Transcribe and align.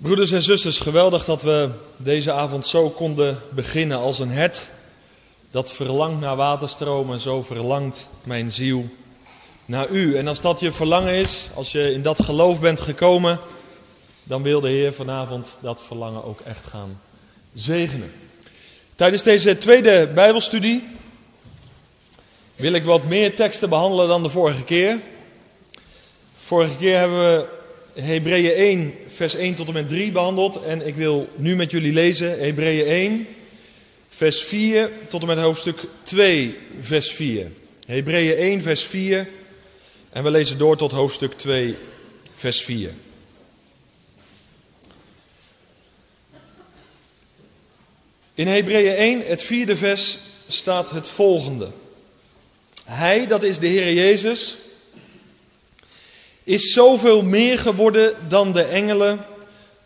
Broeders 0.00 0.30
en 0.30 0.42
zusters, 0.42 0.78
geweldig 0.78 1.24
dat 1.24 1.42
we 1.42 1.70
deze 1.96 2.32
avond 2.32 2.66
zo 2.66 2.90
konden 2.90 3.38
beginnen 3.50 3.98
als 3.98 4.18
een 4.18 4.30
hert 4.30 4.68
dat 5.50 5.72
verlangt 5.72 6.20
naar 6.20 6.36
waterstromen, 6.36 7.20
zo 7.20 7.42
verlangt 7.42 8.08
mijn 8.22 8.52
ziel 8.52 8.88
naar 9.64 9.88
u. 9.88 10.16
En 10.16 10.28
als 10.28 10.40
dat 10.40 10.60
je 10.60 10.72
verlangen 10.72 11.14
is, 11.14 11.48
als 11.54 11.72
je 11.72 11.92
in 11.92 12.02
dat 12.02 12.22
geloof 12.22 12.60
bent 12.60 12.80
gekomen, 12.80 13.38
dan 14.24 14.42
wil 14.42 14.60
de 14.60 14.68
Heer 14.68 14.92
vanavond 14.92 15.54
dat 15.60 15.82
verlangen 15.86 16.24
ook 16.24 16.40
echt 16.40 16.66
gaan 16.66 17.00
zegenen. 17.54 18.12
Tijdens 18.94 19.22
deze 19.22 19.58
tweede 19.58 20.10
Bijbelstudie 20.14 20.88
wil 22.56 22.72
ik 22.72 22.84
wat 22.84 23.04
meer 23.04 23.36
teksten 23.36 23.68
behandelen 23.68 24.08
dan 24.08 24.22
de 24.22 24.28
vorige 24.28 24.64
keer. 24.64 25.00
Vorige 26.38 26.76
keer 26.76 26.98
hebben 26.98 27.18
we 27.18 27.56
Hebreeën 28.00 28.52
1, 28.52 28.94
vers 29.06 29.34
1 29.34 29.54
tot 29.54 29.66
en 29.66 29.72
met 29.72 29.88
3 29.88 30.12
behandeld. 30.12 30.62
En 30.62 30.86
ik 30.86 30.94
wil 30.94 31.28
nu 31.36 31.56
met 31.56 31.70
jullie 31.70 31.92
lezen 31.92 32.38
Hebreeën 32.38 32.86
1, 32.86 33.26
vers 34.08 34.42
4 34.42 34.90
tot 35.08 35.20
en 35.20 35.26
met 35.26 35.38
hoofdstuk 35.38 35.78
2, 36.02 36.56
vers 36.80 37.10
4. 37.10 37.50
Hebreeën 37.86 38.36
1, 38.36 38.62
vers 38.62 38.82
4. 38.82 39.28
En 40.10 40.24
we 40.24 40.30
lezen 40.30 40.58
door 40.58 40.76
tot 40.76 40.92
hoofdstuk 40.92 41.32
2, 41.32 41.76
vers 42.34 42.62
4. 42.62 42.90
In 48.34 48.46
Hebreeën 48.46 48.96
1, 48.96 49.26
het 49.26 49.42
vierde 49.42 49.76
vers, 49.76 50.18
staat 50.48 50.90
het 50.90 51.08
volgende. 51.08 51.70
Hij, 52.84 53.26
dat 53.26 53.42
is 53.42 53.58
de 53.58 53.66
Heer 53.66 53.92
Jezus, 53.92 54.56
is 56.48 56.72
zoveel 56.72 57.22
meer 57.22 57.58
geworden 57.58 58.14
dan 58.28 58.52
de 58.52 58.62
engelen, 58.62 59.24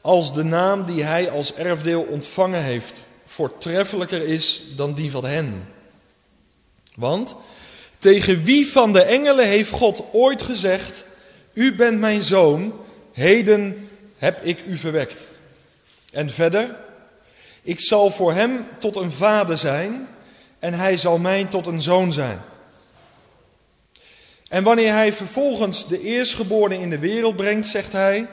als 0.01 0.35
de 0.35 0.45
naam 0.45 0.85
die 0.87 1.03
hij 1.03 1.31
als 1.31 1.55
erfdeel 1.55 2.03
ontvangen 2.03 2.63
heeft 2.63 3.05
voortreffelijker 3.27 4.23
is 4.23 4.63
dan 4.77 4.95
die 4.95 5.11
van 5.11 5.25
hen. 5.25 5.69
Want 6.95 7.37
tegen 7.99 8.43
wie 8.43 8.67
van 8.67 8.93
de 8.93 9.03
engelen 9.03 9.47
heeft 9.47 9.71
God 9.71 10.05
ooit 10.13 10.43
gezegd: 10.43 11.05
U 11.53 11.75
bent 11.75 11.99
mijn 11.99 12.23
zoon, 12.23 12.73
heden 13.13 13.89
heb 14.19 14.45
ik 14.45 14.65
u 14.67 14.77
verwekt. 14.77 15.27
En 16.13 16.31
verder, 16.31 16.77
ik 17.63 17.81
zal 17.81 18.11
voor 18.11 18.33
hem 18.33 18.67
tot 18.79 18.97
een 18.97 19.13
vader 19.13 19.59
zijn 19.59 20.09
en 20.59 20.75
hij 20.75 20.97
zal 20.97 21.19
mij 21.19 21.45
tot 21.45 21.67
een 21.67 21.83
zoon 21.83 22.13
zijn. 22.13 22.41
En 24.53 24.63
wanneer 24.63 24.93
hij 24.93 25.13
vervolgens 25.13 25.89
de 25.89 26.01
eerstgeborene 26.01 26.83
in 26.83 26.91
de 26.91 26.99
wereld 26.99 27.37
brengt, 27.37 27.67
zegt 27.67 27.93
hij, 27.93 28.29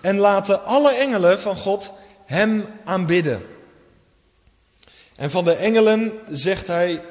en 0.00 0.18
laten 0.18 0.64
alle 0.64 0.94
engelen 0.94 1.40
van 1.40 1.56
God 1.56 1.92
hem 2.24 2.66
aanbidden. 2.84 3.42
En 5.16 5.30
van 5.30 5.44
de 5.44 5.52
engelen 5.52 6.12
zegt 6.30 6.66
hij 6.66 7.02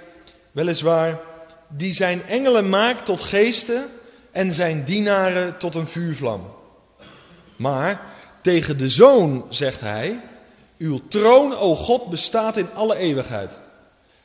weliswaar, 0.51 1.19
die 1.67 1.93
zijn 1.93 2.23
engelen 2.25 2.69
maakt 2.69 3.05
tot 3.05 3.21
geesten 3.21 3.85
en 4.31 4.53
zijn 4.53 4.83
dienaren 4.83 5.57
tot 5.57 5.75
een 5.75 5.87
vuurvlam. 5.87 6.53
Maar 7.55 8.01
tegen 8.41 8.77
de 8.77 8.89
zoon 8.89 9.45
zegt 9.49 9.79
hij, 9.79 10.19
uw 10.77 11.01
troon, 11.07 11.57
o 11.57 11.75
God, 11.75 12.09
bestaat 12.09 12.57
in 12.57 12.73
alle 12.73 12.95
eeuwigheid. 12.95 13.59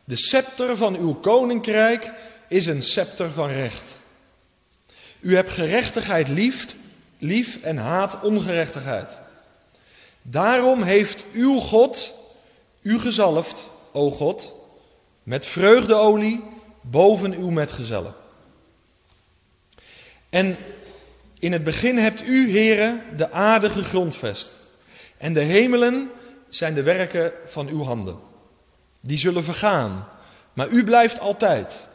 De 0.05 0.17
scepter 0.17 0.77
van 0.77 0.97
uw 0.97 1.15
koninkrijk 1.15 2.13
is 2.49 2.67
een 2.67 2.83
scepter 2.83 3.31
van 3.31 3.51
recht. 3.51 4.03
U 5.25 5.35
hebt 5.35 5.51
gerechtigheid 5.51 6.29
lief, 6.29 6.75
lief 7.19 7.59
en 7.63 7.77
haat 7.77 8.21
ongerechtigheid. 8.23 9.19
Daarom 10.23 10.83
heeft 10.83 11.25
uw 11.33 11.59
God 11.59 12.13
u 12.83 12.99
gezalfd, 12.99 13.71
o 13.93 14.11
God, 14.11 14.53
met 15.23 15.47
vreugdeolie 15.47 16.43
boven 16.81 17.35
uw 17.35 17.51
metgezellen. 17.51 18.15
En 20.29 20.57
in 21.39 21.53
het 21.53 21.65
begin 21.65 21.99
hebt 21.99 22.23
u, 22.23 22.51
heren, 22.51 23.03
de 23.17 23.31
aarde 23.31 23.71
gegrondvest. 23.71 24.51
En 25.17 25.33
de 25.33 25.41
hemelen 25.41 26.11
zijn 26.49 26.75
de 26.75 26.83
werken 26.83 27.33
van 27.47 27.69
uw 27.69 27.83
handen. 27.83 28.19
Die 29.01 29.19
zullen 29.19 29.45
vergaan, 29.45 30.09
maar 30.53 30.69
u 30.69 30.85
blijft 30.85 31.21
altijd. 31.21 31.89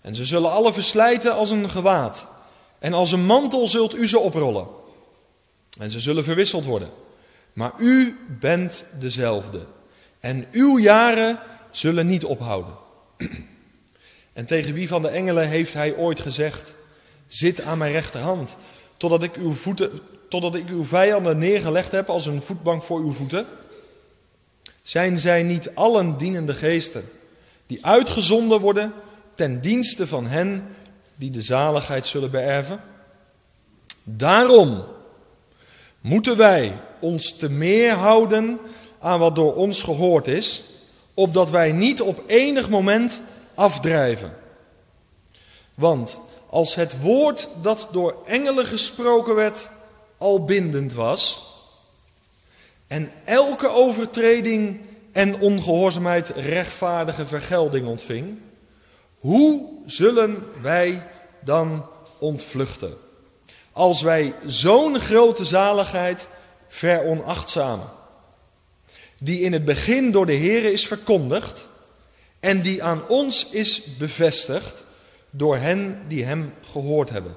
En 0.00 0.14
ze 0.14 0.24
zullen 0.24 0.50
alle 0.50 0.72
verslijten 0.72 1.34
als 1.34 1.50
een 1.50 1.70
gewaad. 1.70 2.26
En 2.80 2.92
als 2.92 3.12
een 3.12 3.24
mantel 3.24 3.68
zult 3.68 3.94
u 3.94 4.08
ze 4.08 4.18
oprollen. 4.18 4.66
En 5.78 5.90
ze 5.90 6.00
zullen 6.00 6.24
verwisseld 6.24 6.64
worden. 6.64 6.90
Maar 7.52 7.72
u 7.78 8.18
bent 8.40 8.84
dezelfde. 8.98 9.66
En 10.20 10.46
uw 10.52 10.78
jaren 10.78 11.38
zullen 11.70 12.06
niet 12.06 12.24
ophouden. 12.24 12.74
En 14.32 14.46
tegen 14.46 14.74
wie 14.74 14.88
van 14.88 15.02
de 15.02 15.08
engelen 15.08 15.48
heeft 15.48 15.72
hij 15.72 15.96
ooit 15.96 16.20
gezegd: 16.20 16.74
Zit 17.26 17.62
aan 17.62 17.78
mijn 17.78 17.92
rechterhand, 17.92 18.56
totdat 18.96 19.22
ik 19.22 19.34
uw, 19.34 19.52
voeten, 19.52 19.90
totdat 20.28 20.54
ik 20.54 20.68
uw 20.68 20.84
vijanden 20.84 21.38
neergelegd 21.38 21.92
heb 21.92 22.08
als 22.08 22.26
een 22.26 22.40
voetbank 22.40 22.82
voor 22.82 23.00
uw 23.00 23.12
voeten? 23.12 23.46
Zijn 24.82 25.18
zij 25.18 25.42
niet 25.42 25.74
allen 25.74 26.16
dienende 26.16 26.54
geesten, 26.54 27.08
die 27.66 27.86
uitgezonden 27.86 28.60
worden 28.60 28.92
ten 29.34 29.60
dienste 29.60 30.06
van 30.06 30.26
hen 30.26 30.76
die 31.20 31.30
de 31.30 31.42
zaligheid 31.42 32.06
zullen 32.06 32.30
beërven? 32.30 32.80
Daarom 34.02 34.84
moeten 36.00 36.36
wij 36.36 36.72
ons 37.00 37.36
te 37.36 37.50
meer 37.50 37.92
houden 37.92 38.58
aan 38.98 39.18
wat 39.18 39.34
door 39.34 39.54
ons 39.54 39.82
gehoord 39.82 40.28
is, 40.28 40.62
opdat 41.14 41.50
wij 41.50 41.72
niet 41.72 42.00
op 42.00 42.22
enig 42.26 42.68
moment 42.68 43.20
afdrijven. 43.54 44.32
Want 45.74 46.18
als 46.46 46.74
het 46.74 47.00
woord 47.00 47.48
dat 47.62 47.88
door 47.92 48.16
engelen 48.26 48.66
gesproken 48.66 49.34
werd 49.34 49.68
al 50.18 50.44
bindend 50.44 50.92
was, 50.92 51.48
en 52.86 53.12
elke 53.24 53.68
overtreding 53.68 54.80
en 55.12 55.40
ongehoorzaamheid 55.40 56.28
rechtvaardige 56.28 57.26
vergelding 57.26 57.86
ontving, 57.86 58.38
hoe 59.18 59.68
zullen 59.86 60.46
wij 60.60 61.02
dan 61.40 61.86
ontvluchten? 62.18 62.96
Als 63.72 64.02
wij 64.02 64.34
zo'n 64.46 64.98
grote 64.98 65.44
zaligheid 65.44 66.28
veronachtzamen, 66.68 67.90
die 69.18 69.40
in 69.40 69.52
het 69.52 69.64
begin 69.64 70.10
door 70.10 70.26
de 70.26 70.32
Heer 70.32 70.72
is 70.72 70.86
verkondigd 70.86 71.66
en 72.40 72.62
die 72.62 72.82
aan 72.82 73.08
ons 73.08 73.50
is 73.50 73.96
bevestigd 73.96 74.84
door 75.30 75.56
hen 75.56 76.02
die 76.08 76.24
Hem 76.24 76.54
gehoord 76.72 77.10
hebben. 77.10 77.34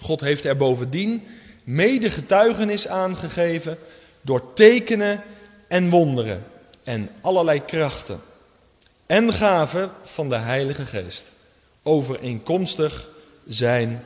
God 0.00 0.20
heeft 0.20 0.44
er 0.44 0.56
bovendien 0.56 1.22
mede 1.64 2.10
getuigenis 2.10 2.88
aangegeven 2.88 3.78
door 4.20 4.54
tekenen 4.54 5.22
en 5.68 5.90
wonderen 5.90 6.44
en 6.82 7.10
allerlei 7.20 7.64
krachten 7.64 8.20
en 9.06 9.32
gaven 9.32 9.90
van 10.02 10.28
de 10.28 10.36
Heilige 10.36 10.86
Geest, 10.86 11.31
overeenkomstig 11.82 13.08
zijn 13.46 14.04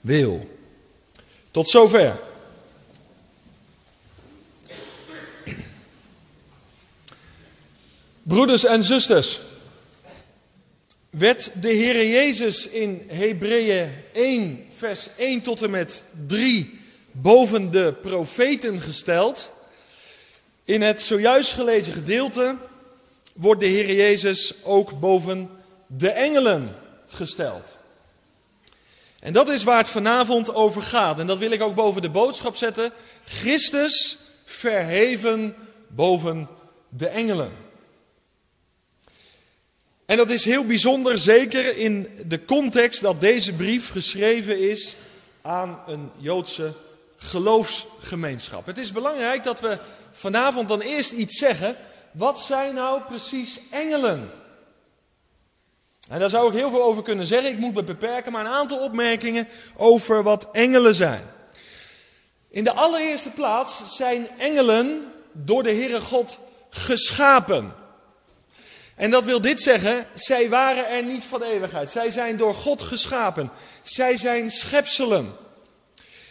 wil. 0.00 0.48
Tot 1.50 1.68
zover. 1.68 2.20
Broeders 8.22 8.64
en 8.64 8.84
zusters, 8.84 9.40
werd 11.10 11.50
de 11.60 11.68
Heer 11.68 12.06
Jezus 12.06 12.68
in 12.68 13.02
Hebreeën 13.06 13.90
1, 14.12 14.66
vers 14.76 15.08
1 15.16 15.40
tot 15.40 15.62
en 15.62 15.70
met 15.70 16.02
3 16.26 16.80
boven 17.12 17.70
de 17.70 17.94
profeten 18.02 18.80
gesteld. 18.80 19.52
In 20.64 20.82
het 20.82 21.02
zojuist 21.02 21.52
gelezen 21.52 21.92
gedeelte 21.92 22.56
wordt 23.32 23.60
de 23.60 23.66
Heer 23.66 23.94
Jezus 23.94 24.54
ook 24.62 25.00
boven 25.00 25.50
de 25.86 26.10
engelen 26.10 26.74
gesteld. 27.14 27.76
En 29.20 29.32
dat 29.32 29.48
is 29.48 29.64
waar 29.64 29.78
het 29.78 29.88
vanavond 29.88 30.54
over 30.54 30.82
gaat. 30.82 31.18
En 31.18 31.26
dat 31.26 31.38
wil 31.38 31.50
ik 31.50 31.62
ook 31.62 31.74
boven 31.74 32.02
de 32.02 32.10
boodschap 32.10 32.56
zetten. 32.56 32.92
Christus 33.24 34.18
verheven 34.44 35.54
boven 35.88 36.48
de 36.88 37.08
engelen. 37.08 37.52
En 40.06 40.16
dat 40.16 40.30
is 40.30 40.44
heel 40.44 40.64
bijzonder, 40.64 41.18
zeker 41.18 41.76
in 41.76 42.08
de 42.26 42.44
context 42.44 43.00
dat 43.00 43.20
deze 43.20 43.52
brief 43.52 43.90
geschreven 43.90 44.60
is 44.60 44.94
aan 45.42 45.78
een 45.86 46.10
Joodse 46.16 46.72
geloofsgemeenschap. 47.16 48.66
Het 48.66 48.78
is 48.78 48.92
belangrijk 48.92 49.44
dat 49.44 49.60
we 49.60 49.78
vanavond 50.12 50.68
dan 50.68 50.80
eerst 50.80 51.12
iets 51.12 51.38
zeggen. 51.38 51.76
Wat 52.12 52.40
zijn 52.40 52.74
nou 52.74 53.02
precies 53.02 53.60
engelen? 53.70 54.30
En 56.08 56.20
daar 56.20 56.30
zou 56.30 56.48
ik 56.48 56.54
heel 56.54 56.70
veel 56.70 56.82
over 56.82 57.02
kunnen 57.02 57.26
zeggen. 57.26 57.50
Ik 57.50 57.58
moet 57.58 57.74
me 57.74 57.82
beperken, 57.82 58.32
maar 58.32 58.44
een 58.44 58.52
aantal 58.52 58.78
opmerkingen 58.78 59.48
over 59.76 60.22
wat 60.22 60.48
engelen 60.52 60.94
zijn. 60.94 61.22
In 62.50 62.64
de 62.64 62.72
allereerste 62.72 63.30
plaats 63.30 63.96
zijn 63.96 64.28
engelen 64.38 65.12
door 65.32 65.62
de 65.62 65.72
Heere 65.72 66.00
God 66.00 66.38
geschapen. 66.70 67.74
En 68.94 69.10
dat 69.10 69.24
wil 69.24 69.40
dit 69.40 69.62
zeggen, 69.62 70.06
zij 70.14 70.48
waren 70.48 70.88
er 70.88 71.04
niet 71.04 71.24
van 71.24 71.42
eeuwigheid. 71.42 71.90
Zij 71.90 72.10
zijn 72.10 72.36
door 72.36 72.54
God 72.54 72.82
geschapen. 72.82 73.50
Zij 73.82 74.16
zijn 74.16 74.50
schepselen. 74.50 75.36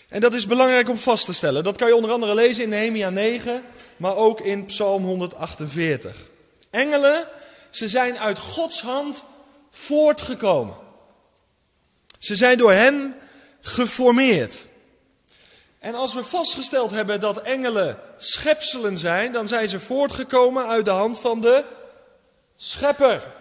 En 0.09 0.21
dat 0.21 0.33
is 0.33 0.47
belangrijk 0.47 0.89
om 0.89 0.97
vast 0.97 1.25
te 1.25 1.33
stellen. 1.33 1.63
Dat 1.63 1.77
kan 1.77 1.87
je 1.87 1.95
onder 1.95 2.11
andere 2.11 2.35
lezen 2.35 2.63
in 2.63 2.69
Nehemia 2.69 3.09
9, 3.09 3.63
maar 3.97 4.15
ook 4.15 4.41
in 4.41 4.65
Psalm 4.65 5.03
148. 5.03 6.27
Engelen, 6.69 7.27
ze 7.69 7.87
zijn 7.87 8.19
uit 8.19 8.39
Gods 8.39 8.81
hand 8.81 9.23
voortgekomen. 9.73 10.75
Ze 12.19 12.35
zijn 12.35 12.57
door 12.57 12.71
Hem 12.71 13.15
geformeerd. 13.61 14.65
En 15.79 15.95
als 15.95 16.13
we 16.13 16.23
vastgesteld 16.23 16.91
hebben 16.91 17.19
dat 17.19 17.41
engelen 17.41 17.99
schepselen 18.17 18.97
zijn, 18.97 19.31
dan 19.31 19.47
zijn 19.47 19.69
ze 19.69 19.79
voortgekomen 19.79 20.67
uit 20.67 20.85
de 20.85 20.91
hand 20.91 21.19
van 21.19 21.41
de 21.41 21.63
schepper. 22.55 23.33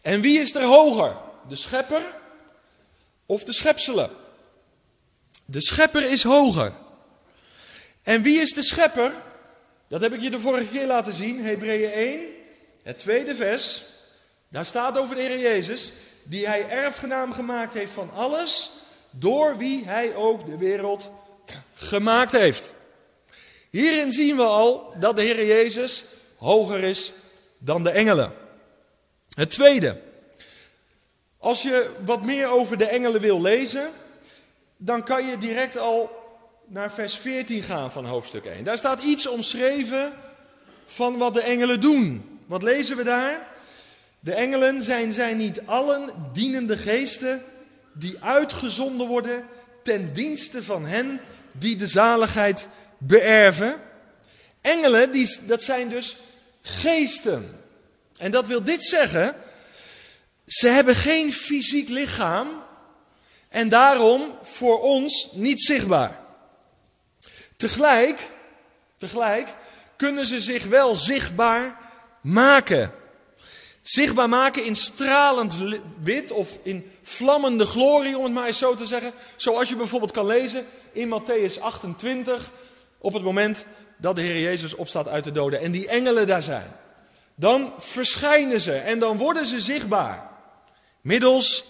En 0.00 0.20
wie 0.20 0.40
is 0.40 0.54
er 0.54 0.62
hoger? 0.62 1.16
De 1.48 1.56
schepper 1.56 2.02
of 3.26 3.44
de 3.44 3.52
schepselen? 3.52 4.10
De 5.44 5.62
schepper 5.62 6.10
is 6.10 6.22
hoger. 6.22 6.72
En 8.02 8.22
wie 8.22 8.40
is 8.40 8.52
de 8.52 8.62
schepper? 8.62 9.12
Dat 9.88 10.00
heb 10.00 10.12
ik 10.12 10.20
je 10.20 10.30
de 10.30 10.40
vorige 10.40 10.66
keer 10.66 10.86
laten 10.86 11.12
zien, 11.12 11.44
Hebreeën 11.44 11.92
1, 11.92 12.20
het 12.82 12.98
tweede 12.98 13.34
vers. 13.34 13.82
Daar 14.52 14.64
staat 14.64 14.98
over 14.98 15.14
de 15.14 15.20
Heer 15.20 15.38
Jezus, 15.38 15.92
die 16.22 16.46
hij 16.46 16.68
erfgenaam 16.68 17.32
gemaakt 17.32 17.74
heeft 17.74 17.92
van 17.92 18.10
alles, 18.14 18.70
door 19.10 19.56
wie 19.56 19.84
hij 19.84 20.14
ook 20.14 20.46
de 20.46 20.56
wereld 20.56 21.10
gemaakt 21.74 22.32
heeft. 22.32 22.74
Hierin 23.70 24.12
zien 24.12 24.36
we 24.36 24.42
al 24.42 24.94
dat 24.98 25.16
de 25.16 25.22
Heer 25.22 25.46
Jezus 25.46 26.04
hoger 26.36 26.82
is 26.82 27.12
dan 27.58 27.82
de 27.82 27.90
engelen. 27.90 28.32
Het 29.34 29.50
tweede, 29.50 30.00
als 31.38 31.62
je 31.62 31.90
wat 32.04 32.22
meer 32.22 32.48
over 32.48 32.78
de 32.78 32.86
engelen 32.86 33.20
wil 33.20 33.40
lezen, 33.40 33.90
dan 34.76 35.04
kan 35.04 35.26
je 35.26 35.38
direct 35.38 35.76
al 35.76 36.10
naar 36.66 36.92
vers 36.92 37.16
14 37.16 37.62
gaan 37.62 37.92
van 37.92 38.04
hoofdstuk 38.04 38.44
1. 38.44 38.64
Daar 38.64 38.78
staat 38.78 39.02
iets 39.02 39.26
omschreven 39.26 40.12
van 40.86 41.18
wat 41.18 41.34
de 41.34 41.42
engelen 41.42 41.80
doen. 41.80 42.38
Wat 42.46 42.62
lezen 42.62 42.96
we 42.96 43.02
daar? 43.02 43.50
De 44.24 44.34
engelen 44.34 44.82
zijn, 44.82 45.12
zijn 45.12 45.36
niet 45.36 45.66
allen 45.66 46.10
dienende 46.32 46.76
geesten 46.76 47.42
die 47.92 48.16
uitgezonden 48.20 49.06
worden 49.06 49.44
ten 49.82 50.12
dienste 50.12 50.62
van 50.62 50.86
hen 50.86 51.20
die 51.52 51.76
de 51.76 51.86
zaligheid 51.86 52.68
beërven. 52.98 53.80
Engelen, 54.60 55.10
die, 55.10 55.38
dat 55.46 55.62
zijn 55.62 55.88
dus 55.88 56.16
geesten. 56.62 57.60
En 58.16 58.30
dat 58.30 58.46
wil 58.46 58.64
dit 58.64 58.84
zeggen, 58.84 59.34
ze 60.46 60.68
hebben 60.68 60.94
geen 60.94 61.32
fysiek 61.32 61.88
lichaam 61.88 62.62
en 63.48 63.68
daarom 63.68 64.38
voor 64.42 64.80
ons 64.80 65.28
niet 65.32 65.62
zichtbaar. 65.62 66.20
Tegelijk, 67.56 68.28
tegelijk 68.96 69.54
kunnen 69.96 70.26
ze 70.26 70.40
zich 70.40 70.64
wel 70.64 70.94
zichtbaar 70.94 71.78
maken. 72.20 73.00
Zichtbaar 73.82 74.28
maken 74.28 74.64
in 74.64 74.76
stralend 74.76 75.54
wit 76.02 76.30
of 76.30 76.58
in 76.62 76.90
vlammende 77.02 77.66
glorie, 77.66 78.18
om 78.18 78.24
het 78.24 78.32
maar 78.32 78.46
eens 78.46 78.58
zo 78.58 78.74
te 78.74 78.86
zeggen. 78.86 79.12
Zoals 79.36 79.68
je 79.68 79.76
bijvoorbeeld 79.76 80.12
kan 80.12 80.26
lezen 80.26 80.66
in 80.92 81.08
Matthäus 81.08 81.60
28, 81.60 82.50
op 82.98 83.12
het 83.12 83.22
moment 83.22 83.66
dat 83.96 84.14
de 84.14 84.20
Heer 84.20 84.40
Jezus 84.40 84.74
opstaat 84.74 85.08
uit 85.08 85.24
de 85.24 85.32
doden 85.32 85.60
en 85.60 85.72
die 85.72 85.88
engelen 85.88 86.26
daar 86.26 86.42
zijn. 86.42 86.70
Dan 87.34 87.72
verschijnen 87.78 88.60
ze 88.60 88.74
en 88.74 88.98
dan 88.98 89.16
worden 89.16 89.46
ze 89.46 89.60
zichtbaar. 89.60 90.30
Middels 91.00 91.64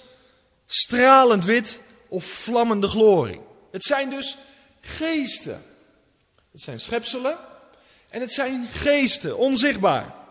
stralend 0.66 1.44
wit 1.44 1.80
of 2.08 2.24
vlammende 2.24 2.88
glorie. 2.88 3.40
Het 3.70 3.84
zijn 3.84 4.10
dus 4.10 4.36
geesten. 4.80 5.64
Het 6.52 6.60
zijn 6.60 6.80
schepselen 6.80 7.36
en 8.08 8.20
het 8.20 8.32
zijn 8.32 8.68
geesten, 8.72 9.36
onzichtbaar. 9.36 10.21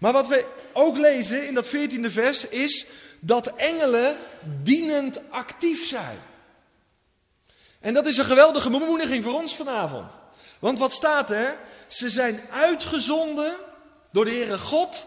Maar 0.00 0.12
wat 0.12 0.28
we 0.28 0.46
ook 0.72 0.96
lezen 0.96 1.46
in 1.46 1.54
dat 1.54 1.66
14e 1.66 2.06
vers 2.06 2.48
is 2.48 2.86
dat 3.18 3.46
engelen 3.46 4.16
dienend 4.62 5.20
actief 5.30 5.86
zijn. 5.86 6.18
En 7.80 7.94
dat 7.94 8.06
is 8.06 8.16
een 8.16 8.24
geweldige 8.24 8.70
bemoediging 8.70 9.24
voor 9.24 9.34
ons 9.34 9.56
vanavond. 9.56 10.12
Want 10.58 10.78
wat 10.78 10.92
staat 10.92 11.30
er? 11.30 11.58
Ze 11.86 12.08
zijn 12.08 12.40
uitgezonden 12.50 13.56
door 14.12 14.24
de 14.24 14.30
Heere 14.30 14.58
God 14.58 15.06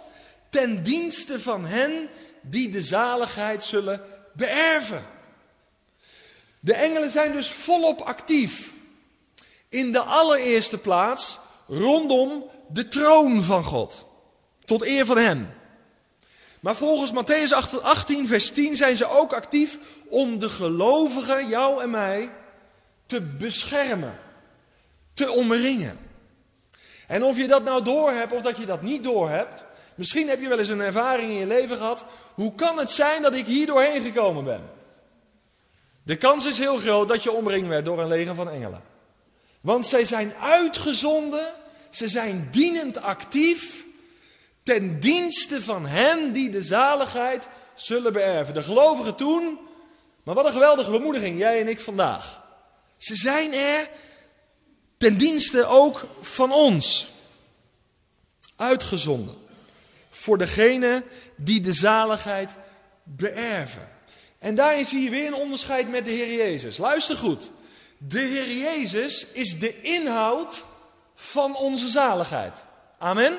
ten 0.50 0.84
dienste 0.84 1.40
van 1.40 1.66
hen 1.66 2.10
die 2.42 2.69
de 2.69 2.81
zaligheid 2.81 3.63
zullen 3.63 4.01
beërven. 4.34 5.06
De 6.60 6.74
engelen 6.74 7.12
zijn 7.12 7.31
dus 7.31 7.50
volop 7.50 8.01
actief. 8.01 8.72
In 9.69 9.92
de 9.92 10.00
allereerste 10.00 10.78
plaats 10.78 11.38
rondom 11.68 12.44
de 12.69 12.88
troon 12.88 13.44
van 13.44 13.63
God. 13.63 14.06
Tot 14.74 14.86
eer 14.86 15.06
van 15.06 15.18
Hem. 15.18 15.50
Maar 16.60 16.75
volgens 16.75 17.12
Matthäus 17.12 17.54
18, 17.81 18.28
vers 18.28 18.52
10 18.52 18.75
zijn 18.75 18.96
ze 18.96 19.10
ook 19.10 19.34
actief 19.34 19.78
om 20.08 20.40
de 20.40 20.50
gelovigen, 20.50 21.48
jou 21.48 21.81
en 21.81 21.90
mij, 21.90 22.31
te 23.06 23.22
beschermen. 23.22 24.20
Te 25.14 25.31
omringen. 25.31 26.00
En 27.08 27.24
of 27.24 27.38
je 27.38 27.48
dat 27.48 27.64
nou 27.64 27.84
doorhebt 27.84 28.34
of 28.34 28.42
dat 28.42 28.58
je 28.58 28.66
dat 28.66 28.81
niet 28.81 29.04
doorhebt. 29.04 29.64
Misschien 29.96 30.30
heb 30.30 30.42
je 30.42 30.48
wel 30.48 30.60
eens 30.60 30.70
een 30.70 30.81
ervaring 30.81 31.30
in 31.30 31.38
je 31.38 31.48
leven 31.48 31.78
gehad. 31.78 32.06
Hoe 32.34 32.56
kan 32.56 32.78
het 32.78 32.92
zijn 32.92 33.22
dat 33.22 33.34
ik 33.34 33.46
hier 33.46 33.66
doorheen 33.66 34.02
gekomen 34.02 34.44
ben? 34.44 34.69
De 36.04 36.16
kans 36.16 36.46
is 36.46 36.60
heel 36.60 36.78
groot 36.78 37.08
dat 37.08 37.24
je 37.24 37.31
omringd 37.31 37.68
werd 37.68 37.86
door 37.86 38.00
een 38.00 38.08
leger 38.08 38.36
van 38.36 38.50
engelen. 38.50 38.81
Want 39.62 39.88
zij 39.88 40.06
zijn 40.06 40.34
uitgezonden, 40.36 41.54
ze 41.90 42.08
zijn 42.08 42.48
dienend 42.52 43.02
actief 43.02 43.84
ten 44.63 45.00
dienste 45.00 45.62
van 45.62 45.86
hen 45.86 46.33
die 46.33 46.50
de 46.50 46.62
zaligheid 46.62 47.48
zullen 47.75 48.13
beërven. 48.13 48.54
De 48.54 48.63
gelovigen 48.63 49.15
toen, 49.15 49.60
maar 50.24 50.36
wat 50.36 50.45
een 50.45 50.51
geweldige 50.51 50.92
bemoediging, 50.92 51.39
jij 51.39 51.62
en 51.62 51.68
ik 51.68 51.80
vandaag. 51.80 52.44
Ze 52.97 53.16
zijn 53.16 53.54
er 53.54 53.90
ten 54.97 55.18
dienste 55.18 55.66
ook 55.66 56.06
van 56.21 56.52
ons. 56.52 57.07
Uitgezonden. 58.56 59.35
Voor 60.09 60.38
degene 60.38 61.04
die 61.35 61.61
de 61.61 61.73
zaligheid 61.73 62.56
beërven. 63.04 63.90
En 64.40 64.56
daarin 64.56 64.85
zie 64.85 65.04
je 65.04 65.09
weer 65.09 65.28
een 65.28 65.33
onderscheid 65.33 65.90
met 65.90 66.06
de 66.06 66.11
Heer 66.11 66.33
Jezus. 66.33 66.78
Luister 66.78 67.18
goed. 67.18 67.52
De 67.97 68.19
Heer 68.19 68.52
Jezus 68.52 69.31
is 69.31 69.59
de 69.59 69.81
inhoud 69.81 70.64
van 71.16 71.56
onze 71.56 71.88
zaligheid. 71.88 72.56
Amen. 72.97 73.38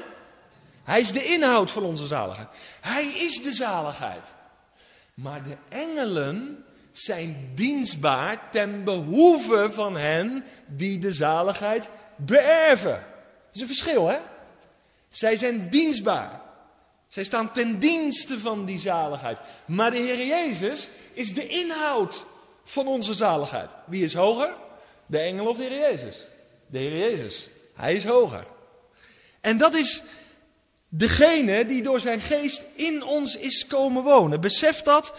Hij 0.84 1.00
is 1.00 1.12
de 1.12 1.24
inhoud 1.24 1.70
van 1.70 1.82
onze 1.82 2.06
zaligheid. 2.06 2.48
Hij 2.80 3.06
is 3.06 3.42
de 3.42 3.52
zaligheid. 3.52 4.32
Maar 5.14 5.44
de 5.44 5.56
engelen 5.68 6.64
zijn 6.92 7.50
dienstbaar 7.54 8.50
ten 8.50 8.84
behoeve 8.84 9.68
van 9.72 9.96
hen 9.96 10.44
die 10.66 10.98
de 10.98 11.12
zaligheid 11.12 11.90
beërven. 12.16 12.90
Dat 12.90 13.54
is 13.54 13.60
een 13.60 13.66
verschil, 13.66 14.08
hè? 14.08 14.18
Zij 15.10 15.36
zijn 15.36 15.68
dienstbaar. 15.70 16.40
Zij 17.08 17.24
staan 17.24 17.52
ten 17.52 17.78
dienste 17.78 18.38
van 18.38 18.64
die 18.64 18.78
zaligheid. 18.78 19.38
Maar 19.64 19.90
de 19.90 19.96
Heer 19.96 20.26
Jezus 20.26 20.88
is 21.12 21.34
de 21.34 21.46
inhoud 21.46 22.24
van 22.64 22.86
onze 22.86 23.14
zaligheid. 23.14 23.70
Wie 23.86 24.04
is 24.04 24.14
hoger? 24.14 24.52
De 25.06 25.18
engel 25.18 25.46
of 25.46 25.56
de 25.56 25.62
Heer 25.62 25.78
Jezus? 25.78 26.26
De 26.66 26.78
Heer 26.78 26.98
Jezus. 26.98 27.48
Hij 27.74 27.94
is 27.94 28.04
hoger. 28.04 28.46
En 29.40 29.58
dat 29.58 29.74
is 29.74 30.02
degene 30.96 31.66
die 31.66 31.82
door 31.82 32.00
zijn 32.00 32.20
geest 32.20 32.62
in 32.74 33.04
ons 33.04 33.36
is 33.36 33.66
komen 33.66 34.02
wonen. 34.02 34.40
Besef 34.40 34.82
dat 34.82 35.14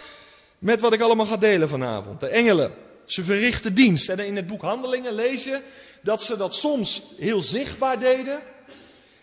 met 0.60 0.82
wat 0.82 0.94
ik 0.94 1.02
allemaal 1.02 1.26
ga 1.26 1.38
delen 1.38 1.70
vanavond. 1.70 2.20
De 2.20 2.28
engelen, 2.28 2.74
ze 3.06 3.24
verrichten 3.24 3.74
dienst. 3.74 4.10
En 4.10 4.20
in 4.20 4.36
het 4.36 4.48
boek 4.48 4.62
Handelingen 4.62 5.14
lees 5.14 5.44
je 5.44 5.62
dat 6.02 6.24
ze 6.24 6.38
dat 6.38 6.56
soms 6.56 7.02
heel 7.18 7.42
zichtbaar 7.42 8.00
deden. 8.00 8.42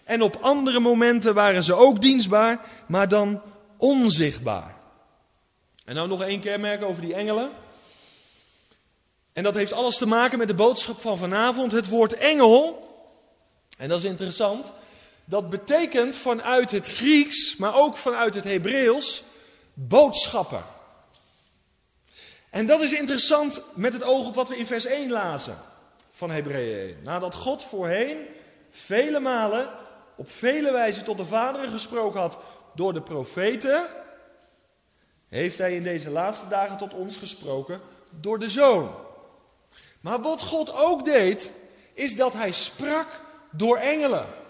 En 0.05 0.23
op 0.23 0.37
andere 0.41 0.81
momenten 0.81 1.35
waren 1.35 1.63
ze 1.63 1.75
ook 1.75 2.01
dienstbaar, 2.01 2.61
maar 2.87 3.09
dan 3.09 3.43
onzichtbaar. 3.77 4.75
En 5.85 5.95
nou 5.95 6.09
nog 6.09 6.23
één 6.23 6.41
kenmerk 6.41 6.83
over 6.83 7.03
die 7.03 7.15
engelen. 7.15 7.51
En 9.33 9.43
dat 9.43 9.55
heeft 9.55 9.73
alles 9.73 9.97
te 9.97 10.07
maken 10.07 10.39
met 10.39 10.49
de 10.49 10.55
boodschap 10.55 11.01
van 11.01 11.19
vanavond. 11.19 11.73
Het 11.73 11.89
woord 11.89 12.13
engel, 12.13 12.89
en 13.79 13.89
dat 13.89 13.99
is 13.99 14.11
interessant, 14.11 14.73
dat 15.33 15.51
betekent 15.51 16.17
vanuit 16.17 16.71
het 16.71 16.89
Grieks, 16.89 17.57
maar 17.57 17.77
ook 17.77 17.97
vanuit 17.97 18.35
het 18.35 18.45
Hebreeuws, 18.45 19.23
boodschapper. 19.75 20.63
En 22.51 22.67
dat 22.67 22.81
is 22.81 22.93
interessant 22.93 23.63
met 23.75 23.93
het 23.93 24.03
oog 24.03 24.27
op 24.27 24.35
wat 24.35 24.49
we 24.49 24.57
in 24.57 24.67
vers 24.67 24.85
1 24.85 25.11
lazen 25.11 25.57
van 26.11 26.31
Hebreeën 26.31 26.95
1. 26.97 27.03
Nadat 27.03 27.35
God 27.35 27.63
voorheen 27.63 28.27
vele 28.71 29.21
malen 29.21 29.71
op 30.17 30.31
vele 30.31 30.73
wijzen 30.73 31.05
tot 31.05 31.17
de 31.17 31.27
vaderen 31.27 31.71
gesproken 31.71 32.21
had 32.21 32.39
door 32.75 32.93
de 32.93 33.03
profeten, 33.03 33.87
heeft 35.29 35.59
hij 35.59 35.75
in 35.75 35.83
deze 35.83 36.11
laatste 36.11 36.49
dagen 36.49 36.77
tot 36.77 36.95
ons 36.95 37.17
gesproken 37.17 37.81
door 38.11 38.39
de 38.39 38.51
Zoon. 38.51 38.95
Maar 40.01 40.21
wat 40.21 40.43
God 40.43 40.73
ook 40.73 41.05
deed, 41.05 41.53
is 41.95 42.17
dat 42.17 42.33
hij 42.33 42.53
sprak 42.53 43.07
door 43.51 43.77
engelen. 43.77 44.41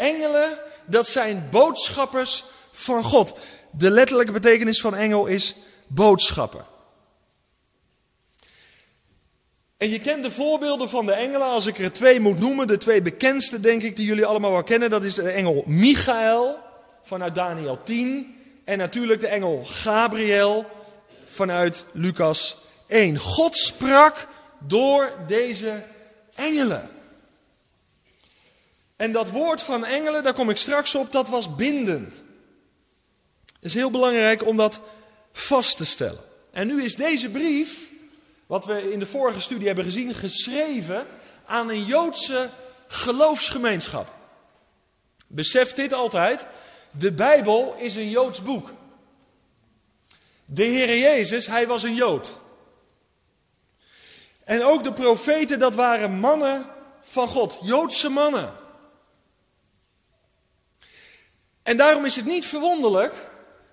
Engelen, 0.00 0.58
dat 0.84 1.08
zijn 1.08 1.48
boodschappers 1.50 2.44
van 2.70 3.04
God. 3.04 3.38
De 3.70 3.90
letterlijke 3.90 4.32
betekenis 4.32 4.80
van 4.80 4.94
engel 4.94 5.26
is 5.26 5.56
boodschapper. 5.86 6.64
En 9.76 9.88
je 9.88 9.98
kent 9.98 10.22
de 10.22 10.30
voorbeelden 10.30 10.88
van 10.88 11.06
de 11.06 11.12
engelen, 11.12 11.46
als 11.46 11.66
ik 11.66 11.78
er 11.78 11.92
twee 11.92 12.20
moet 12.20 12.38
noemen, 12.38 12.66
de 12.66 12.76
twee 12.76 13.02
bekendste 13.02 13.60
denk 13.60 13.82
ik, 13.82 13.96
die 13.96 14.06
jullie 14.06 14.26
allemaal 14.26 14.52
wel 14.52 14.62
kennen. 14.62 14.90
Dat 14.90 15.04
is 15.04 15.14
de 15.14 15.30
engel 15.30 15.62
Michael 15.66 16.58
vanuit 17.02 17.34
Daniel 17.34 17.78
10 17.84 18.34
en 18.64 18.78
natuurlijk 18.78 19.20
de 19.20 19.28
engel 19.28 19.64
Gabriel 19.64 20.66
vanuit 21.24 21.84
Lucas 21.92 22.58
1. 22.86 23.18
God 23.18 23.56
sprak 23.56 24.26
door 24.58 25.12
deze 25.26 25.82
engelen. 26.34 26.90
En 29.00 29.12
dat 29.12 29.30
woord 29.30 29.62
van 29.62 29.84
engelen, 29.84 30.22
daar 30.22 30.34
kom 30.34 30.50
ik 30.50 30.56
straks 30.56 30.94
op, 30.94 31.12
dat 31.12 31.28
was 31.28 31.54
bindend. 31.54 32.22
Het 33.46 33.64
is 33.64 33.74
heel 33.74 33.90
belangrijk 33.90 34.46
om 34.46 34.56
dat 34.56 34.80
vast 35.32 35.76
te 35.76 35.84
stellen. 35.84 36.20
En 36.50 36.66
nu 36.66 36.82
is 36.82 36.96
deze 36.96 37.30
brief 37.30 37.88
wat 38.46 38.64
we 38.64 38.92
in 38.92 38.98
de 38.98 39.06
vorige 39.06 39.40
studie 39.40 39.66
hebben 39.66 39.84
gezien, 39.84 40.14
geschreven 40.14 41.06
aan 41.46 41.70
een 41.70 41.84
Joodse 41.84 42.50
geloofsgemeenschap. 42.86 44.12
Besef 45.26 45.72
dit 45.72 45.92
altijd, 45.92 46.46
de 46.90 47.12
Bijbel 47.12 47.74
is 47.78 47.96
een 47.96 48.10
Joods 48.10 48.42
boek. 48.42 48.72
De 50.44 50.64
Heer 50.64 50.98
Jezus, 50.98 51.46
hij 51.46 51.66
was 51.66 51.82
een 51.82 51.94
Jood. 51.94 52.38
En 54.44 54.64
ook 54.64 54.84
de 54.84 54.92
profeten, 54.92 55.58
dat 55.58 55.74
waren 55.74 56.18
mannen 56.18 56.66
van 57.02 57.28
God, 57.28 57.58
Joodse 57.62 58.08
mannen. 58.08 58.59
En 61.70 61.76
daarom 61.76 62.04
is 62.04 62.16
het 62.16 62.24
niet 62.24 62.46
verwonderlijk 62.46 63.14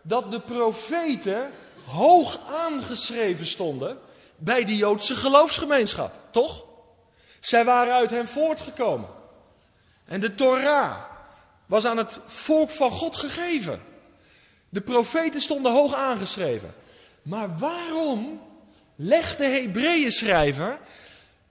dat 0.01 0.31
de 0.31 0.41
profeten 0.41 1.51
hoog 1.85 2.39
aangeschreven 2.49 3.45
stonden 3.45 3.97
bij 4.35 4.65
de 4.65 4.75
Joodse 4.75 5.15
geloofsgemeenschap, 5.15 6.13
toch? 6.31 6.63
Zij 7.39 7.65
waren 7.65 7.93
uit 7.93 8.09
hen 8.09 8.27
voortgekomen. 8.27 9.09
En 10.05 10.19
de 10.19 10.35
Torah 10.35 11.01
was 11.65 11.85
aan 11.85 11.97
het 11.97 12.19
volk 12.25 12.69
van 12.69 12.91
God 12.91 13.15
gegeven. 13.15 13.81
De 14.69 14.81
profeten 14.81 15.41
stonden 15.41 15.71
hoog 15.71 15.93
aangeschreven. 15.93 16.73
Maar 17.21 17.57
waarom 17.57 18.41
legt 18.95 19.37
de 19.37 19.45
Hebreeën 19.45 20.11
schrijver 20.11 20.79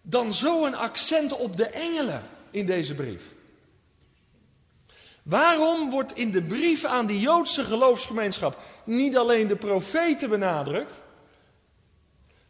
dan 0.03 0.33
zo 0.33 0.65
een 0.65 0.77
accent 0.77 1.33
op 1.33 1.57
de 1.57 1.67
engelen 1.67 2.23
in 2.51 2.67
deze 2.67 2.95
brief? 2.95 3.35
Waarom 5.27 5.91
wordt 5.91 6.17
in 6.17 6.31
de 6.31 6.43
brief 6.43 6.85
aan 6.85 7.07
die 7.07 7.21
Joodse 7.21 7.65
geloofsgemeenschap 7.65 8.59
niet 8.85 9.17
alleen 9.17 9.47
de 9.47 9.57
profeten 9.57 10.29
benadrukt, 10.29 11.01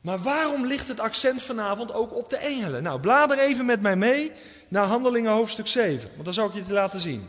maar 0.01 0.19
waarom 0.19 0.67
ligt 0.67 0.89
het 0.89 1.01
accent 1.01 1.43
vanavond 1.43 1.93
ook 1.93 2.15
op 2.15 2.31
de 2.31 2.37
engelen? 2.37 2.83
Nou, 2.83 3.01
blader 3.01 3.39
even 3.39 3.67
met 3.67 3.81
mij 3.81 3.97
mee 3.97 4.33
naar 4.69 4.87
Handelingen 4.87 5.33
hoofdstuk 5.33 5.67
7, 5.67 6.11
want 6.13 6.25
dan 6.25 6.35
zal 6.35 6.47
ik 6.47 6.53
je 6.55 6.61
het 6.61 6.71
laten 6.71 7.01
zien. 7.01 7.29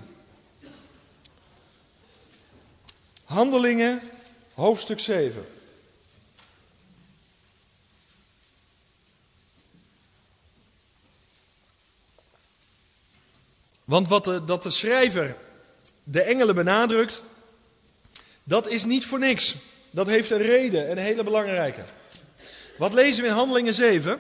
Handelingen 3.24 4.02
hoofdstuk 4.54 5.00
7. 5.00 5.46
Want 13.88 14.08
wat 14.08 14.24
de, 14.24 14.44
dat 14.44 14.64
de 14.64 14.72
schrijver 14.72 15.36
de 16.04 16.22
engelen 16.22 16.56
benadrukt, 16.56 17.22
dat 18.44 18.68
is 18.68 18.84
niet 18.84 19.06
voor 19.06 19.20
niks. 19.20 19.56
Dat 19.92 20.08
heeft 20.08 20.32
een 20.32 20.42
reden, 20.42 20.92
een 20.92 20.98
hele 20.98 21.24
belangrijke. 21.24 21.84
Wat 22.78 22.94
lezen 22.94 23.22
we 23.24 23.30
in 23.30 23.36
Handelingen 23.36 23.74
7? 23.74 24.20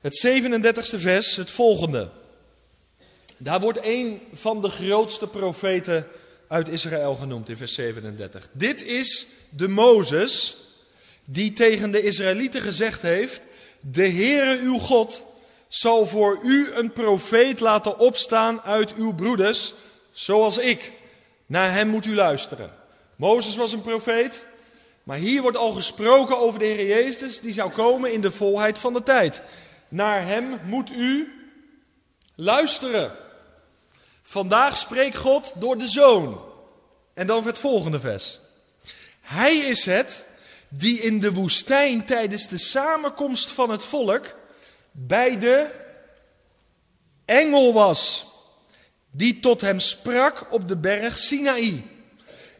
Het 0.00 0.26
37e 0.26 0.98
vers, 0.98 1.36
het 1.36 1.50
volgende. 1.50 2.08
Daar 3.36 3.60
wordt 3.60 3.78
een 3.82 4.20
van 4.32 4.60
de 4.60 4.68
grootste 4.68 5.28
profeten 5.28 6.06
uit 6.48 6.68
Israël 6.68 7.14
genoemd 7.14 7.48
in 7.48 7.56
vers 7.56 7.74
37. 7.74 8.48
Dit 8.52 8.82
is 8.82 9.26
de 9.50 9.68
Mozes 9.68 10.56
die 11.24 11.52
tegen 11.52 11.90
de 11.90 12.02
Israëlieten 12.02 12.62
gezegd 12.62 13.02
heeft: 13.02 13.40
De 13.80 14.08
Heere 14.08 14.58
uw 14.58 14.78
God 14.78 15.26
zal 15.68 16.06
voor 16.06 16.38
u 16.42 16.72
een 16.72 16.92
profeet 16.92 17.60
laten 17.60 17.98
opstaan 17.98 18.60
uit 18.60 18.94
uw 18.94 19.14
broeders, 19.14 19.74
zoals 20.10 20.58
ik. 20.58 20.92
Naar 21.46 21.72
hem 21.72 21.88
moet 21.88 22.06
u 22.06 22.14
luisteren. 22.14 22.70
Mozes 23.16 23.56
was 23.56 23.72
een 23.72 23.82
profeet, 23.82 24.44
maar 25.02 25.16
hier 25.16 25.42
wordt 25.42 25.56
al 25.56 25.70
gesproken 25.70 26.38
over 26.38 26.58
de 26.58 26.64
Heer 26.64 26.86
Jezus, 26.86 27.40
die 27.40 27.52
zou 27.52 27.70
komen 27.70 28.12
in 28.12 28.20
de 28.20 28.30
volheid 28.30 28.78
van 28.78 28.92
de 28.92 29.02
tijd. 29.02 29.42
Naar 29.88 30.26
hem 30.26 30.60
moet 30.64 30.90
u 30.90 31.32
luisteren. 32.34 33.12
Vandaag 34.22 34.78
spreekt 34.78 35.16
God 35.16 35.52
door 35.54 35.78
de 35.78 35.88
Zoon. 35.88 36.40
En 37.14 37.26
dan 37.26 37.46
het 37.46 37.58
volgende 37.58 38.00
vers. 38.00 38.40
Hij 39.20 39.56
is 39.56 39.84
het 39.84 40.24
die 40.68 41.00
in 41.00 41.20
de 41.20 41.32
woestijn 41.32 42.04
tijdens 42.04 42.48
de 42.48 42.58
samenkomst 42.58 43.50
van 43.50 43.70
het 43.70 43.84
volk 43.84 44.34
bij 45.06 45.38
de 45.38 45.70
engel 47.24 47.72
was, 47.72 48.26
die 49.10 49.40
tot 49.40 49.60
hem 49.60 49.80
sprak 49.80 50.46
op 50.52 50.68
de 50.68 50.76
berg 50.76 51.18
Sinaï 51.18 51.84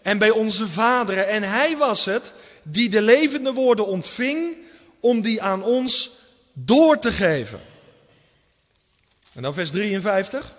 en 0.02 0.18
bij 0.18 0.30
onze 0.30 0.68
vaderen. 0.68 1.28
En 1.28 1.42
hij 1.42 1.76
was 1.76 2.04
het 2.04 2.32
die 2.62 2.88
de 2.88 3.02
levende 3.02 3.52
woorden 3.52 3.86
ontving 3.86 4.56
om 5.00 5.20
die 5.20 5.42
aan 5.42 5.62
ons 5.62 6.10
door 6.52 6.98
te 6.98 7.12
geven. 7.12 7.60
En 9.34 9.42
dan 9.42 9.54
vers 9.54 9.70
53. 9.70 10.56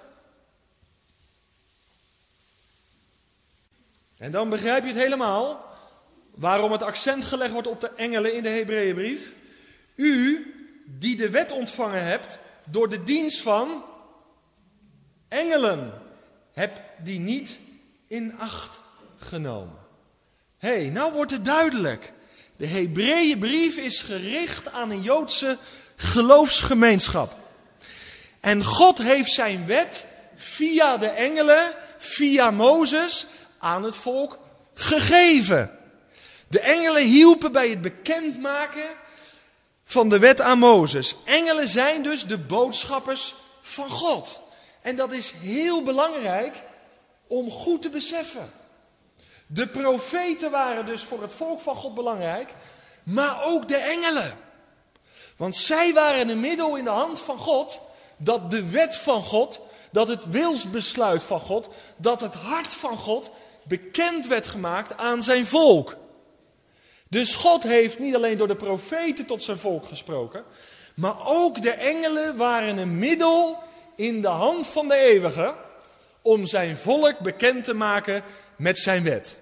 En 4.17 4.31
dan 4.31 4.49
begrijp 4.49 4.83
je 4.83 4.89
het 4.89 5.01
helemaal 5.01 5.65
waarom 6.35 6.71
het 6.71 6.83
accent 6.83 7.25
gelegd 7.25 7.51
wordt 7.51 7.67
op 7.67 7.81
de 7.81 7.91
engelen 7.95 8.33
in 8.33 8.43
de 8.43 8.49
Hebreeënbrief. 8.49 9.31
U 9.95 10.53
die 10.97 11.15
de 11.15 11.29
wet 11.29 11.51
ontvangen 11.51 12.03
hebt 12.03 12.39
door 12.65 12.89
de 12.89 13.03
dienst 13.03 13.41
van 13.41 13.83
engelen, 15.27 15.93
heb 16.51 16.81
die 17.03 17.19
niet 17.19 17.59
in 18.07 18.39
acht 18.39 18.79
genomen. 19.17 19.77
Hé, 20.57 20.69
hey, 20.69 20.89
nou 20.89 21.13
wordt 21.13 21.31
het 21.31 21.45
duidelijk. 21.45 22.13
De 22.55 22.67
Hebreeënbrief 22.67 23.77
is 23.77 24.01
gericht 24.01 24.71
aan 24.71 24.91
een 24.91 25.01
Joodse 25.01 25.57
geloofsgemeenschap. 25.95 27.35
En 28.39 28.63
God 28.63 28.97
heeft 28.97 29.31
zijn 29.31 29.65
wet 29.65 30.05
via 30.35 30.97
de 30.97 31.07
engelen, 31.07 31.73
via 31.97 32.51
Mozes, 32.51 33.25
aan 33.59 33.83
het 33.83 33.95
volk 33.95 34.39
gegeven. 34.73 35.71
De 36.47 36.59
engelen 36.59 37.03
hielpen 37.03 37.51
bij 37.51 37.69
het 37.69 37.81
bekendmaken 37.81 38.89
van 39.89 40.09
de 40.09 40.19
wet 40.19 40.41
aan 40.41 40.59
Mozes. 40.59 41.15
Engelen 41.25 41.67
zijn 41.67 42.03
dus 42.03 42.25
de 42.25 42.37
boodschappers 42.37 43.35
van 43.61 43.89
God. 43.89 44.39
En 44.81 44.95
dat 44.95 45.11
is 45.11 45.31
heel 45.31 45.83
belangrijk 45.83 46.61
om 47.27 47.51
goed 47.51 47.81
te 47.81 47.89
beseffen. 47.89 48.51
De 49.47 49.67
profeten 49.67 50.51
waren 50.51 50.85
dus 50.85 51.03
voor 51.03 51.21
het 51.21 51.33
volk 51.33 51.59
van 51.59 51.75
God 51.75 51.95
belangrijk, 51.95 52.53
maar 53.03 53.43
ook 53.43 53.67
de 53.67 53.77
engelen. 53.77 54.37
Want 55.37 55.57
zij 55.57 55.93
waren 55.93 56.29
een 56.29 56.39
middel 56.39 56.75
in 56.75 56.83
de 56.83 56.89
hand 56.89 57.19
van 57.19 57.37
God 57.37 57.79
dat 58.17 58.51
de 58.51 58.69
wet 58.69 58.95
van 58.95 59.21
God, 59.21 59.59
dat 59.91 60.07
het 60.07 60.29
wilsbesluit 60.29 61.23
van 61.23 61.39
God, 61.39 61.67
dat 61.97 62.21
het 62.21 62.33
hart 62.33 62.73
van 62.73 62.97
God 62.97 63.29
bekend 63.63 64.27
werd 64.27 64.47
gemaakt 64.47 64.97
aan 64.97 65.23
zijn 65.23 65.45
volk. 65.45 65.95
Dus 67.09 67.35
God 67.35 67.63
heeft 67.63 67.99
niet 67.99 68.15
alleen 68.15 68.37
door 68.37 68.47
de 68.47 68.55
profeten 68.55 69.25
tot 69.25 69.43
zijn 69.43 69.57
volk 69.57 69.85
gesproken, 69.85 70.43
maar 70.95 71.15
ook 71.25 71.61
de 71.61 71.71
engelen 71.71 72.37
waren 72.37 72.77
een 72.77 72.99
middel 72.99 73.63
in 73.95 74.21
de 74.21 74.27
hand 74.27 74.67
van 74.67 74.87
de 74.87 74.95
eeuwige 74.95 75.55
om 76.21 76.45
zijn 76.45 76.77
volk 76.77 77.19
bekend 77.19 77.63
te 77.63 77.73
maken 77.73 78.23
met 78.55 78.79
zijn 78.79 79.03
wet. 79.03 79.37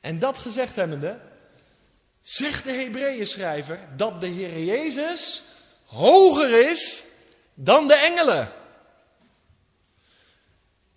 En 0.00 0.18
dat 0.18 0.38
gezegd 0.38 0.76
hebbende, 0.76 1.18
zegt 2.22 2.64
de 2.64 2.72
Hebreeën 2.72 3.26
schrijver 3.26 3.78
dat 3.96 4.20
de 4.20 4.26
Heer 4.26 4.62
Jezus 4.64 5.42
hoger 5.84 6.70
is 6.70 7.04
dan 7.54 7.86
de 7.86 7.96
engelen. 7.96 8.48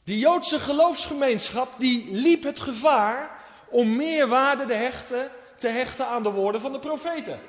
Die 0.04 0.18
Joodse 0.18 0.60
geloofsgemeenschap 0.60 1.80
die 1.80 2.12
liep 2.12 2.44
het 2.44 2.60
gevaar 2.60 3.43
om 3.74 3.96
meer 3.96 4.28
waarde 4.28 4.66
te 4.66 4.74
hechten, 4.74 5.30
te 5.58 5.68
hechten 5.68 6.08
aan 6.08 6.24
de 6.24 6.30
woorden 6.30 6.62
van 6.62 6.72
de 6.72 6.80
profeten. 6.80 7.40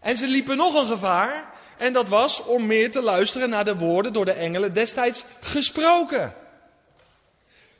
En 0.00 0.16
ze 0.16 0.26
liepen 0.26 0.56
nog 0.56 0.74
een 0.74 0.86
gevaar, 0.86 1.52
en 1.78 1.92
dat 1.92 2.08
was 2.08 2.44
om 2.44 2.66
meer 2.66 2.90
te 2.90 3.02
luisteren 3.02 3.48
naar 3.48 3.64
de 3.64 3.76
woorden 3.76 4.12
door 4.12 4.24
de 4.24 4.32
engelen 4.32 4.72
destijds 4.72 5.24
gesproken. 5.40 6.34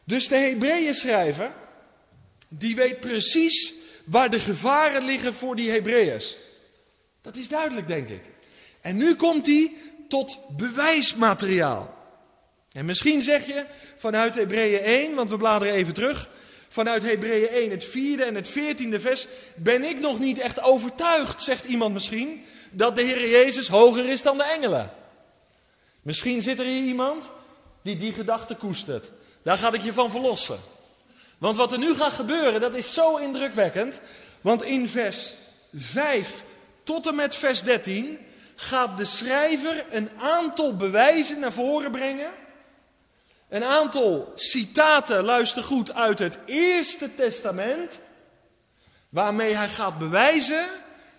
Dus 0.04 0.28
de 0.28 0.37
Hebreeën 0.37 0.95
schrijver, 0.95 1.52
die 2.49 2.76
weet 2.76 3.00
precies 3.00 3.73
waar 4.04 4.31
de 4.31 4.40
gevaren 4.40 5.04
liggen 5.04 5.35
voor 5.35 5.57
die 5.57 5.71
Hebreeërs. 5.71 6.37
Dat 7.23 7.37
is 7.37 7.49
duidelijk, 7.49 7.88
denk 7.88 8.09
ik. 8.09 8.23
En 8.81 8.97
nu 8.97 9.14
komt 9.14 9.47
hij 9.47 9.73
tot 10.09 10.38
bewijsmateriaal. 10.57 11.95
En 12.73 12.85
misschien 12.85 13.23
zeg 13.23 13.47
je 13.47 13.66
vanuit 13.97 14.35
Hebreeën 14.35 14.81
1, 14.81 15.14
want 15.14 15.31
we 15.31 15.37
bladeren 15.37 15.75
even 15.75 15.95
terug. 15.95 16.28
Vanuit 16.75 17.02
Hebreeën 17.02 17.49
1, 17.49 17.71
het 17.71 17.85
vierde 17.85 18.25
en 18.25 18.35
het 18.35 18.49
veertiende 18.49 19.00
vers, 19.00 19.26
ben 19.57 19.85
ik 19.85 20.00
nog 20.00 20.19
niet 20.19 20.38
echt 20.38 20.61
overtuigd, 20.61 21.43
zegt 21.43 21.64
iemand 21.64 21.93
misschien, 21.93 22.45
dat 22.71 22.97
de 22.97 23.02
Heer 23.02 23.28
Jezus 23.28 23.69
hoger 23.69 24.09
is 24.09 24.23
dan 24.23 24.38
de 24.38 24.45
engelen. 24.45 24.93
Misschien 26.02 26.43
zit 26.43 26.59
er 26.59 26.64
hier 26.64 26.83
iemand 26.83 27.31
die 27.83 27.97
die 27.97 28.12
gedachte 28.12 28.54
koestert. 28.54 29.11
Daar 29.43 29.57
ga 29.57 29.73
ik 29.73 29.83
je 29.83 29.93
van 29.93 30.11
verlossen. 30.11 30.59
Want 31.38 31.57
wat 31.57 31.73
er 31.73 31.78
nu 31.78 31.95
gaat 31.95 32.12
gebeuren, 32.12 32.61
dat 32.61 32.75
is 32.75 32.95
zo 32.95 33.16
indrukwekkend. 33.16 34.00
Want 34.40 34.62
in 34.62 34.88
vers 34.88 35.35
5 35.75 36.45
tot 36.85 37.07
en 37.07 37.14
met 37.14 37.35
vers 37.35 37.62
13 37.62 38.19
gaat 38.54 38.97
de 38.97 39.04
schrijver 39.04 39.87
een 39.90 40.11
aantal 40.19 40.76
bewijzen 40.76 41.40
naar 41.40 41.52
voren 41.52 41.90
brengen. 41.90 42.33
Een 43.55 43.65
aantal 43.65 44.33
citaten, 44.35 45.25
luister 45.25 45.63
goed, 45.63 45.93
uit 45.93 46.19
het 46.19 46.39
Eerste 46.47 47.15
Testament. 47.15 47.99
Waarmee 49.09 49.55
hij 49.55 49.69
gaat 49.69 49.99
bewijzen 49.99 50.69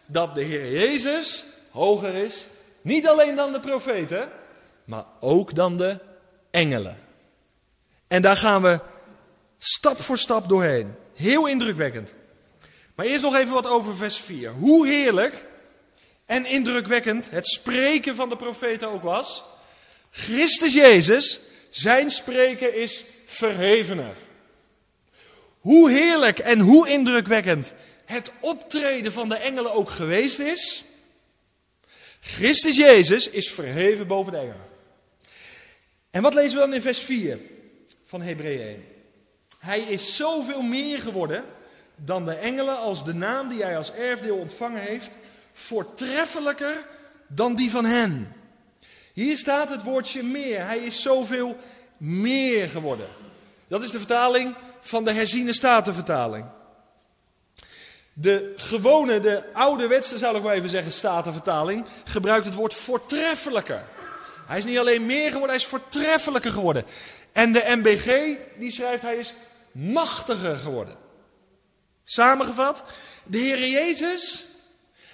dat 0.06 0.36
de 0.36 0.42
Heer 0.42 0.72
Jezus 0.72 1.46
hoger 1.72 2.14
is. 2.14 2.48
Niet 2.82 3.08
alleen 3.08 3.36
dan 3.36 3.52
de 3.52 3.60
profeten, 3.60 4.30
maar 4.86 5.04
ook 5.20 5.56
dan 5.56 5.78
de 5.78 6.00
engelen. 6.52 6.98
En 8.08 8.22
daar 8.22 8.38
gaan 8.38 8.62
we 8.62 8.80
stap 9.58 10.02
voor 10.02 10.18
stap 10.18 10.50
doorheen. 10.50 10.96
Heel 11.14 11.48
indrukwekkend. 11.48 12.14
Maar 12.96 13.06
eerst 13.06 13.24
nog 13.24 13.36
even 13.36 13.54
wat 13.54 13.68
over 13.68 13.96
vers 13.96 14.18
4. 14.18 14.50
Hoe 14.52 14.88
heerlijk 14.88 15.46
en 16.26 16.46
indrukwekkend 16.46 17.30
het 17.30 17.48
spreken 17.48 18.16
van 18.16 18.30
de 18.30 18.36
profeten 18.36 18.90
ook 18.90 19.04
was. 19.04 19.44
Christus 20.12 20.74
Jezus, 20.74 21.40
zijn 21.76 22.10
spreken 22.10 22.76
is 22.76 23.06
verhevener. 23.26 24.16
Hoe 25.60 25.92
heerlijk 25.92 26.40
en 26.40 26.60
hoe 26.60 26.90
indrukwekkend 26.90 27.74
het 28.06 28.32
optreden 28.40 29.12
van 29.12 29.30
de 29.30 29.36
engelen 29.36 29.74
ook 29.74 29.90
geweest 29.90 30.40
is. 30.40 30.84
Christus 32.20 32.76
Jezus 32.76 33.30
is 33.30 33.52
verheven 33.52 34.08
boven 34.08 34.32
de 34.32 34.38
engelen. 34.38 34.68
En 36.12 36.22
wat 36.22 36.34
lezen 36.34 36.54
we 36.54 36.60
dan 36.60 36.74
in 36.74 36.82
vers 36.82 37.00
4 37.00 37.40
van 38.06 38.22
Hebreeën 38.22 38.68
1? 38.68 38.86
Hij 39.60 39.80
is 39.80 40.16
zoveel 40.16 40.62
meer 40.62 41.00
geworden 41.00 41.44
dan 41.96 42.26
de 42.26 42.36
engelen 42.36 42.78
als 42.78 43.06
de 43.06 43.14
naam 43.14 43.50
die 43.50 43.64
hij 43.64 43.78
als 43.78 43.92
erfdeel 43.92 44.38
ontvangen 44.38 44.82
heeft, 44.82 45.10
voortreffelijker 45.54 46.86
dan 47.28 47.56
die 47.56 47.72
van 47.72 47.86
hen. 47.86 48.36
Hier 49.16 49.38
staat 49.38 49.70
het 49.70 49.84
woordje 49.84 50.24
meer. 50.24 50.66
Hij 50.66 50.80
is 50.80 51.02
zoveel 51.02 51.58
meer 51.98 52.70
geworden. 52.70 53.08
Dat 53.68 53.84
is 53.84 53.92
de 53.92 53.98
vertaling 53.98 54.56
van 54.82 55.04
de 55.04 55.12
herziene 55.12 55.54
statenvertaling. 55.54 56.46
De 58.14 58.54
gewone, 58.56 59.20
de 59.20 59.44
ouderwetse, 59.54 60.18
zou 60.18 60.38
ik 60.38 60.44
maar 60.44 60.54
even 60.54 60.70
zeggen, 60.70 60.92
statenvertaling 60.92 61.86
gebruikt 62.04 62.46
het 62.46 62.56
woord 62.56 62.74
voortreffelijker. 62.74 63.84
Hij 64.48 64.58
is 64.58 64.66
niet 64.66 64.78
alleen 64.78 65.06
meer 65.06 65.26
geworden, 65.26 65.50
hij 65.50 65.58
is 65.58 65.66
voortreffelijker 65.66 66.52
geworden. 66.52 66.86
En 67.32 67.52
de 67.52 67.64
MBG, 67.66 68.38
die 68.58 68.72
schrijft, 68.72 69.02
hij 69.02 69.16
is 69.16 69.34
machtiger 69.72 70.58
geworden. 70.58 70.96
Samengevat, 72.04 72.84
de 73.24 73.38
Heer 73.38 73.68
Jezus, 73.68 74.46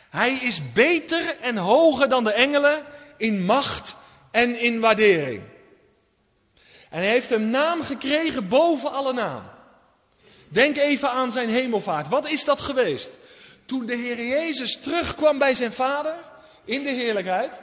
hij 0.09 0.33
is 0.33 0.71
beter 0.73 1.37
en 1.39 1.57
hoger 1.57 2.09
dan 2.09 2.23
de 2.23 2.33
engelen 2.33 2.85
in 3.17 3.45
macht 3.45 3.95
en 4.31 4.59
in 4.59 4.79
waardering. 4.79 5.43
En 6.91 6.99
hij 6.99 7.09
heeft 7.09 7.31
een 7.31 7.49
naam 7.49 7.81
gekregen 7.81 8.47
boven 8.47 8.91
alle 8.91 9.13
naam. 9.13 9.43
Denk 10.47 10.77
even 10.77 11.09
aan 11.09 11.31
zijn 11.31 11.49
hemelvaart. 11.49 12.07
Wat 12.07 12.29
is 12.29 12.45
dat 12.45 12.61
geweest? 12.61 13.11
Toen 13.65 13.85
de 13.85 13.95
Heer 13.95 14.27
Jezus 14.27 14.79
terugkwam 14.79 15.37
bij 15.37 15.53
zijn 15.53 15.71
vader 15.71 16.15
in 16.65 16.83
de 16.83 16.89
heerlijkheid. 16.89 17.61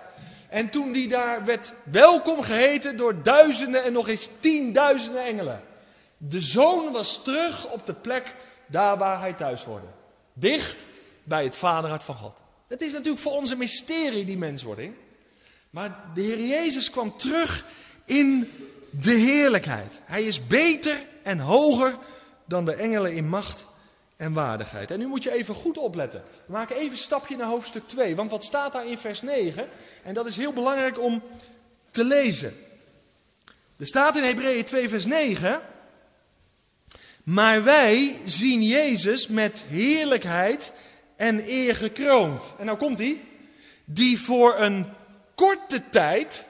En 0.49 0.71
toen 0.71 0.93
die 0.93 1.09
daar 1.09 1.45
werd 1.45 1.73
welkom 1.83 2.43
geheten 2.43 2.97
door 2.97 3.23
duizenden 3.23 3.85
en 3.85 3.93
nog 3.93 4.09
eens 4.09 4.29
tienduizenden 4.41 5.25
engelen. 5.25 5.63
De 6.17 6.41
zoon 6.41 6.93
was 6.93 7.23
terug 7.23 7.71
op 7.71 7.87
de 7.87 7.95
plek 7.95 8.35
daar 8.67 8.99
waar 8.99 9.21
hij 9.21 9.33
thuis 9.33 9.63
hoorde. 9.63 9.87
Dicht 10.33 10.87
bij 11.25 11.45
het 11.45 11.57
vaderhart 11.57 12.03
van 12.03 12.15
God. 12.15 12.37
Dat 12.69 12.81
is 12.81 12.93
natuurlijk 12.93 13.23
voor 13.23 13.33
ons 13.33 13.51
een 13.51 13.59
mysterie, 13.59 14.25
die 14.25 14.39
menswording. 14.39 14.95
Maar 15.71 16.05
de 16.15 16.21
Heer 16.23 16.47
Jezus 16.47 16.91
kwam 16.91 17.19
terug 17.19 17.65
in 18.05 18.53
de 19.01 19.13
heerlijkheid. 19.13 20.01
Hij 20.05 20.23
is 20.23 20.47
beter 20.47 20.97
en 21.23 21.39
hoger 21.39 21.99
dan 22.45 22.65
de 22.65 22.75
engelen 22.75 23.13
in 23.13 23.29
macht 23.29 23.67
en 24.17 24.33
waardigheid. 24.33 24.91
En 24.91 24.99
nu 24.99 25.07
moet 25.07 25.23
je 25.23 25.33
even 25.33 25.55
goed 25.55 25.79
opletten. 25.79 26.23
We 26.47 26.53
maken 26.53 26.77
even 26.77 26.93
een 26.93 26.99
stapje 26.99 27.37
naar 27.37 27.49
hoofdstuk 27.49 27.89
2. 27.89 28.17
Want 28.17 28.31
wat 28.31 28.45
staat 28.45 28.73
daar 28.73 28.87
in 28.87 28.99
vers 28.99 29.23
9? 29.23 29.69
En 30.03 30.15
dat 30.15 30.27
is 30.27 30.37
heel 30.37 30.53
belangrijk 30.53 31.01
om 31.01 31.23
te 31.91 32.05
lezen. 32.05 32.53
Er 33.77 33.87
staat 33.87 34.17
in 34.17 34.23
Hebreeën 34.23 34.65
2 34.65 34.89
vers 34.89 35.05
9... 35.05 35.61
Maar 37.29 37.65
wij 37.65 38.17
zien 38.25 38.63
Jezus 38.63 39.27
met 39.27 39.65
heerlijkheid 39.69 40.73
en 41.17 41.49
eer 41.49 41.77
gekroond. 41.77 42.55
En 42.59 42.67
nou 42.67 42.79
komt 42.79 42.99
hij. 42.99 43.21
Die 43.85 44.21
voor 44.21 44.61
een 44.61 44.87
korte 45.35 45.89
tijd 45.91 46.47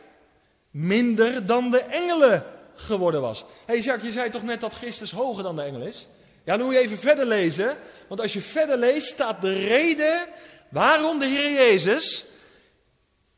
minder 0.71 1.47
dan 1.47 1.71
de 1.71 1.81
engelen 1.81 2.45
geworden 2.75 3.21
was. 3.21 3.41
Hé 3.41 3.47
hey 3.75 3.81
Jacques, 3.81 4.07
je 4.07 4.13
zei 4.13 4.31
toch 4.31 4.43
net 4.43 4.61
dat 4.61 4.75
Christus 4.75 5.11
hoger 5.11 5.43
dan 5.43 5.57
de 5.57 5.63
engel 5.63 5.83
is? 5.83 6.07
Ja, 6.45 6.57
dan 6.57 6.67
moet 6.67 6.75
je 6.75 6.81
even 6.81 6.99
verder 6.99 7.27
lezen. 7.27 7.77
Want 8.09 8.21
als 8.21 8.33
je 8.33 8.41
verder 8.41 8.77
leest, 8.77 9.09
staat 9.09 9.41
de 9.41 9.53
reden 9.53 10.27
waarom 10.71 11.19
de 11.19 11.27
Heer 11.27 11.53
Jezus 11.53 12.25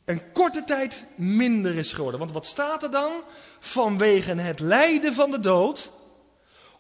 een 0.05 0.33
korte 0.33 0.65
tijd 0.65 1.05
minder 1.17 1.77
is 1.77 1.93
geworden. 1.93 2.21
Want 2.21 2.33
wat 2.33 2.47
staat 2.47 2.83
er 2.83 2.91
dan? 2.91 3.13
Vanwege 3.59 4.35
het 4.35 4.61
lijden 4.61 5.15
van 5.15 5.31
de 5.31 5.41
dood, 5.41 5.91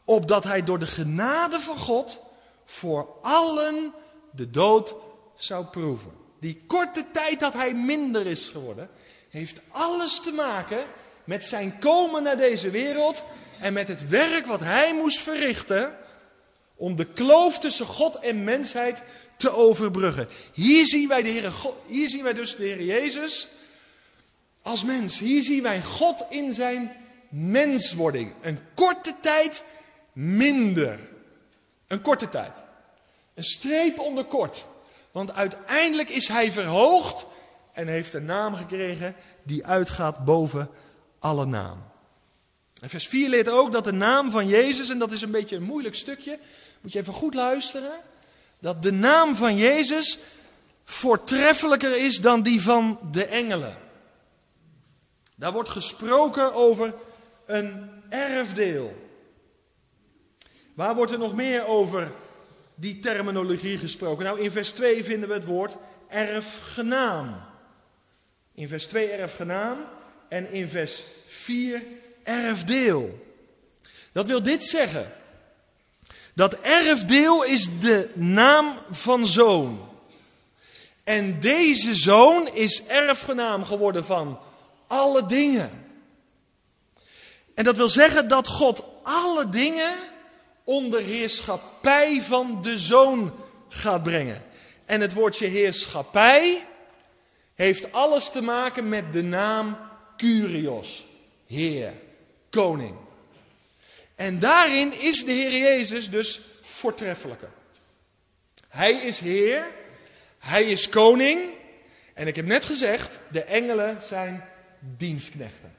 opdat 0.05 0.45
hij 0.45 0.65
door 0.65 0.79
de 0.79 0.87
genade 0.87 1.61
van 1.61 1.77
God 1.77 2.21
voor 2.65 3.09
allen 3.23 3.95
de 4.33 4.51
dood 4.51 4.95
zou 5.37 5.65
proeven. 5.65 6.13
Die 6.41 6.65
korte 6.67 7.05
tijd 7.13 7.41
dat 7.41 7.53
hij 7.53 7.75
minder 7.75 8.27
is 8.27 8.49
geworden, 8.49 8.91
heeft 9.31 9.61
alles 9.69 10.21
te 10.21 10.33
maken 10.33 10.85
met 11.25 11.45
zijn 11.45 11.79
komen 11.79 12.23
naar 12.23 12.37
deze 12.37 12.71
wereld 12.71 13.25
en 13.61 13.73
met 13.73 13.89
het 13.89 14.09
werk 14.09 14.47
wat 14.47 14.61
hij 14.61 14.95
moest 14.95 15.21
verrichten 15.21 15.97
om 16.77 16.97
de 16.97 17.07
kloof 17.07 17.59
tussen 17.59 17.87
God 17.87 18.17
en 18.17 18.45
mensheid 18.45 19.03
te 19.37 19.51
overbruggen. 19.51 20.29
Hier 20.53 20.87
zien 20.87 21.09
wij, 21.09 21.23
de 21.23 21.29
Heer, 21.29 21.53
hier 21.87 22.09
zien 22.09 22.23
wij 22.23 22.35
dus 22.35 22.57
de 22.57 22.65
Heer 22.65 22.83
Jezus 22.83 23.49
als 24.63 24.85
mens. 24.85 25.19
Hier 25.19 25.43
zien 25.43 25.63
wij 25.63 25.83
God 25.83 26.25
in 26.29 26.55
zijn 26.55 26.93
menswording. 27.29 28.33
Een 28.41 28.59
korte 28.75 29.15
tijd 29.21 29.65
minder. 30.13 30.99
Een 31.87 32.03
korte 32.03 32.29
tijd. 32.29 32.57
Een 33.35 33.45
streep 33.45 33.99
onder 33.99 34.25
kort. 34.25 34.65
Want 35.13 35.33
uiteindelijk 35.33 36.09
is 36.09 36.29
hij 36.29 36.53
verhoogd 36.53 37.27
en 37.81 37.87
heeft 37.87 38.15
een 38.15 38.25
naam 38.25 38.55
gekregen 38.55 39.15
die 39.43 39.67
uitgaat 39.67 40.25
boven 40.25 40.71
alle 41.19 41.47
naam. 41.47 41.83
En 42.81 42.89
vers 42.89 43.09
4 43.09 43.29
leert 43.29 43.49
ook 43.49 43.73
dat 43.73 43.85
de 43.85 43.93
naam 43.93 44.31
van 44.31 44.47
Jezus, 44.47 44.91
en 44.91 44.99
dat 44.99 45.13
is 45.13 45.23
een 45.23 45.31
beetje 45.31 45.57
een 45.57 45.63
moeilijk 45.63 45.97
stukje, 45.97 46.39
moet 46.81 46.93
je 46.93 46.99
even 46.99 47.13
goed 47.13 47.35
luisteren, 47.35 47.93
dat 48.59 48.83
de 48.83 48.93
naam 48.93 49.35
van 49.35 49.57
Jezus 49.57 50.19
voortreffelijker 50.85 51.97
is 51.97 52.21
dan 52.21 52.43
die 52.43 52.63
van 52.63 52.99
de 53.11 53.25
engelen. 53.25 53.77
Daar 55.35 55.53
wordt 55.53 55.69
gesproken 55.69 56.55
over 56.55 56.95
een 57.47 57.91
erfdeel. 58.09 59.09
Waar 60.75 60.95
wordt 60.95 61.13
er 61.13 61.19
nog 61.19 61.35
meer 61.35 61.67
over 61.67 62.13
die 62.75 62.99
terminologie 62.99 63.79
gesproken? 63.79 64.25
Nou, 64.25 64.41
in 64.41 64.51
vers 64.51 64.71
2 64.71 65.05
vinden 65.05 65.29
we 65.29 65.35
het 65.35 65.45
woord 65.45 65.77
erfgenaam. 66.09 67.49
In 68.61 68.69
vers 68.69 68.87
2 68.87 69.11
erfgenaam 69.11 69.79
en 70.29 70.53
in 70.53 70.69
vers 70.69 71.05
4 71.27 71.83
erfdeel. 72.23 73.27
Dat 74.13 74.27
wil 74.27 74.43
dit 74.43 74.65
zeggen. 74.65 75.13
Dat 76.35 76.61
erfdeel 76.61 77.45
is 77.45 77.69
de 77.81 78.11
naam 78.15 78.79
van 78.91 79.27
zoon. 79.27 79.89
En 81.05 81.41
deze 81.41 81.95
zoon 81.95 82.55
is 82.55 82.87
erfgenaam 82.87 83.65
geworden 83.65 84.05
van 84.05 84.41
alle 84.87 85.27
dingen. 85.27 85.71
En 87.55 87.65
dat 87.65 87.77
wil 87.77 87.89
zeggen 87.89 88.29
dat 88.29 88.49
God 88.49 88.83
alle 89.03 89.49
dingen 89.49 89.95
onder 90.65 91.03
heerschappij 91.03 92.23
van 92.23 92.63
de 92.63 92.79
zoon 92.79 93.35
gaat 93.69 94.03
brengen. 94.03 94.43
En 94.85 95.01
het 95.01 95.13
woordje 95.13 95.47
heerschappij 95.47 96.65
heeft 97.61 97.93
alles 97.93 98.31
te 98.31 98.43
maken 98.43 98.89
met 98.89 99.13
de 99.13 99.23
naam 99.23 99.79
Curios, 100.17 101.07
Heer, 101.47 101.93
Koning. 102.51 102.95
En 104.15 104.39
daarin 104.39 105.01
is 105.01 105.25
de 105.25 105.33
Heer 105.33 105.57
Jezus 105.57 106.11
dus 106.11 106.41
voortreffelijker. 106.63 107.49
Hij 108.69 108.93
is 108.93 109.19
Heer, 109.19 109.67
Hij 110.39 110.65
is 110.65 110.89
Koning. 110.89 111.41
En 112.15 112.27
ik 112.27 112.37
heb 112.37 112.47
net 112.47 112.65
gezegd, 112.65 113.19
de 113.29 113.43
engelen 113.43 114.03
zijn 114.03 114.45
dienstknechten. 114.81 115.75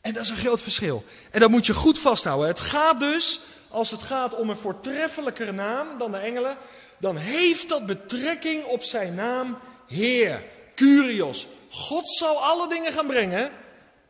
En 0.00 0.12
dat 0.12 0.22
is 0.22 0.30
een 0.30 0.36
groot 0.36 0.60
verschil. 0.60 1.04
En 1.30 1.40
dat 1.40 1.50
moet 1.50 1.66
je 1.66 1.74
goed 1.74 1.98
vasthouden. 1.98 2.48
Het 2.48 2.60
gaat 2.60 3.00
dus, 3.00 3.40
als 3.68 3.90
het 3.90 4.02
gaat 4.02 4.34
om 4.34 4.50
een 4.50 4.56
voortreffelijker 4.56 5.54
naam 5.54 5.98
dan 5.98 6.12
de 6.12 6.18
engelen, 6.18 6.56
dan 6.98 7.16
heeft 7.16 7.68
dat 7.68 7.86
betrekking 7.86 8.64
op 8.64 8.82
zijn 8.82 9.14
naam 9.14 9.58
Heer, 9.86 10.42
Curios. 10.76 11.46
God 11.70 12.08
zal 12.08 12.42
alle 12.42 12.68
dingen 12.68 12.92
gaan 12.92 13.06
brengen 13.06 13.50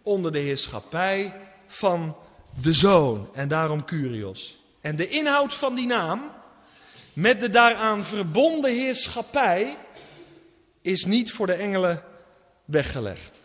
onder 0.02 0.32
de 0.32 0.38
heerschappij 0.38 1.34
van 1.66 2.16
de 2.60 2.72
Zoon. 2.72 3.28
En 3.34 3.48
daarom 3.48 3.84
Curios. 3.84 4.60
En 4.80 4.96
de 4.96 5.08
inhoud 5.08 5.54
van 5.54 5.74
die 5.74 5.86
naam, 5.86 6.32
met 7.12 7.40
de 7.40 7.50
daaraan 7.50 8.04
verbonden 8.04 8.70
heerschappij, 8.70 9.76
is 10.82 11.04
niet 11.04 11.32
voor 11.32 11.46
de 11.46 11.54
engelen 11.54 12.02
weggelegd. 12.64 13.40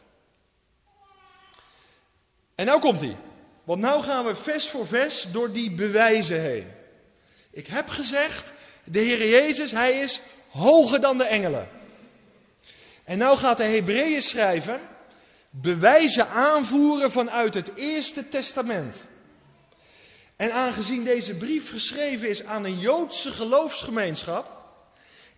En 2.55 2.65
nou 2.65 2.79
komt 2.79 3.01
hij. 3.01 3.17
Want 3.63 3.81
nou 3.81 4.03
gaan 4.03 4.25
we 4.25 4.36
vers 4.36 4.67
voor 4.67 4.88
vers 4.88 5.31
door 5.31 5.51
die 5.51 5.71
bewijzen 5.71 6.41
heen. 6.41 6.67
Ik 7.51 7.67
heb 7.67 7.89
gezegd, 7.89 8.53
de 8.84 8.99
Heer 8.99 9.27
Jezus, 9.29 9.71
hij 9.71 9.99
is 9.99 10.21
hoger 10.49 11.01
dan 11.01 11.17
de 11.17 11.23
engelen. 11.23 11.69
En 13.12 13.17
nou 13.17 13.38
gaat 13.38 13.58
de 13.58 13.63
Hebreeën 13.63 14.21
schrijver 14.21 14.80
bewijzen 15.50 16.30
aanvoeren 16.30 17.12
vanuit 17.12 17.54
het 17.54 17.71
Eerste 17.76 18.30
Testament. 18.30 19.06
En 20.36 20.54
aangezien 20.54 21.04
deze 21.04 21.36
brief 21.36 21.69
geschreven 21.69 22.30
is 22.30 22.43
aan 22.43 22.65
een 22.65 22.80
Joodse 22.80 23.32
geloofsgemeenschap, 23.32 24.45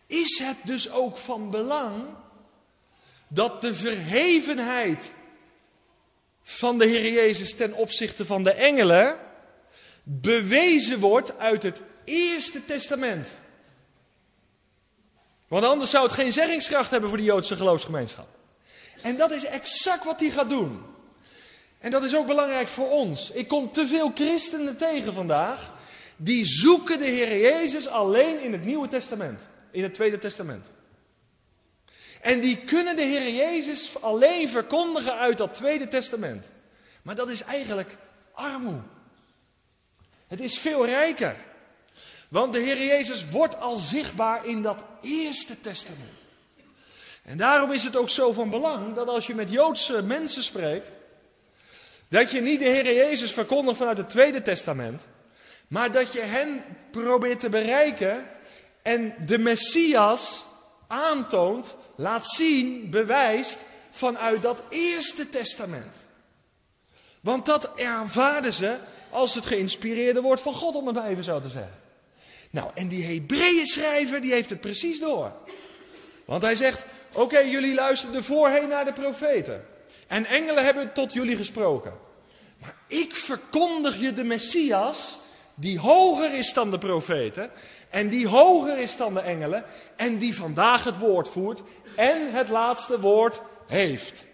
is 0.07 0.39
het 0.39 0.55
dus 0.63 0.91
ook 0.91 1.17
van 1.17 1.49
belang 1.49 2.03
dat 3.27 3.61
de 3.61 3.73
verhevenheid 3.73 5.13
van 6.43 6.77
de 6.77 6.85
Heer 6.85 7.13
Jezus 7.13 7.53
ten 7.53 7.73
opzichte 7.73 8.25
van 8.25 8.43
de 8.43 8.53
engelen 8.53 9.17
bewezen 10.03 10.99
wordt 10.99 11.37
uit 11.37 11.63
het 11.63 11.81
Eerste 12.05 12.65
Testament. 12.65 13.41
Want 15.53 15.65
anders 15.65 15.89
zou 15.89 16.03
het 16.03 16.13
geen 16.13 16.31
zeggingskracht 16.31 16.91
hebben 16.91 17.09
voor 17.09 17.17
de 17.17 17.23
Joodse 17.23 17.55
geloofsgemeenschap. 17.55 18.27
En 19.01 19.17
dat 19.17 19.31
is 19.31 19.45
exact 19.45 20.03
wat 20.03 20.19
hij 20.19 20.29
gaat 20.29 20.49
doen. 20.49 20.81
En 21.79 21.91
dat 21.91 22.03
is 22.03 22.15
ook 22.15 22.27
belangrijk 22.27 22.67
voor 22.67 22.89
ons. 22.89 23.31
Ik 23.31 23.47
kom 23.47 23.71
te 23.71 23.87
veel 23.87 24.11
christenen 24.15 24.77
tegen 24.77 25.13
vandaag. 25.13 25.73
Die 26.15 26.45
zoeken 26.45 26.97
de 26.97 27.05
Heer 27.05 27.37
Jezus 27.37 27.87
alleen 27.87 28.43
in 28.43 28.51
het 28.51 28.65
Nieuwe 28.65 28.87
Testament. 28.87 29.39
In 29.71 29.83
het 29.83 29.93
Tweede 29.93 30.19
Testament. 30.19 30.71
En 32.21 32.39
die 32.39 32.57
kunnen 32.57 32.95
de 32.95 33.03
Heer 33.03 33.33
Jezus 33.33 34.01
alleen 34.01 34.49
verkondigen 34.49 35.17
uit 35.17 35.37
dat 35.37 35.53
Tweede 35.53 35.87
Testament. 35.87 36.49
Maar 37.01 37.15
dat 37.15 37.29
is 37.29 37.43
eigenlijk 37.43 37.97
armoe. 38.31 38.79
Het 40.27 40.41
is 40.41 40.57
veel 40.57 40.85
rijker. 40.85 41.35
Want 42.33 42.53
de 42.53 42.59
Heer 42.59 42.83
Jezus 42.83 43.29
wordt 43.29 43.59
al 43.59 43.75
zichtbaar 43.75 44.45
in 44.45 44.61
dat 44.61 44.83
Eerste 45.01 45.61
Testament. 45.61 46.19
En 47.23 47.37
daarom 47.37 47.71
is 47.71 47.83
het 47.83 47.95
ook 47.95 48.09
zo 48.09 48.31
van 48.31 48.49
belang 48.49 48.95
dat 48.95 49.07
als 49.07 49.27
je 49.27 49.35
met 49.35 49.51
Joodse 49.51 50.03
mensen 50.03 50.43
spreekt, 50.43 50.91
dat 52.07 52.31
je 52.31 52.41
niet 52.41 52.59
de 52.59 52.65
Heer 52.65 52.93
Jezus 52.93 53.31
verkondigt 53.31 53.77
vanuit 53.77 53.97
het 53.97 54.09
Tweede 54.09 54.41
Testament, 54.41 55.05
maar 55.67 55.91
dat 55.91 56.13
je 56.13 56.21
hen 56.21 56.63
probeert 56.91 57.39
te 57.39 57.49
bereiken 57.49 58.27
en 58.81 59.15
de 59.25 59.37
Messias 59.37 60.45
aantoont 60.87 61.75
laat 61.95 62.27
zien, 62.27 62.89
bewijst 62.89 63.59
vanuit 63.91 64.41
dat 64.41 64.61
Eerste 64.69 65.29
Testament. 65.29 65.95
Want 67.19 67.45
dat 67.45 67.69
ervaarden 67.75 68.53
ze 68.53 68.77
als 69.09 69.35
het 69.35 69.45
geïnspireerde 69.45 70.21
woord 70.21 70.41
van 70.41 70.53
God, 70.53 70.75
om 70.75 70.87
het 70.87 70.97
even 71.05 71.23
zo 71.23 71.41
te 71.41 71.49
zeggen. 71.49 71.81
Nou, 72.53 72.71
en 72.73 72.87
die 72.87 73.03
Hebreeën 73.05 73.65
schrijver, 73.65 74.21
die 74.21 74.31
heeft 74.31 74.49
het 74.49 74.61
precies 74.61 74.99
door. 74.99 75.31
Want 76.25 76.41
hij 76.41 76.55
zegt, 76.55 76.85
oké, 77.13 77.39
jullie 77.39 77.73
luisterden 77.73 78.23
voorheen 78.23 78.67
naar 78.67 78.85
de 78.85 78.93
profeten. 78.93 79.65
En 80.07 80.25
engelen 80.25 80.63
hebben 80.63 80.93
tot 80.93 81.13
jullie 81.13 81.35
gesproken. 81.35 81.93
Maar 82.57 82.75
ik 82.87 83.15
verkondig 83.15 83.99
je 83.99 84.13
de 84.13 84.23
Messias, 84.23 85.19
die 85.55 85.79
hoger 85.79 86.33
is 86.33 86.53
dan 86.53 86.71
de 86.71 86.77
profeten. 86.77 87.51
En 87.89 88.09
die 88.09 88.27
hoger 88.27 88.77
is 88.77 88.95
dan 88.97 89.13
de 89.13 89.19
engelen. 89.19 89.65
En 89.95 90.17
die 90.17 90.35
vandaag 90.35 90.83
het 90.83 90.97
woord 90.97 91.29
voert 91.29 91.61
en 91.95 92.33
het 92.33 92.49
laatste 92.49 92.99
woord 92.99 93.41
heeft. 93.67 94.25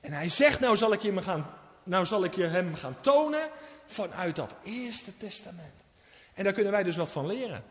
En 0.00 0.12
hij 0.12 0.28
zegt, 0.28 0.60
nou 0.60 0.76
zal 0.76 0.92
ik 0.92 1.02
je, 1.02 1.22
gaan, 1.22 1.50
nou 1.82 2.06
zal 2.06 2.24
ik 2.24 2.34
je 2.34 2.46
hem 2.46 2.74
gaan 2.74 2.96
tonen 3.00 3.50
vanuit 3.86 4.36
dat 4.36 4.54
Eerste 4.62 5.16
Testament. 5.16 5.77
En 6.38 6.44
daar 6.44 6.52
kunnen 6.52 6.72
wij 6.72 6.82
dus 6.82 6.96
wat 6.96 7.10
van 7.10 7.26
leren. 7.26 7.64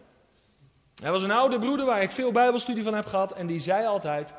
Er 1.03 1.11
was 1.11 1.23
een 1.23 1.31
oude 1.31 1.59
broeder 1.59 1.85
waar 1.85 2.01
ik 2.01 2.11
veel 2.11 2.31
bijbelstudie 2.31 2.83
van 2.83 2.93
heb 2.93 3.05
gehad 3.05 3.33
en 3.33 3.47
die 3.47 3.59
zei 3.59 3.85
altijd, 3.85 4.33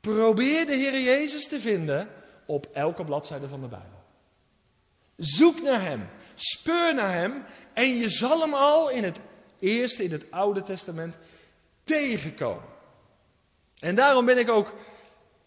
probeer 0.00 0.66
de 0.66 0.72
Heer 0.72 1.00
Jezus 1.00 1.48
te 1.48 1.60
vinden 1.60 2.08
op 2.46 2.66
elke 2.72 3.04
bladzijde 3.04 3.48
van 3.48 3.60
de 3.60 3.66
Bijbel. 3.66 4.02
Zoek 5.16 5.62
naar 5.62 5.82
hem, 5.82 6.08
speur 6.34 6.94
naar 6.94 7.12
hem 7.12 7.44
en 7.72 7.96
je 7.96 8.10
zal 8.10 8.40
hem 8.40 8.54
al 8.54 8.88
in 8.88 9.04
het 9.04 9.18
eerste, 9.58 10.04
in 10.04 10.12
het 10.12 10.30
Oude 10.30 10.62
Testament 10.62 11.18
tegenkomen. 11.84 12.64
En 13.78 13.94
daarom 13.94 14.24
ben 14.24 14.38
ik 14.38 14.50
ook 14.50 14.74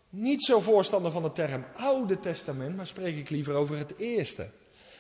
niet 0.09 0.43
zo 0.43 0.59
voorstander 0.59 1.11
van 1.11 1.23
de 1.23 1.31
term 1.31 1.65
Oude 1.75 2.19
Testament, 2.19 2.75
maar 2.75 2.87
spreek 2.87 3.17
ik 3.17 3.29
liever 3.29 3.53
over 3.53 3.77
het 3.77 3.97
Eerste. 3.97 4.49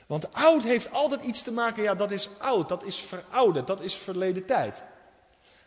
Want 0.05 0.33
oud 0.33 0.63
heeft 0.63 0.91
altijd 0.91 1.23
iets 1.23 1.41
te 1.41 1.51
maken, 1.51 1.83
ja, 1.83 1.95
dat 1.95 2.11
is 2.11 2.29
oud, 2.39 2.69
dat 2.69 2.83
is 2.83 2.99
verouderd, 2.99 3.67
dat 3.67 3.81
is 3.81 3.95
verleden 3.95 4.45
tijd. 4.45 4.83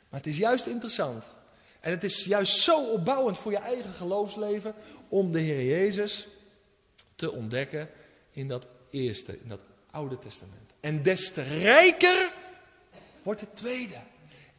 Maar 0.08 0.20
het 0.20 0.26
is 0.26 0.38
juist 0.38 0.66
interessant. 0.66 1.24
En 1.80 1.90
het 1.90 2.04
is 2.04 2.24
juist 2.24 2.58
zo 2.58 2.84
opbouwend 2.84 3.38
voor 3.38 3.52
je 3.52 3.58
eigen 3.58 3.92
geloofsleven 3.92 4.74
om 5.08 5.32
de 5.32 5.40
Heer 5.40 5.64
Jezus 5.64 6.28
te 7.16 7.32
ontdekken 7.32 7.90
in 8.30 8.48
dat 8.48 8.66
Eerste, 8.90 9.32
in 9.42 9.48
dat 9.48 9.60
Oude 9.90 10.18
Testament. 10.18 10.70
En 10.80 11.02
des 11.02 11.32
te 11.32 11.42
rijker 11.42 12.32
wordt 13.22 13.40
het 13.40 13.56
tweede. 13.56 13.94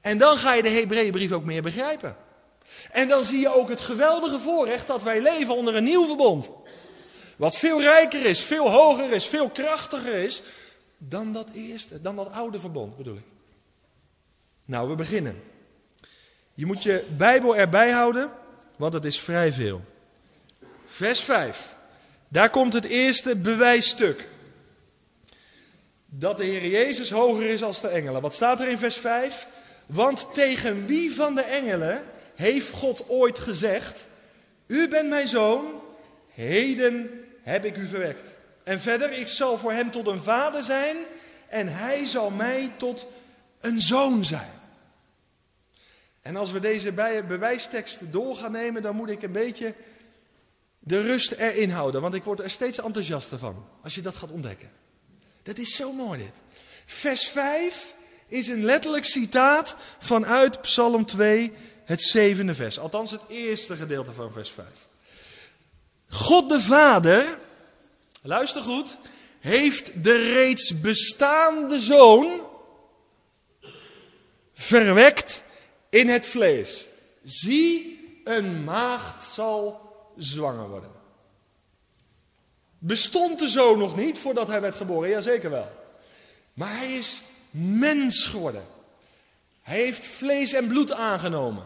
En 0.02 0.18
dan 0.18 0.38
ga 0.38 0.54
je 0.54 0.64
de 0.64 0.70
Hebreeënbrief 0.70 1.32
ook 1.32 1.44
meer 1.44 1.62
begrijpen. 1.62 2.16
En 2.92 3.08
dan 3.08 3.24
zie 3.24 3.40
je 3.40 3.54
ook 3.54 3.70
het 3.70 3.82
geweldige 3.82 4.40
voorrecht 4.40 4.88
dat 4.88 5.04
wij 5.04 5.22
leven 5.22 5.56
onder 5.56 5.76
een 5.76 5.84
nieuw 5.84 6.06
verbond. 6.06 6.52
Wat 7.40 7.58
veel 7.58 7.82
rijker 7.82 8.26
is, 8.26 8.42
veel 8.42 8.72
hoger 8.72 9.12
is, 9.12 9.26
veel 9.26 9.50
krachtiger 9.50 10.14
is 10.14 10.42
dan 10.98 11.34
dat 11.34 11.50
eerste, 11.54 12.02
dan 12.02 12.16
dat 12.16 12.32
oude 12.32 12.60
verbond 12.60 12.98
bedoel 12.98 13.16
ik. 13.16 13.24
Nou, 14.66 14.90
we 14.90 14.96
beginnen. 14.96 15.42
Je 16.54 16.66
moet 16.66 16.84
je 16.84 17.06
Bijbel 17.18 17.56
erbij 17.56 17.90
houden, 17.92 18.32
want 18.76 18.94
het 18.94 19.06
is 19.06 19.20
vrij 19.20 19.54
veel. 19.54 19.82
Vers 20.86 21.22
5. 21.22 21.76
Daar 22.28 22.50
komt 22.50 22.74
het 22.74 22.86
eerste 22.86 23.36
bewijsstuk. 23.36 24.28
Dat 26.06 26.38
de 26.38 26.46
Heer 26.46 26.68
Jezus 26.68 27.10
hoger 27.10 27.46
is 27.46 27.64
als 27.64 27.82
de 27.82 27.88
engelen. 27.88 28.22
Wat 28.22 28.36
staat 28.36 28.62
er 28.62 28.70
in 28.70 28.78
vers 28.78 28.98
5? 28.98 29.48
Want 29.86 30.28
tegen 30.34 30.86
wie 30.86 31.16
van 31.16 31.36
de 31.36 31.42
engelen 31.42 32.04
heeft 32.36 32.70
God 32.70 33.10
ooit 33.10 33.40
gezegd: 33.40 34.08
U 34.68 34.88
bent 34.88 35.10
mijn 35.10 35.28
zoon, 35.28 35.82
heden 36.28 37.19
heb 37.42 37.66
ik 37.66 37.78
u 37.78 37.88
verwekt. 37.88 38.40
En 38.64 38.80
verder, 38.80 39.12
ik 39.12 39.28
zal 39.28 39.58
voor 39.58 39.72
hem 39.72 39.92
tot 39.92 40.08
een 40.08 40.24
vader 40.24 40.64
zijn 40.64 40.98
en 41.48 41.68
hij 41.68 42.06
zal 42.06 42.30
mij 42.30 42.72
tot 42.78 43.06
een 43.60 43.82
zoon 43.82 44.26
zijn. 44.26 44.60
En 46.22 46.36
als 46.36 46.52
we 46.52 46.60
deze 46.60 46.92
bewijsteksten 47.28 48.12
door 48.12 48.36
gaan 48.36 48.52
nemen, 48.52 48.82
dan 48.82 48.96
moet 48.96 49.10
ik 49.10 49.22
een 49.22 49.32
beetje 49.32 49.74
de 50.80 51.02
rust 51.02 51.32
erin 51.32 51.70
houden. 51.70 52.02
Want 52.02 52.14
ik 52.14 52.24
word 52.24 52.40
er 52.40 52.50
steeds 52.50 52.80
enthousiaster 52.80 53.40
van 53.40 53.66
als 53.84 53.96
je 53.96 54.02
dat 54.02 54.16
gaat 54.16 54.32
ontdekken. 54.32 54.72
Dat 55.44 55.58
is 55.58 55.76
zo 55.76 55.94
mooi 55.94 56.20
dit. 56.20 56.34
Vers 56.86 57.28
5 57.28 57.96
is 58.28 58.48
een 58.48 58.66
letterlijk 58.66 59.06
citaat 59.06 59.76
vanuit 60.00 60.62
Psalm 60.62 61.06
2, 61.06 61.54
het 61.86 62.04
zevende 62.04 62.54
vers. 62.54 62.80
Althans 62.80 63.12
het 63.12 63.22
eerste 63.28 63.76
gedeelte 63.76 64.12
van 64.12 64.32
vers 64.32 64.52
5. 64.52 64.68
God 66.10 66.50
de 66.50 66.62
Vader, 66.62 67.40
luister 68.22 68.62
goed, 68.62 68.98
heeft 69.40 70.04
de 70.04 70.34
reeds 70.34 70.82
bestaande 70.82 71.80
zoon 71.80 72.42
verwekt 74.54 75.44
in 75.90 76.08
het 76.08 76.26
vlees. 76.26 76.88
Zie, 77.24 78.00
een 78.24 78.64
maagd 78.64 79.26
zal 79.26 79.82
zwanger 80.18 80.70
worden. 80.70 80.92
Bestond 82.78 83.40
de 83.40 83.50
zoon 83.50 83.78
nog 83.78 83.96
niet 83.96 84.18
voordat 84.18 84.48
hij 84.48 84.62
werd 84.62 84.76
geboren? 84.76 85.10
Jazeker 85.10 85.50
wel. 85.50 85.72
Maar 86.54 86.78
hij 86.78 86.94
is 86.94 87.24
mens 87.52 88.26
geworden. 88.26 88.64
Hij 89.62 89.78
heeft 89.78 90.06
vlees 90.06 90.54
en 90.54 90.68
bloed 90.68 90.92
aangenomen. 90.92 91.66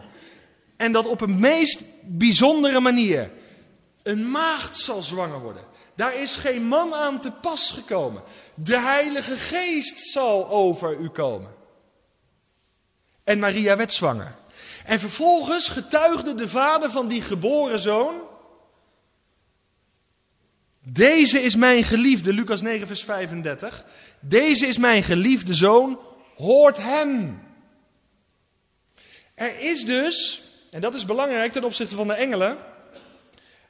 En 0.76 0.92
dat 0.92 1.06
op 1.06 1.20
een 1.20 1.40
meest 1.40 1.80
bijzondere 2.02 2.80
manier. 2.80 3.30
Een 4.04 4.30
maagd 4.30 4.76
zal 4.76 5.02
zwanger 5.02 5.40
worden. 5.40 5.64
Daar 5.94 6.14
is 6.20 6.36
geen 6.36 6.62
man 6.64 6.94
aan 6.94 7.20
te 7.20 7.30
pas 7.30 7.70
gekomen. 7.70 8.22
De 8.54 8.78
Heilige 8.78 9.36
Geest 9.36 9.98
zal 9.98 10.48
over 10.48 10.98
u 10.98 11.08
komen. 11.08 11.50
En 13.24 13.38
Maria 13.38 13.76
werd 13.76 13.92
zwanger. 13.92 14.34
En 14.84 15.00
vervolgens 15.00 15.68
getuigde 15.68 16.34
de 16.34 16.48
vader 16.48 16.90
van 16.90 17.08
die 17.08 17.22
geboren 17.22 17.80
zoon. 17.80 18.14
Deze 20.82 21.42
is 21.42 21.56
mijn 21.56 21.84
geliefde, 21.84 22.32
Lucas 22.32 22.62
9, 22.62 22.86
vers 22.86 23.04
35. 23.04 23.84
Deze 24.20 24.66
is 24.66 24.78
mijn 24.78 25.02
geliefde 25.02 25.54
zoon, 25.54 25.98
hoort 26.36 26.76
hem. 26.76 27.42
Er 29.34 29.60
is 29.60 29.84
dus, 29.84 30.42
en 30.70 30.80
dat 30.80 30.94
is 30.94 31.04
belangrijk 31.04 31.52
ten 31.52 31.64
opzichte 31.64 31.94
van 31.94 32.06
de 32.06 32.14
engelen, 32.14 32.58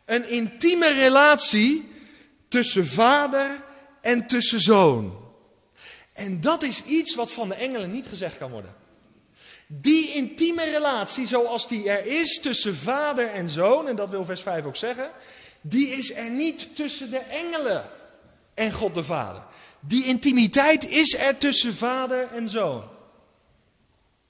een 0.05 0.29
intieme 0.29 0.93
relatie 0.93 1.93
tussen 2.49 2.87
vader 2.87 3.62
en 4.01 4.27
tussen 4.27 4.61
zoon. 4.61 5.23
En 6.12 6.40
dat 6.40 6.62
is 6.62 6.85
iets 6.85 7.14
wat 7.14 7.33
van 7.33 7.49
de 7.49 7.55
engelen 7.55 7.93
niet 7.93 8.07
gezegd 8.07 8.38
kan 8.38 8.51
worden. 8.51 8.75
Die 9.67 10.12
intieme 10.12 10.64
relatie, 10.64 11.27
zoals 11.27 11.69
die 11.69 11.90
er 11.90 12.07
is 12.07 12.40
tussen 12.40 12.77
vader 12.77 13.29
en 13.29 13.51
zoon, 13.51 13.88
en 13.88 13.97
dat 13.97 14.11
wil 14.11 14.25
vers 14.25 14.40
5 14.43 14.64
ook 14.64 14.77
zeggen, 14.77 15.11
die 15.61 15.88
is 15.88 16.14
er 16.14 16.31
niet 16.31 16.77
tussen 16.77 17.11
de 17.11 17.19
engelen 17.19 17.88
en 18.55 18.73
God 18.73 18.95
de 18.95 19.05
Vader. 19.05 19.43
Die 19.81 20.05
intimiteit 20.05 20.88
is 20.88 21.14
er 21.14 21.38
tussen 21.38 21.75
vader 21.75 22.29
en 22.33 22.49
zoon. 22.49 22.83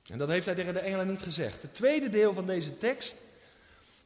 En 0.07 0.19
dat 0.19 0.29
heeft 0.29 0.47
hij 0.47 0.55
tegen 0.55 0.75
de 0.75 0.81
engelen 0.81 1.07
niet 1.07 1.23
gezegd. 1.23 1.63
Het 1.63 1.75
tweede 1.75 2.11
deel 2.11 2.35
van 2.35 2.47
deze 2.47 2.79
tekst, 2.79 3.17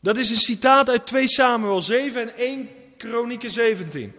dat 0.01 0.17
is 0.17 0.31
een 0.31 0.37
citaat 0.37 0.89
uit 0.89 1.07
2 1.07 1.29
Samuel 1.29 1.83
7 1.83 2.21
en 2.23 2.37
1 2.37 2.71
Kronieken 2.97 3.51
17. 3.51 4.15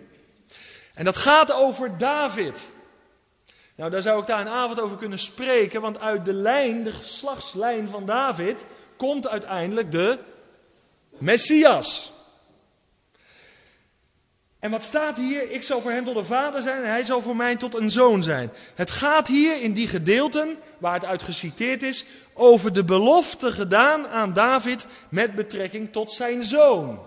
En 0.94 1.06
dat 1.06 1.18
gaat 1.18 1.54
over 1.54 1.98
David. 1.98 2.70
Nou, 3.76 3.92
daar 3.92 4.02
zou 4.02 4.22
ik 4.22 4.28
daar 4.28 4.42
een 4.42 4.48
avond 4.48 4.80
over 4.80 4.98
kunnen 4.98 5.20
spreken, 5.20 5.82
want 5.82 6.00
uit 6.00 6.26
de 6.26 6.34
lijn, 6.34 6.84
de 6.84 6.92
geslachtslijn 6.92 7.89
van 7.89 8.06
David, 8.06 8.65
komt 8.98 9.28
uiteindelijk 9.28 9.92
de 9.92 10.20
Messias. 11.18 12.12
En 14.60 14.72
wat 14.72 14.84
staat 14.84 15.17
hier? 15.17 15.52
Ik 15.52 15.63
zal 15.63 15.82
voor 15.82 15.91
hem 15.91 16.06
tot 16.06 16.15
een 16.15 16.26
vader 16.26 16.62
zijn 16.62 16.84
en 16.84 16.89
hij 16.89 17.04
zal 17.04 17.22
voor 17.22 17.36
mij 17.36 17.56
tot 17.56 17.76
een 17.76 17.91
zoon 17.91 18.24
zijn. 18.24 18.52
Het 18.76 18.91
gaat 18.91 19.28
hier 19.28 19.62
in 19.62 19.74
die 19.74 19.88
gedeelten, 19.88 20.58
waar 20.78 20.93
het 20.93 21.06
uit 21.06 21.24
geciteerd 21.24 21.84
is, 21.84 22.06
over 22.34 22.74
de 22.74 22.84
belofte 22.84 23.52
gedaan 23.52 24.08
aan 24.08 24.34
David 24.34 24.88
met 25.10 25.36
betrekking 25.36 25.91
tot 25.91 26.12
zijn 26.12 26.43
zoon. 26.43 27.00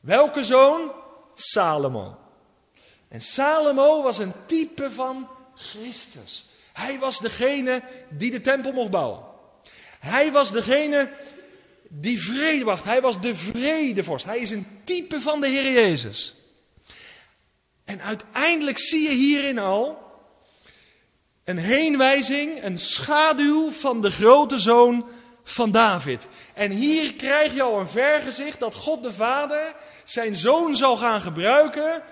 Welke 0.00 0.44
zoon? 0.44 0.92
Salomo. 1.34 2.16
En 3.08 3.20
Salomo 3.20 4.02
was 4.02 4.18
een 4.18 4.32
type 4.46 4.90
van 4.90 5.28
Christus. 5.54 6.46
Hij 6.72 6.98
was 6.98 7.20
degene 7.20 7.82
die 8.10 8.30
de 8.30 8.40
tempel 8.40 8.72
mocht 8.72 8.90
bouwen. 8.90 9.20
Hij 9.98 10.32
was 10.32 10.52
degene 10.52 11.10
die 11.88 12.22
vrede 12.22 12.64
wacht. 12.64 12.84
Hij 12.84 13.00
was 13.00 13.20
de 13.20 13.34
vredevorst. 13.34 14.24
Hij 14.24 14.38
is 14.38 14.50
een 14.50 14.66
type 14.84 15.20
van 15.20 15.40
de 15.40 15.48
Heer 15.48 15.72
Jezus. 15.72 16.34
En 17.92 18.02
uiteindelijk 18.02 18.78
zie 18.78 19.02
je 19.08 19.14
hierin 19.14 19.58
al 19.58 19.98
een 21.44 21.58
heenwijzing, 21.58 22.64
een 22.64 22.78
schaduw 22.78 23.70
van 23.70 24.00
de 24.00 24.10
grote 24.10 24.58
zoon 24.58 25.06
van 25.44 25.70
David. 25.70 26.28
En 26.54 26.70
hier 26.70 27.14
krijg 27.14 27.54
je 27.54 27.62
al 27.62 27.80
een 27.80 27.88
vergezicht 27.88 28.60
dat 28.60 28.74
God 28.74 29.02
de 29.02 29.12
Vader 29.12 29.74
zijn 30.04 30.34
zoon 30.34 30.76
zal 30.76 30.96
gaan 30.96 31.20
gebruiken 31.20 32.02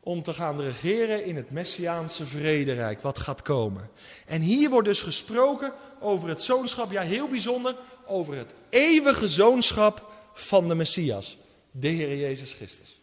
om 0.00 0.22
te 0.22 0.32
gaan 0.32 0.60
regeren 0.60 1.24
in 1.24 1.36
het 1.36 1.50
Messiaanse 1.50 2.26
vrederijk 2.26 3.02
wat 3.02 3.18
gaat 3.18 3.42
komen. 3.42 3.90
En 4.26 4.40
hier 4.40 4.70
wordt 4.70 4.88
dus 4.88 5.00
gesproken 5.00 5.72
over 6.00 6.28
het 6.28 6.42
zoonschap, 6.42 6.90
ja 6.90 7.02
heel 7.02 7.28
bijzonder, 7.28 7.76
over 8.06 8.36
het 8.36 8.54
eeuwige 8.68 9.28
zoonschap 9.28 10.10
van 10.32 10.68
de 10.68 10.74
Messias, 10.74 11.36
de 11.70 11.88
Heer 11.88 12.16
Jezus 12.16 12.52
Christus. 12.52 13.02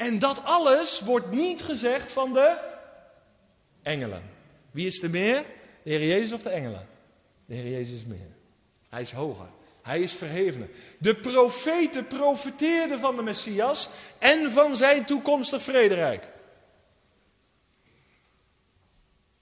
En 0.00 0.18
dat 0.18 0.44
alles 0.44 1.00
wordt 1.00 1.30
niet 1.30 1.62
gezegd 1.62 2.12
van 2.12 2.32
de 2.32 2.58
engelen. 3.82 4.22
Wie 4.70 4.86
is 4.86 5.02
er 5.02 5.10
meer? 5.10 5.44
De 5.82 5.90
Heer 5.90 6.06
Jezus 6.06 6.32
of 6.32 6.42
de 6.42 6.50
engelen? 6.50 6.88
De 7.46 7.54
Heer 7.54 7.70
Jezus 7.70 7.94
is 7.94 8.06
meer. 8.06 8.34
Hij 8.88 9.00
is 9.00 9.12
hoger. 9.12 9.48
Hij 9.82 10.00
is 10.00 10.12
verhevener. 10.12 10.68
De 10.98 11.14
profeten 11.14 12.06
profeteerden 12.06 13.00
van 13.00 13.16
de 13.16 13.22
Messias 13.22 13.88
en 14.18 14.50
van 14.50 14.76
zijn 14.76 15.04
toekomstig 15.04 15.62
vrederijk. 15.62 16.28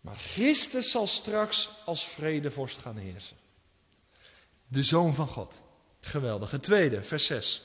Maar 0.01 0.17
Christus 0.17 0.91
zal 0.91 1.07
straks 1.07 1.69
als 1.85 2.07
vredevorst 2.07 2.79
gaan 2.79 2.97
heersen. 2.97 3.37
De 4.69 4.83
Zoon 4.83 5.15
van 5.15 5.29
God. 5.29 5.61
Geweldig. 6.01 6.51
Het 6.51 6.63
tweede, 6.63 7.03
vers 7.03 7.27
6. 7.27 7.63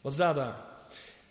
Wat 0.00 0.12
staat 0.12 0.34
daar? 0.34 0.72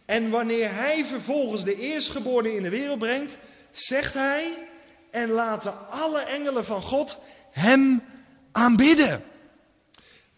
En 0.06 0.30
wanneer 0.30 0.74
hij 0.74 1.06
vervolgens 1.06 1.64
de 1.64 1.80
eerstgeborene 1.80 2.56
in 2.56 2.64
de 2.64 2.70
wereld 2.70 3.00
brengt, 3.00 3.38
zegt 3.72 4.14
hij, 4.14 4.68
en 5.10 5.30
laten 5.30 5.90
alle 5.90 6.22
engelen 6.22 6.66
van 6.66 6.82
God 6.82 7.18
hem 7.52 8.04
aanbidden. 8.52 9.24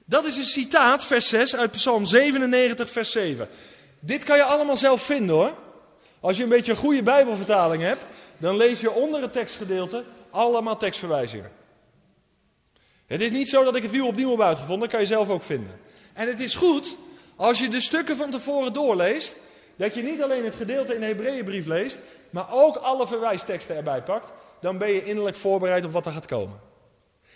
Dat 0.05 0.25
is 0.25 0.37
een 0.37 0.43
citaat, 0.43 1.03
vers 1.05 1.29
6, 1.29 1.55
uit 1.55 1.71
Psalm 1.71 2.05
97, 2.05 2.89
vers 2.89 3.11
7. 3.11 3.49
Dit 3.99 4.23
kan 4.23 4.37
je 4.37 4.43
allemaal 4.43 4.77
zelf 4.77 5.01
vinden 5.01 5.35
hoor. 5.35 5.53
Als 6.19 6.37
je 6.37 6.43
een 6.43 6.49
beetje 6.49 6.71
een 6.71 6.77
goede 6.77 7.03
Bijbelvertaling 7.03 7.83
hebt, 7.83 8.03
dan 8.37 8.57
lees 8.57 8.79
je 8.79 8.91
onder 8.91 9.21
het 9.21 9.33
tekstgedeelte 9.33 10.03
allemaal 10.29 10.77
tekstverwijzingen. 10.77 11.51
Het 13.05 13.21
is 13.21 13.31
niet 13.31 13.49
zo 13.49 13.63
dat 13.63 13.75
ik 13.75 13.83
het 13.83 13.91
wiel 13.91 14.07
opnieuw 14.07 14.29
heb 14.29 14.41
uitgevonden, 14.41 14.79
dat 14.79 14.89
kan 14.89 14.99
je 14.99 15.05
zelf 15.05 15.29
ook 15.29 15.43
vinden. 15.43 15.79
En 16.13 16.27
het 16.27 16.39
is 16.39 16.55
goed 16.55 16.95
als 17.35 17.59
je 17.59 17.67
de 17.67 17.81
stukken 17.81 18.17
van 18.17 18.29
tevoren 18.29 18.73
doorleest, 18.73 19.35
dat 19.75 19.95
je 19.95 20.03
niet 20.03 20.21
alleen 20.21 20.45
het 20.45 20.55
gedeelte 20.55 20.93
in 20.93 20.99
de 20.99 21.05
Hebreeënbrief 21.05 21.65
leest, 21.65 21.99
maar 22.29 22.51
ook 22.51 22.75
alle 22.75 23.07
verwijsteksten 23.07 23.75
erbij 23.75 24.01
pakt, 24.01 24.31
dan 24.61 24.77
ben 24.77 24.89
je 24.89 25.05
innerlijk 25.05 25.35
voorbereid 25.35 25.85
op 25.85 25.91
wat 25.91 26.05
er 26.05 26.11
gaat 26.11 26.25
komen. 26.25 26.59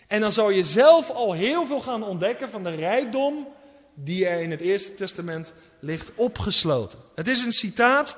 En 0.08 0.22
dan 0.22 0.32
zal 0.32 0.50
je 0.50 0.64
zelf 0.64 1.10
al 1.10 1.34
heel 1.34 1.66
veel 1.66 1.82
gaan 1.82 2.04
ontdekken 2.04 2.50
van 2.50 2.64
de 2.64 2.76
rijkdom 2.76 3.48
die 3.94 4.28
er 4.28 4.42
in 4.42 4.52
het 4.52 4.62
Eerste 4.62 4.96
Testament 4.96 5.54
ligt 5.80 6.12
opgesloten. 6.16 7.00
Het 7.16 7.28
is 7.28 7.46
een 7.46 7.52
citaat 7.52 8.18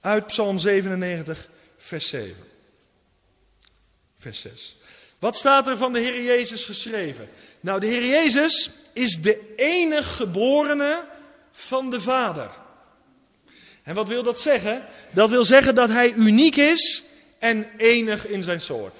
uit 0.00 0.26
Psalm 0.26 0.58
97, 0.58 1.48
vers 1.78 2.08
7. 2.08 2.44
Vers 4.18 4.40
6. 4.40 4.76
Wat 5.18 5.36
staat 5.36 5.68
er 5.68 5.76
van 5.76 5.92
de 5.92 6.00
Heer 6.00 6.22
Jezus 6.22 6.64
geschreven? 6.64 7.28
Nou, 7.60 7.80
de 7.80 7.86
Heer 7.86 8.06
Jezus 8.06 8.70
is 8.92 9.22
de 9.22 9.54
enige 9.56 10.02
geborene 10.02 11.04
van 11.52 11.90
de 11.90 12.00
Vader. 12.00 12.50
En 13.82 13.94
wat 13.94 14.08
wil 14.08 14.22
dat 14.22 14.40
zeggen? 14.40 14.84
Dat 15.12 15.30
wil 15.30 15.44
zeggen 15.44 15.74
dat 15.74 15.88
hij 15.88 16.12
uniek 16.12 16.56
is 16.56 17.02
en 17.38 17.70
enig 17.76 18.26
in 18.26 18.42
zijn 18.42 18.60
soort. 18.60 18.98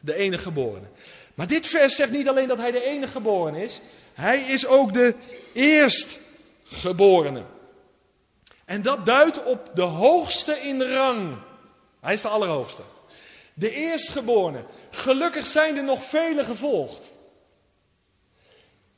De 0.00 0.14
enige 0.14 0.42
geborene. 0.42 0.86
Maar 1.34 1.46
dit 1.46 1.66
vers 1.66 1.94
zegt 1.94 2.12
niet 2.12 2.28
alleen 2.28 2.48
dat 2.48 2.58
hij 2.58 2.70
de 2.70 2.84
enige 2.84 3.12
geboren 3.12 3.54
is, 3.54 3.80
hij 4.14 4.40
is 4.40 4.66
ook 4.66 4.92
de 4.92 5.14
eerstgeborene. 5.52 7.42
En 8.64 8.82
dat 8.82 9.06
duidt 9.06 9.44
op 9.44 9.70
de 9.74 9.82
hoogste 9.82 10.52
in 10.52 10.82
rang 10.82 11.36
Hij 12.00 12.14
is 12.14 12.22
de 12.22 12.28
Allerhoogste. 12.28 12.82
De 13.54 13.70
eerstgeborene. 13.70 14.64
Gelukkig 14.90 15.46
zijn 15.46 15.76
er 15.76 15.84
nog 15.84 16.04
vele 16.04 16.44
gevolgd. 16.44 17.04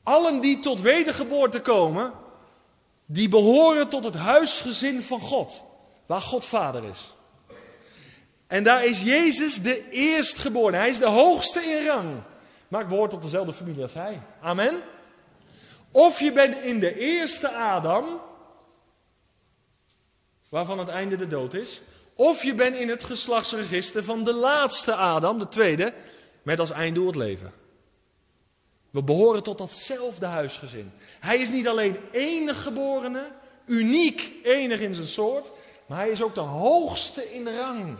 Allen 0.03 0.39
die 0.39 0.59
tot 0.59 0.81
wedergeboorte 0.81 1.61
komen, 1.61 2.13
die 3.13 3.29
behoren 3.29 3.89
tot 3.89 4.03
het 4.03 4.15
huisgezin 4.15 5.03
van 5.03 5.19
God, 5.19 5.63
waar 6.05 6.21
God 6.21 6.45
vader 6.45 6.83
is. 6.83 7.13
En 8.47 8.63
daar 8.63 8.85
is 8.85 9.01
Jezus 9.01 9.61
de 9.61 9.89
eerstgeborene. 9.89 10.77
Hij 10.77 10.89
is 10.89 10.99
de 10.99 11.09
hoogste 11.09 11.59
in 11.59 11.85
rang. 11.85 12.21
Maar 12.67 12.81
ik 12.81 12.87
behoor 12.87 13.09
tot 13.09 13.21
dezelfde 13.21 13.53
familie 13.53 13.81
als 13.81 13.93
hij. 13.93 14.21
Amen. 14.41 14.81
Of 15.91 16.19
je 16.19 16.31
bent 16.31 16.57
in 16.57 16.79
de 16.79 16.99
eerste 16.99 17.49
Adam, 17.49 18.21
waarvan 20.49 20.79
het 20.79 20.87
einde 20.87 21.15
de 21.15 21.27
dood 21.27 21.53
is. 21.53 21.81
Of 22.13 22.43
je 22.43 22.53
bent 22.53 22.75
in 22.75 22.89
het 22.89 23.03
geslachtsregister 23.03 24.03
van 24.03 24.23
de 24.23 24.33
laatste 24.33 24.95
Adam, 24.95 25.39
de 25.39 25.47
tweede, 25.47 25.93
met 26.41 26.59
als 26.59 26.71
einddoel 26.71 27.07
het 27.07 27.15
leven. 27.15 27.60
We 28.91 29.03
behoren 29.03 29.43
tot 29.43 29.57
datzelfde 29.57 30.25
huisgezin. 30.25 30.91
Hij 31.19 31.37
is 31.37 31.49
niet 31.49 31.67
alleen 31.67 31.97
enig 32.11 32.63
geborene, 32.63 33.27
uniek, 33.65 34.31
enig 34.43 34.79
in 34.79 34.95
zijn 34.95 35.07
soort, 35.07 35.51
maar 35.85 35.99
hij 35.99 36.09
is 36.09 36.23
ook 36.23 36.35
de 36.35 36.39
hoogste 36.39 37.33
in 37.33 37.47
rang. 37.47 37.97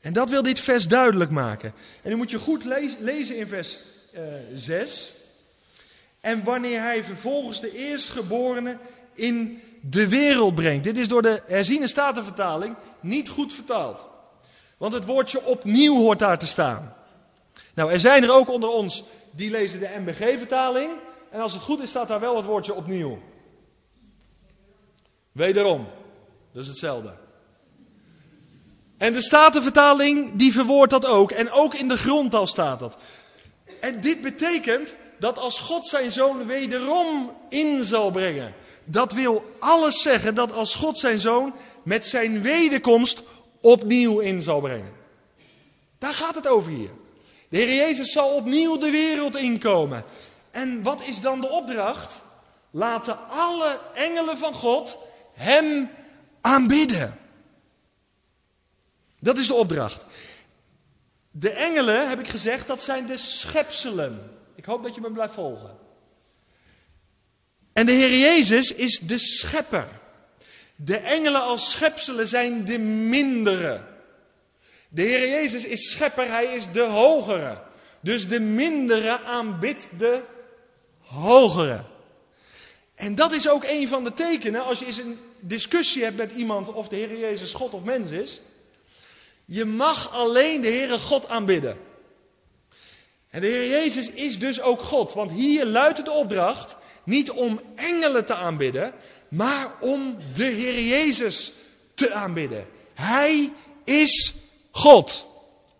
En 0.00 0.12
dat 0.12 0.30
wil 0.30 0.42
dit 0.42 0.60
vers 0.60 0.88
duidelijk 0.88 1.30
maken. 1.30 1.74
En 2.02 2.10
nu 2.10 2.16
moet 2.16 2.30
je 2.30 2.38
goed 2.38 2.64
lezen 2.98 3.36
in 3.36 3.46
vers 3.46 3.78
uh, 4.14 4.36
eh, 4.36 4.42
6. 4.54 5.12
En 6.20 6.44
wanneer 6.44 6.80
hij 6.80 7.04
vervolgens 7.04 7.60
de 7.60 7.76
eerstgeborene 7.76 8.78
in 9.14 9.62
de 9.80 10.08
wereld 10.08 10.54
brengt. 10.54 10.84
Dit 10.84 10.96
is 10.96 11.08
door 11.08 11.22
de 11.22 11.42
herziene 11.46 11.86
statenvertaling 11.86 12.76
niet 13.00 13.28
goed 13.28 13.52
vertaald. 13.52 14.04
Want 14.76 14.92
het 14.92 15.04
woordje 15.04 15.44
opnieuw 15.44 15.96
hoort 15.96 16.18
daar 16.18 16.38
te 16.38 16.46
staan. 16.46 16.94
Nou, 17.74 17.92
er 17.92 18.00
zijn 18.00 18.22
er 18.22 18.32
ook 18.32 18.50
onder 18.50 18.68
ons 18.68 19.04
die 19.30 19.50
lezen 19.50 19.80
de 19.80 19.90
MBG-vertaling. 19.98 20.90
En 21.30 21.40
als 21.40 21.52
het 21.52 21.62
goed 21.62 21.82
is, 21.82 21.88
staat 21.88 22.08
daar 22.08 22.20
wel 22.20 22.36
het 22.36 22.44
woordje 22.44 22.74
opnieuw. 22.74 23.18
Wederom. 25.32 25.86
Dat 26.52 26.62
is 26.62 26.68
hetzelfde. 26.68 27.18
En 28.98 29.12
de 29.12 29.22
Statenvertaling 29.22 30.32
die 30.36 30.52
verwoordt 30.52 30.90
dat 30.90 31.06
ook. 31.06 31.30
En 31.30 31.50
ook 31.50 31.74
in 31.74 31.88
de 31.88 31.96
grondtaal 31.96 32.46
staat 32.46 32.80
dat. 32.80 32.96
En 33.80 34.00
dit 34.00 34.20
betekent 34.20 34.96
dat 35.18 35.38
als 35.38 35.60
God 35.60 35.86
zijn 35.86 36.10
zoon 36.10 36.46
wederom 36.46 37.32
in 37.48 37.84
zal 37.84 38.10
brengen. 38.10 38.54
Dat 38.84 39.12
wil 39.12 39.56
alles 39.58 40.02
zeggen 40.02 40.34
dat 40.34 40.52
als 40.52 40.74
God 40.74 40.98
zijn 40.98 41.18
zoon 41.18 41.54
met 41.82 42.06
zijn 42.06 42.42
wederkomst 42.42 43.22
opnieuw 43.60 44.18
in 44.18 44.42
zal 44.42 44.60
brengen. 44.60 44.92
Daar 45.98 46.12
gaat 46.12 46.34
het 46.34 46.48
over 46.48 46.72
hier. 46.72 46.90
De 47.50 47.56
Heer 47.56 47.74
Jezus 47.74 48.12
zal 48.12 48.34
opnieuw 48.34 48.78
de 48.78 48.90
wereld 48.90 49.36
inkomen. 49.36 50.04
En 50.50 50.82
wat 50.82 51.02
is 51.02 51.20
dan 51.20 51.40
de 51.40 51.48
opdracht? 51.48 52.22
Laten 52.70 53.28
alle 53.28 53.80
engelen 53.94 54.38
van 54.38 54.54
God 54.54 54.98
Hem 55.32 55.90
aanbidden. 56.40 57.18
Dat 59.18 59.38
is 59.38 59.46
de 59.46 59.54
opdracht. 59.54 60.04
De 61.30 61.50
engelen, 61.50 62.08
heb 62.08 62.18
ik 62.18 62.28
gezegd, 62.28 62.66
dat 62.66 62.82
zijn 62.82 63.06
de 63.06 63.16
schepselen. 63.16 64.38
Ik 64.54 64.64
hoop 64.64 64.82
dat 64.82 64.94
je 64.94 65.00
me 65.00 65.10
blijft 65.10 65.34
volgen. 65.34 65.78
En 67.72 67.86
de 67.86 67.92
Heer 67.92 68.18
Jezus 68.18 68.74
is 68.74 68.98
de 68.98 69.18
schepper. 69.18 69.88
De 70.76 70.96
engelen 70.96 71.42
als 71.42 71.70
schepselen 71.70 72.26
zijn 72.26 72.64
de 72.64 72.78
mindere. 72.78 73.89
De 74.92 75.02
Heer 75.02 75.28
Jezus 75.28 75.64
is 75.64 75.90
schepper, 75.90 76.28
hij 76.28 76.44
is 76.44 76.72
de 76.72 76.82
hogere. 76.82 77.58
Dus 78.00 78.28
de 78.28 78.40
mindere 78.40 79.20
aanbidt 79.20 79.88
de 79.98 80.22
hogere. 80.98 81.84
En 82.94 83.14
dat 83.14 83.32
is 83.32 83.48
ook 83.48 83.64
een 83.64 83.88
van 83.88 84.04
de 84.04 84.14
tekenen 84.14 84.64
als 84.64 84.78
je 84.78 84.86
eens 84.86 84.98
een 84.98 85.18
discussie 85.40 86.02
hebt 86.02 86.16
met 86.16 86.32
iemand 86.32 86.72
of 86.72 86.88
de 86.88 86.96
Heer 86.96 87.18
Jezus 87.18 87.52
God 87.52 87.72
of 87.72 87.82
mens 87.82 88.10
is. 88.10 88.40
Je 89.44 89.64
mag 89.64 90.12
alleen 90.12 90.60
de 90.60 90.68
Heere 90.68 90.98
God 90.98 91.28
aanbidden. 91.28 91.78
En 93.30 93.40
de 93.40 93.46
Heer 93.46 93.68
Jezus 93.68 94.10
is 94.10 94.38
dus 94.38 94.60
ook 94.60 94.80
God. 94.80 95.12
Want 95.12 95.30
hier 95.30 95.66
luidt 95.66 96.04
de 96.04 96.10
opdracht 96.10 96.76
niet 97.04 97.30
om 97.30 97.60
engelen 97.74 98.24
te 98.24 98.34
aanbidden, 98.34 98.92
maar 99.28 99.70
om 99.80 100.16
de 100.34 100.44
Heer 100.44 100.82
Jezus 100.82 101.52
te 101.94 102.12
aanbidden. 102.12 102.66
Hij 102.94 103.52
is 103.84 104.34
God. 104.70 105.26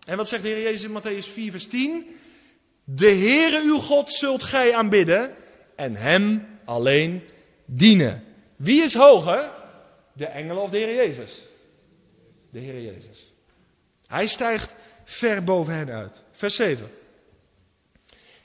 En 0.05 0.17
wat 0.17 0.27
zegt 0.27 0.43
de 0.43 0.49
Heer 0.49 0.61
Jezus 0.61 0.83
in 0.83 1.01
Matthäus 1.01 1.31
4, 1.31 1.51
vers 1.51 1.67
10? 1.67 2.19
De 2.83 3.09
Heere 3.09 3.61
uw 3.61 3.77
God 3.77 4.13
zult 4.13 4.43
gij 4.43 4.75
aanbidden 4.75 5.35
en 5.75 5.95
Hem 5.95 6.47
alleen 6.65 7.21
dienen. 7.65 8.23
Wie 8.55 8.83
is 8.83 8.93
hoger? 8.93 9.51
De 10.13 10.25
engelen 10.25 10.61
of 10.61 10.69
de 10.69 10.77
Heer 10.77 10.95
Jezus? 10.95 11.43
De 12.49 12.59
Heer 12.59 12.81
Jezus. 12.81 13.33
Hij 14.07 14.27
stijgt 14.27 14.73
ver 15.03 15.43
boven 15.43 15.73
hen 15.73 15.89
uit. 15.89 16.21
Vers 16.31 16.55
7. 16.55 16.91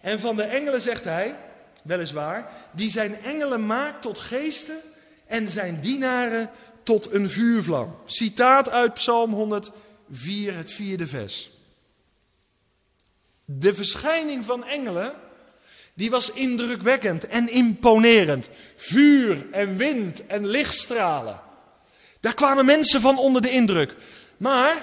En 0.00 0.20
van 0.20 0.36
de 0.36 0.42
engelen 0.42 0.80
zegt 0.80 1.04
hij, 1.04 1.36
weliswaar, 1.82 2.52
die 2.72 2.90
zijn 2.90 3.22
engelen 3.22 3.66
maakt 3.66 4.02
tot 4.02 4.18
geesten 4.18 4.80
en 5.26 5.48
zijn 5.48 5.80
dienaren 5.80 6.50
tot 6.82 7.12
een 7.12 7.30
vuurvlam. 7.30 7.96
Citaat 8.04 8.70
uit 8.70 8.94
Psalm 8.94 9.32
104, 10.08 10.54
het 10.54 10.72
vierde 10.72 11.06
vers. 11.06 11.50
De 13.44 13.74
verschijning 13.74 14.44
van 14.44 14.64
engelen, 14.64 15.14
die 15.94 16.10
was 16.10 16.30
indrukwekkend 16.30 17.26
en 17.26 17.48
imponerend. 17.48 18.48
Vuur 18.76 19.46
en 19.50 19.76
wind 19.76 20.26
en 20.26 20.46
lichtstralen. 20.46 21.40
Daar 22.20 22.34
kwamen 22.34 22.64
mensen 22.64 23.00
van 23.00 23.18
onder 23.18 23.42
de 23.42 23.50
indruk. 23.50 23.96
Maar 24.36 24.82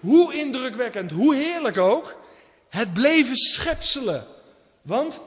hoe 0.00 0.34
indrukwekkend, 0.34 1.10
hoe 1.10 1.34
heerlijk 1.34 1.78
ook, 1.78 2.20
het 2.68 2.92
bleven 2.92 3.36
schepselen. 3.36 4.26
Want 4.82 5.20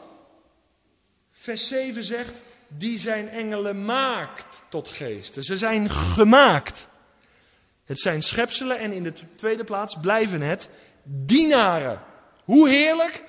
vers 1.31 1.67
7 1.67 2.03
zegt, 2.03 2.33
die 2.67 2.99
zijn 2.99 3.29
engelen 3.29 3.85
maakt 3.85 4.61
tot 4.69 4.87
geesten. 4.87 5.43
Ze 5.43 5.57
zijn 5.57 5.89
gemaakt. 5.89 6.87
Het 7.85 7.99
zijn 7.99 8.21
schepselen 8.21 8.79
en 8.79 8.91
in 8.91 9.03
de 9.03 9.13
tweede 9.35 9.63
plaats 9.63 9.97
blijven 10.01 10.41
het 10.41 10.69
dienaren. 11.03 12.01
Hoe 12.43 12.69
heerlijk, 12.69 13.23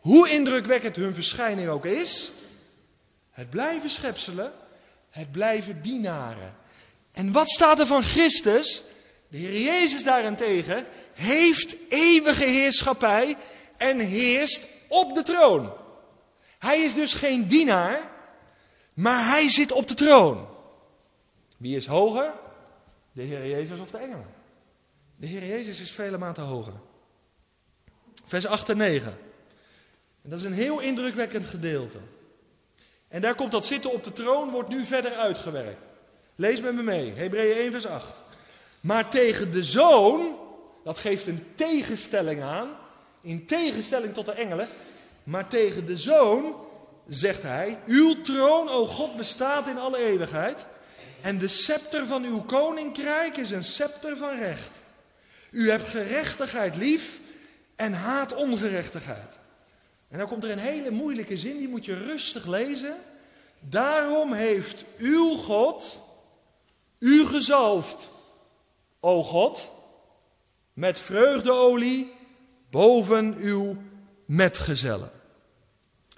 hoe 0.00 0.30
indrukwekkend 0.30 0.96
hun 0.96 1.14
verschijning 1.14 1.68
ook 1.68 1.84
is. 1.84 2.30
Het 3.30 3.50
blijven 3.50 3.90
schepselen, 3.90 4.52
het 5.10 5.32
blijven 5.32 5.82
dienaren. 5.82 6.54
En 7.12 7.32
wat 7.32 7.50
staat 7.50 7.78
er 7.78 7.86
van 7.86 8.02
Christus? 8.02 8.82
De 9.28 9.38
Heer 9.38 9.60
Jezus 9.60 10.04
daarentegen 10.04 10.86
heeft 11.12 11.76
eeuwige 11.88 12.44
heerschappij 12.44 13.36
en 13.76 13.98
heerst 13.98 14.66
op 14.88 15.14
de 15.14 15.22
troon. 15.22 15.72
Hij 16.58 16.80
is 16.80 16.94
dus 16.94 17.14
geen 17.14 17.48
dienaar, 17.48 18.10
maar 18.94 19.28
hij 19.28 19.50
zit 19.50 19.72
op 19.72 19.88
de 19.88 19.94
troon. 19.94 20.46
Wie 21.56 21.76
is 21.76 21.86
hoger? 21.86 22.32
De 23.12 23.22
Heer 23.22 23.46
Jezus 23.46 23.80
of 23.80 23.90
de 23.90 23.98
engelen? 23.98 24.26
De 25.16 25.26
Heer 25.26 25.46
Jezus 25.46 25.80
is 25.80 25.90
vele 25.90 26.18
maten 26.18 26.44
hoger. 26.44 26.74
Vers 28.24 28.46
8 28.46 28.68
en 28.68 28.76
9. 28.76 29.18
En 30.22 30.30
dat 30.30 30.38
is 30.38 30.44
een 30.44 30.52
heel 30.52 30.80
indrukwekkend 30.80 31.46
gedeelte. 31.46 31.98
En 33.08 33.20
daar 33.20 33.34
komt 33.34 33.52
dat 33.52 33.66
zitten 33.66 33.92
op 33.92 34.04
de 34.04 34.12
troon, 34.12 34.50
wordt 34.50 34.68
nu 34.68 34.84
verder 34.84 35.12
uitgewerkt. 35.12 35.84
Lees 36.34 36.60
met 36.60 36.74
me 36.74 36.82
mee, 36.82 37.12
Hebreeën 37.12 37.56
1 37.56 37.70
vers 37.70 37.86
8. 37.86 38.22
Maar 38.80 39.10
tegen 39.10 39.52
de 39.52 39.64
zoon, 39.64 40.36
dat 40.84 40.98
geeft 40.98 41.26
een 41.26 41.46
tegenstelling 41.54 42.42
aan, 42.42 42.68
in 43.20 43.46
tegenstelling 43.46 44.14
tot 44.14 44.26
de 44.26 44.32
engelen, 44.32 44.68
maar 45.24 45.48
tegen 45.48 45.86
de 45.86 45.96
zoon 45.96 46.54
zegt 47.08 47.42
hij, 47.42 47.78
uw 47.86 48.22
troon, 48.22 48.68
o 48.68 48.86
God, 48.86 49.16
bestaat 49.16 49.68
in 49.68 49.78
alle 49.78 49.98
eeuwigheid 49.98 50.66
en 51.22 51.38
de 51.38 51.48
scepter 51.48 52.06
van 52.06 52.24
uw 52.24 52.40
koninkrijk 52.40 53.36
is 53.36 53.50
een 53.50 53.64
scepter 53.64 54.16
van 54.16 54.36
recht. 54.36 54.80
U 55.50 55.70
hebt 55.70 55.88
gerechtigheid 55.88 56.76
lief 56.76 57.20
en 57.76 57.92
haat 57.92 58.34
ongerechtigheid. 58.34 59.38
En 60.08 60.18
dan 60.18 60.28
komt 60.28 60.44
er 60.44 60.50
een 60.50 60.58
hele 60.58 60.90
moeilijke 60.90 61.36
zin, 61.36 61.58
die 61.58 61.68
moet 61.68 61.84
je 61.84 61.96
rustig 61.96 62.46
lezen. 62.46 62.96
Daarom 63.60 64.32
heeft 64.32 64.84
uw 64.98 65.34
God 65.34 66.00
u 66.98 67.26
gezalfd 67.26 68.10
o 69.00 69.22
God, 69.22 69.70
met 70.72 70.98
vreugdeolie 70.98 72.12
boven 72.70 73.36
uw 73.38 73.76
metgezellen. 74.26 75.10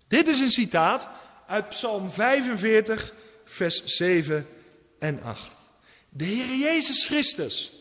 Dit 0.08 0.28
is 0.28 0.40
een 0.40 0.50
citaat 0.50 1.08
uit 1.46 1.68
Psalm 1.68 2.10
45, 2.10 3.14
vers 3.44 3.84
7 3.84 4.46
en 5.04 5.22
8. 5.22 5.50
De 6.08 6.24
Heer 6.24 6.54
Jezus 6.54 7.06
Christus 7.06 7.72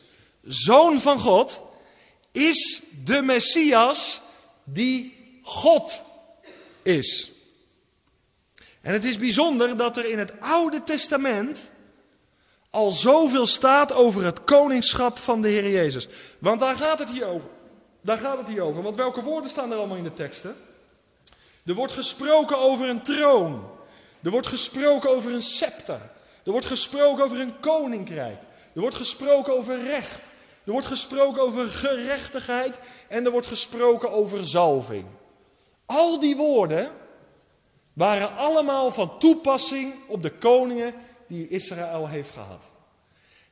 zoon 0.41 0.99
van 0.99 1.19
God, 1.19 1.61
is 2.31 2.81
de 3.05 3.21
Messias 3.21 4.21
die 4.63 5.15
God 5.41 6.01
is. 6.81 7.31
En 8.81 8.93
het 8.93 9.05
is 9.05 9.17
bijzonder 9.17 9.77
dat 9.77 9.97
er 9.97 10.05
in 10.05 10.19
het 10.19 10.39
Oude 10.39 10.83
Testament 10.83 11.71
al 12.69 12.91
zoveel 12.91 13.45
staat 13.45 13.91
over 13.91 14.23
het 14.23 14.43
koningschap 14.43 15.17
van 15.17 15.41
de 15.41 15.47
Heer 15.47 15.69
Jezus. 15.69 16.07
Want 16.39 16.59
daar 16.59 16.75
gaat 16.75 16.99
het 16.99 17.09
hier 17.09 17.25
over. 17.25 17.49
Daar 18.01 18.17
gaat 18.17 18.37
het 18.37 18.47
hier 18.47 18.61
over. 18.61 18.81
Want 18.81 18.95
welke 18.95 19.21
woorden 19.21 19.49
staan 19.49 19.71
er 19.71 19.77
allemaal 19.77 19.97
in 19.97 20.03
de 20.03 20.13
teksten? 20.13 20.55
Er 21.65 21.73
wordt 21.73 21.93
gesproken 21.93 22.57
over 22.57 22.89
een 22.89 23.03
troon. 23.03 23.69
Er 24.21 24.31
wordt 24.31 24.47
gesproken 24.47 25.09
over 25.09 25.33
een 25.33 25.41
scepter. 25.41 26.12
Er 26.45 26.51
wordt 26.51 26.67
gesproken 26.67 27.23
over 27.23 27.39
een 27.39 27.59
koninkrijk. 27.59 28.37
Er 28.73 28.81
wordt 28.81 28.95
gesproken 28.95 29.57
over 29.57 29.83
recht. 29.83 30.19
Er 30.65 30.71
wordt 30.71 30.87
gesproken 30.87 31.41
over 31.41 31.67
gerechtigheid. 31.67 32.79
En 33.07 33.25
er 33.25 33.31
wordt 33.31 33.47
gesproken 33.47 34.11
over 34.11 34.45
zalving. 34.45 35.05
Al 35.85 36.19
die 36.19 36.35
woorden 36.35 36.91
waren 37.93 38.35
allemaal 38.35 38.91
van 38.91 39.19
toepassing 39.19 39.93
op 40.07 40.21
de 40.21 40.31
koningen 40.31 40.93
die 41.27 41.47
Israël 41.47 42.07
heeft 42.07 42.31
gehad. 42.31 42.71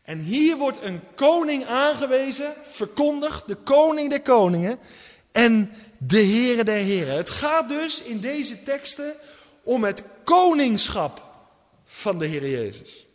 En 0.01 0.19
hier 0.19 0.57
wordt 0.57 0.81
een 0.81 1.01
koning 1.15 1.65
aangewezen, 1.65 2.53
verkondigd, 2.61 3.47
de 3.47 3.55
koning 3.55 4.09
der 4.09 4.21
koningen 4.21 4.79
en 5.31 5.71
de 5.97 6.21
Heere 6.21 6.63
der 6.63 6.83
Heren. 6.83 7.15
Het 7.15 7.29
gaat 7.29 7.69
dus 7.69 8.03
in 8.03 8.19
deze 8.19 8.63
teksten 8.63 9.13
om 9.63 9.83
het 9.83 10.03
koningschap 10.23 11.30
van 12.01 12.17
de 12.17 12.25
Heer 12.25 12.49
Jezus. 12.49 13.05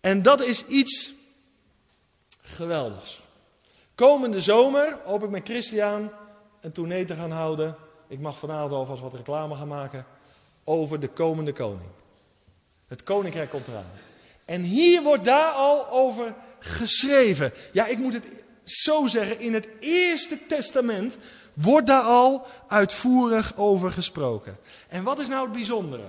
En 0.00 0.22
dat 0.22 0.42
is 0.42 0.66
iets 0.66 1.12
geweldigs. 2.40 3.20
Komende 3.94 4.40
zomer 4.40 4.98
hoop 5.04 5.22
ik 5.22 5.30
met 5.30 5.48
Christian 5.48 6.10
een 6.60 6.72
tournee 6.72 7.04
te 7.04 7.14
gaan 7.14 7.30
houden. 7.30 7.76
Ik 8.08 8.20
mag 8.20 8.38
vanavond 8.38 8.72
alvast 8.72 9.02
wat 9.02 9.14
reclame 9.14 9.56
gaan 9.56 9.68
maken 9.68 10.06
over 10.64 11.00
de 11.00 11.08
komende 11.08 11.52
koning. 11.52 11.90
Het 12.88 13.02
koninkrijk 13.02 13.50
komt 13.50 13.68
eraan. 13.68 13.90
En 14.44 14.62
hier 14.62 15.02
wordt 15.02 15.24
daar 15.24 15.52
al 15.52 15.90
over 15.90 16.34
geschreven. 16.58 17.52
Ja, 17.72 17.86
ik 17.86 17.98
moet 17.98 18.12
het 18.12 18.26
zo 18.64 19.06
zeggen, 19.06 19.40
in 19.40 19.54
het 19.54 19.68
Eerste 19.80 20.46
Testament 20.46 21.16
wordt 21.54 21.86
daar 21.86 22.02
al 22.02 22.46
uitvoerig 22.68 23.56
over 23.56 23.90
gesproken. 23.90 24.58
En 24.88 25.02
wat 25.02 25.18
is 25.18 25.28
nou 25.28 25.44
het 25.44 25.52
bijzondere? 25.52 26.04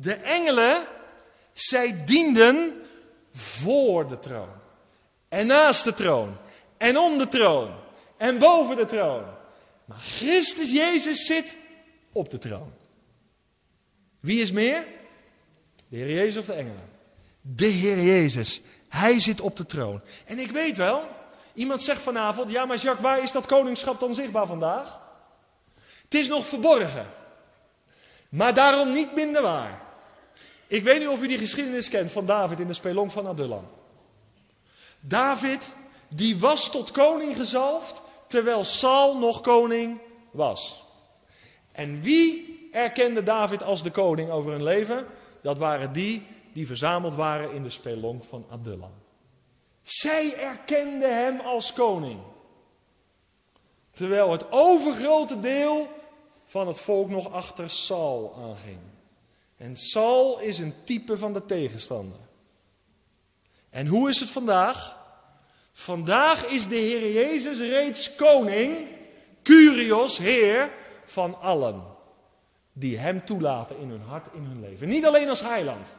De 0.00 0.14
engelen, 0.14 0.86
zij 1.52 2.04
dienden 2.04 2.82
voor 3.32 4.08
de 4.08 4.18
troon. 4.18 4.48
En 5.28 5.46
naast 5.46 5.84
de 5.84 5.94
troon. 5.94 6.36
En 6.76 6.98
om 6.98 7.18
de 7.18 7.28
troon. 7.28 7.74
En 8.16 8.38
boven 8.38 8.76
de 8.76 8.86
troon. 8.86 9.24
Maar 9.84 9.98
Christus 9.98 10.70
Jezus 10.70 11.26
zit 11.26 11.54
op 12.12 12.30
de 12.30 12.38
troon. 12.38 12.72
Wie 14.20 14.40
is 14.40 14.52
meer? 14.52 14.86
De 15.88 15.96
Heer 15.96 16.10
Jezus 16.10 16.36
of 16.36 16.44
de 16.44 16.52
engelen? 16.52 16.90
De 17.40 17.66
Heer 17.66 18.00
Jezus. 18.00 18.60
Hij 18.88 19.20
zit 19.20 19.40
op 19.40 19.56
de 19.56 19.66
troon. 19.66 20.00
En 20.24 20.38
ik 20.38 20.50
weet 20.50 20.76
wel, 20.76 21.08
iemand 21.54 21.82
zegt 21.82 22.00
vanavond, 22.00 22.50
ja 22.50 22.64
maar 22.64 22.76
Jacques, 22.76 23.04
waar 23.04 23.22
is 23.22 23.32
dat 23.32 23.46
koningschap 23.46 24.00
dan 24.00 24.14
zichtbaar 24.14 24.46
vandaag? 24.46 25.00
Het 26.04 26.14
is 26.14 26.28
nog 26.28 26.46
verborgen. 26.46 27.06
Maar 28.28 28.54
daarom 28.54 28.92
niet 28.92 29.14
minder 29.14 29.42
waar. 29.42 29.87
Ik 30.68 30.82
weet 30.82 30.98
niet 30.98 31.08
of 31.08 31.22
u 31.22 31.26
die 31.26 31.38
geschiedenis 31.38 31.88
kent 31.88 32.10
van 32.10 32.26
David 32.26 32.60
in 32.60 32.66
de 32.66 32.74
spelong 32.74 33.12
van 33.12 33.26
Adullam. 33.26 33.68
David, 35.00 35.74
die 36.08 36.38
was 36.38 36.70
tot 36.70 36.90
koning 36.90 37.36
gezalfd, 37.36 38.02
terwijl 38.26 38.64
Saul 38.64 39.18
nog 39.18 39.40
koning 39.40 40.00
was. 40.30 40.84
En 41.72 42.00
wie 42.02 42.58
erkende 42.72 43.22
David 43.22 43.62
als 43.62 43.82
de 43.82 43.90
koning 43.90 44.30
over 44.30 44.50
hun 44.50 44.62
leven? 44.62 45.06
Dat 45.42 45.58
waren 45.58 45.92
die 45.92 46.26
die 46.52 46.66
verzameld 46.66 47.14
waren 47.14 47.52
in 47.52 47.62
de 47.62 47.70
spelong 47.70 48.24
van 48.24 48.46
Adullam. 48.50 48.92
Zij 49.82 50.34
erkenden 50.38 51.22
hem 51.22 51.40
als 51.40 51.72
koning. 51.72 52.20
Terwijl 53.90 54.32
het 54.32 54.52
overgrote 54.52 55.40
deel 55.40 55.88
van 56.44 56.66
het 56.66 56.80
volk 56.80 57.08
nog 57.08 57.32
achter 57.32 57.70
Saul 57.70 58.34
aanging. 58.38 58.78
En 59.58 59.76
Saul 59.76 60.38
is 60.38 60.58
een 60.58 60.74
type 60.84 61.18
van 61.18 61.32
de 61.32 61.44
tegenstander. 61.44 62.18
En 63.70 63.86
hoe 63.86 64.08
is 64.08 64.20
het 64.20 64.30
vandaag? 64.30 64.96
Vandaag 65.72 66.46
is 66.46 66.68
de 66.68 66.76
Heer 66.76 67.12
Jezus 67.12 67.58
reeds 67.58 68.16
koning, 68.16 68.86
Curios, 69.42 70.18
Heer 70.18 70.72
van 71.04 71.40
allen. 71.40 71.82
Die 72.72 72.98
Hem 72.98 73.24
toelaten 73.24 73.78
in 73.78 73.90
hun 73.90 74.02
hart, 74.02 74.26
in 74.34 74.44
hun 74.44 74.60
leven. 74.60 74.88
Niet 74.88 75.06
alleen 75.06 75.28
als 75.28 75.40
heiland. 75.40 75.92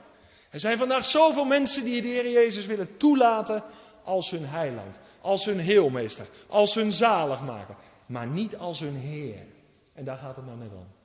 Er 0.50 0.60
zijn 0.60 0.78
vandaag 0.78 1.06
zoveel 1.06 1.46
mensen 1.46 1.84
die 1.84 2.02
de 2.02 2.08
Heer 2.08 2.32
Jezus 2.32 2.66
willen 2.66 2.98
toelaten 2.98 3.64
als 4.04 4.30
hun 4.32 4.46
heiland. 4.46 4.96
Als 5.22 5.46
hun 5.46 5.60
heelmeester. 5.60 6.28
Als 6.48 6.76
hun 6.76 6.92
zaligmaker. 6.92 7.76
Maar 8.06 8.28
niet 8.28 8.58
als 8.58 8.80
hun 8.80 8.96
Heer. 8.96 9.46
En 9.94 10.06
daar 10.06 10.18
gaat 10.18 10.36
het 10.36 10.46
nou 10.46 10.58
net 10.58 10.72
om. 10.72 10.99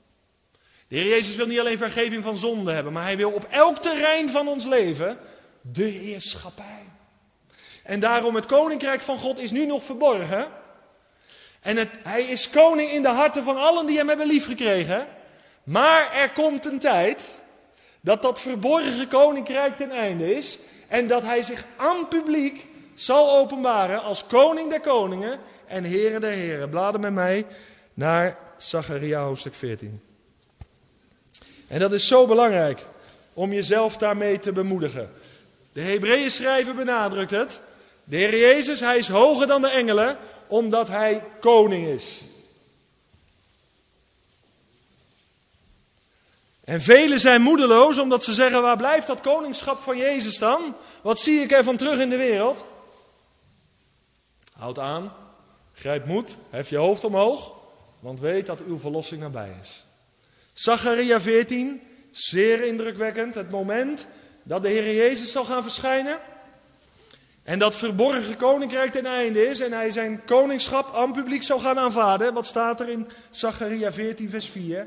De 0.95 1.01
Heer 1.01 1.09
Jezus 1.09 1.37
wil 1.37 1.47
niet 1.47 1.61
alleen 1.61 1.79
vergeving 1.79 2.23
van 2.23 2.37
zonde 2.37 2.73
hebben, 2.73 2.93
maar 2.93 3.03
Hij 3.03 3.17
wil 3.17 3.31
op 3.31 3.47
elk 3.51 3.79
terrein 3.79 4.31
van 4.31 4.49
ons 4.49 4.65
leven 4.65 5.19
de 5.61 5.85
heerschappij. 5.85 6.87
En 7.83 8.01
daarom 8.01 8.35
het 8.35 8.47
koninkrijk 8.47 9.01
van 9.01 9.19
God 9.19 9.39
is 9.39 9.51
nu 9.51 9.67
nog 9.67 9.85
verborgen. 9.85 10.47
En 11.61 11.77
het, 11.77 11.89
hij 12.03 12.23
is 12.23 12.51
koning 12.51 12.91
in 12.91 13.03
de 13.03 13.09
harten 13.09 13.45
van 13.45 13.57
allen 13.57 13.87
die 13.87 13.97
hem 13.97 14.09
hebben 14.09 14.27
liefgekregen. 14.27 15.07
Maar 15.65 16.13
er 16.13 16.31
komt 16.31 16.67
een 16.67 16.79
tijd 16.79 17.25
dat 18.01 18.23
dat 18.23 18.41
verborgen 18.41 19.09
koninkrijk 19.09 19.77
ten 19.77 19.91
einde 19.91 20.35
is. 20.35 20.59
En 20.89 21.07
dat 21.07 21.23
hij 21.23 21.43
zich 21.43 21.65
aan 21.77 22.09
publiek 22.09 22.67
zal 22.95 23.39
openbaren 23.39 24.03
als 24.03 24.27
koning 24.27 24.71
der 24.71 24.81
koningen 24.81 25.39
en 25.67 25.85
heren 25.85 26.21
der 26.21 26.33
heren. 26.33 26.71
Bladen 26.71 27.01
met 27.01 27.13
mij 27.13 27.47
naar 27.95 28.39
Zacharia 28.57 29.23
hoofdstuk 29.23 29.55
14. 29.55 30.14
En 31.67 31.79
dat 31.79 31.93
is 31.93 32.07
zo 32.07 32.27
belangrijk 32.27 32.87
om 33.33 33.53
jezelf 33.53 33.97
daarmee 33.97 34.39
te 34.39 34.53
bemoedigen. 34.53 35.13
De 35.73 35.81
Hebreeën 35.81 36.31
schrijver 36.31 36.75
benadrukt 36.75 37.31
het. 37.31 37.61
De 38.05 38.17
Heer 38.17 38.39
Jezus, 38.39 38.81
hij 38.81 38.99
is 38.99 39.09
hoger 39.09 39.47
dan 39.47 39.61
de 39.61 39.69
engelen, 39.69 40.19
omdat 40.47 40.89
hij 40.89 41.25
koning 41.41 41.87
is. 41.87 42.21
En 46.65 46.81
velen 46.81 47.21
zijn 47.21 47.43
moedeloos 47.43 47.99
omdat 47.99 48.25
ze 48.25 48.35
zeggen, 48.35 48.63
waar 48.63 48.77
blijft 48.77 49.07
dat 49.07 49.21
koningschap 49.21 49.83
van 49.83 49.97
Jezus 49.97 50.39
dan? 50.39 50.77
Wat 51.03 51.19
zie 51.19 51.41
ik 51.41 51.51
ervan 51.51 51.77
terug 51.77 51.99
in 51.99 52.11
de 52.11 52.17
wereld? 52.17 52.65
Houd 54.53 54.79
aan, 54.79 55.13
grijp 55.73 56.07
moed, 56.07 56.37
hef 56.51 56.71
je 56.71 56.77
hoofd 56.77 57.05
omhoog, 57.05 57.53
want 58.01 58.21
weet 58.21 58.47
dat 58.47 58.61
uw 58.61 58.79
verlossing 58.79 59.21
nabij 59.21 59.57
is. 59.61 59.84
Zacharia 60.55 61.21
14, 61.21 61.83
zeer 62.11 62.65
indrukwekkend, 62.65 63.35
het 63.35 63.51
moment 63.51 64.07
dat 64.43 64.63
de 64.63 64.69
Heer 64.69 64.95
Jezus 64.95 65.33
zal 65.33 65.45
gaan 65.45 65.63
verschijnen. 65.63 66.19
En 67.43 67.59
dat 67.59 67.77
verborgen 67.77 68.37
koninkrijk 68.37 68.93
ten 68.93 69.07
einde 69.07 69.49
is 69.49 69.61
en 69.61 69.73
hij 69.73 69.91
zijn 69.91 70.25
koningschap 70.25 70.95
aan 70.95 71.13
publiek 71.13 71.43
zal 71.43 71.59
gaan 71.59 71.79
aanvaarden. 71.79 72.35
Wat 72.35 72.47
staat 72.47 72.81
er 72.81 72.89
in 72.89 73.09
Zacharia 73.31 73.93
14, 73.93 74.31
vers 74.31 74.49
4? 74.49 74.87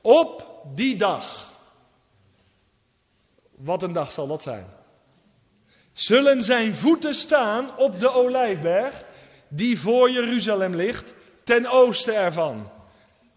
Op 0.00 0.46
die 0.74 0.96
dag. 0.96 1.52
Wat 3.56 3.82
een 3.82 3.92
dag 3.92 4.12
zal 4.12 4.26
dat 4.26 4.42
zijn. 4.42 4.66
Zullen 5.92 6.42
zijn 6.42 6.74
voeten 6.74 7.14
staan 7.14 7.76
op 7.76 8.00
de 8.00 8.12
olijfberg 8.12 9.04
die 9.48 9.80
voor 9.80 10.10
Jeruzalem 10.10 10.74
ligt, 10.74 11.14
ten 11.44 11.66
oosten 11.66 12.14
ervan. 12.14 12.70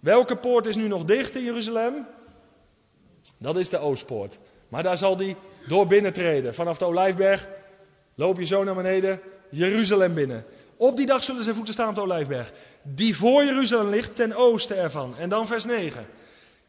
Welke 0.02 0.36
poort 0.36 0.66
is 0.66 0.76
nu 0.76 0.88
nog 0.88 1.06
dicht 1.06 1.36
in 1.36 1.44
Jeruzalem? 1.44 2.08
Dat 3.38 3.58
is 3.58 3.70
de 3.70 3.78
Oostpoort. 3.78 4.38
Maar 4.68 4.84
daar 4.84 4.98
zal 4.98 5.18
hij 5.18 5.36
door 5.68 5.88
binnentreden. 5.88 6.56
Vanaf 6.56 6.78
de 6.78 6.86
Olijfberg 6.86 7.50
loop 8.16 8.38
je 8.38 8.46
zo 8.46 8.64
naar 8.64 8.76
beneden, 8.76 9.22
Jeruzalem 9.50 10.14
binnen. 10.14 10.46
Op 10.78 10.98
die 10.98 11.06
dag 11.06 11.24
zullen 11.24 11.44
zijn 11.44 11.56
voeten 11.56 11.74
staan 11.74 11.90
op 11.90 11.96
de 11.96 12.02
Olijfberg. 12.02 12.54
Die 12.82 13.16
voor 13.18 13.44
Jeruzalem 13.44 13.90
ligt, 13.90 14.16
ten 14.16 14.34
oosten 14.36 14.78
ervan. 14.78 15.14
En 15.18 15.30
dan 15.30 15.48
vers 15.48 15.66
9. 15.66 16.06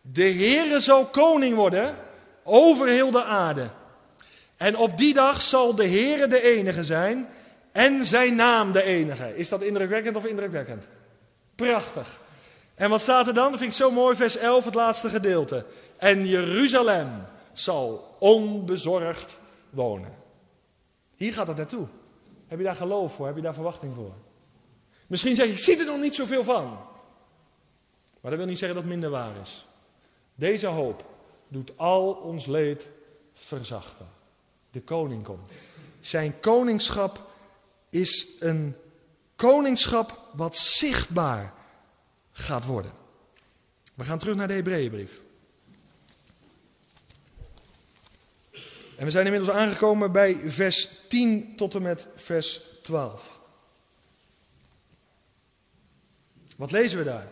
De 0.01 0.33
Heere 0.33 0.80
zal 0.80 1.05
koning 1.05 1.57
worden 1.57 1.97
over 2.43 2.89
heel 2.89 3.11
de 3.11 3.24
aarde. 3.24 3.68
En 4.57 4.76
op 4.76 4.99
die 4.99 5.14
dag 5.14 5.43
zal 5.43 5.74
de 5.74 5.89
Heere 5.89 6.26
de 6.26 6.43
enige 6.43 6.85
zijn 6.85 7.28
en 7.72 8.05
zijn 8.05 8.35
naam 8.35 8.72
de 8.72 8.83
enige. 8.83 9.37
Is 9.37 9.49
dat 9.49 9.62
indrukwekkend 9.62 10.16
of 10.16 10.26
indrukwekkend? 10.26 10.85
Prachtig. 11.55 12.20
En 12.83 12.91
wat 12.91 13.01
staat 13.01 13.26
er 13.26 13.35
dan? 13.35 13.51
Dat 13.51 13.61
vind 13.61 13.70
ik 13.72 13.76
zo 13.76 13.91
mooi, 13.91 14.16
vers 14.16 14.37
11, 14.37 14.64
het 14.64 14.74
laatste 14.74 15.09
gedeelte. 15.09 15.66
En 15.97 16.26
Jeruzalem 16.26 17.24
zal 17.53 18.16
onbezorgd 18.18 19.39
wonen. 19.70 20.14
Hier 21.16 21.33
gaat 21.33 21.47
het 21.47 21.57
naartoe. 21.57 21.87
Heb 22.47 22.59
je 22.59 22.64
daar 22.64 22.74
geloof 22.74 23.14
voor? 23.14 23.26
Heb 23.26 23.37
je 23.37 23.43
daar 23.43 23.55
verwachting 23.55 23.95
voor? 23.95 24.14
Misschien 25.07 25.35
zeg 25.35 25.47
je, 25.47 25.53
ik 25.53 25.59
zie 25.59 25.78
er 25.78 25.85
nog 25.85 26.01
niet 26.01 26.14
zoveel 26.14 26.45
van. 26.45 26.64
Maar 28.20 28.30
dat 28.30 28.37
wil 28.37 28.47
niet 28.47 28.59
zeggen 28.59 28.76
dat 28.76 28.85
het 28.85 28.93
minder 28.93 29.11
waar 29.11 29.37
is. 29.43 29.66
Deze 30.35 30.66
hoop 30.66 31.05
doet 31.49 31.72
al 31.76 32.12
ons 32.12 32.47
leed 32.47 32.89
verzachten. 33.35 34.09
De 34.70 34.80
koning 34.80 35.24
komt. 35.24 35.51
Zijn 36.01 36.41
koningschap 36.41 37.20
is 37.91 38.26
een 38.41 38.76
koningschap 39.37 40.22
wat 40.33 40.57
zichtbaar 40.57 41.61
gaat 42.33 42.64
worden. 42.64 42.93
We 43.95 44.05
gaan 44.05 44.18
terug 44.18 44.37
naar 44.37 44.49
de 44.49 44.55
Hebreeënbrief. 44.55 45.20
En 48.97 49.05
we 49.05 49.11
zijn 49.11 49.26
inmiddels 49.26 49.57
aangekomen 49.57 50.12
bij 50.12 50.41
vers 50.47 50.89
10 51.09 51.57
tot 51.57 51.74
en 51.74 51.83
met 51.83 52.09
vers 52.16 52.61
12. 52.83 53.41
Wat 56.57 56.70
lezen 56.70 56.99
we 56.99 57.05
daar? 57.05 57.26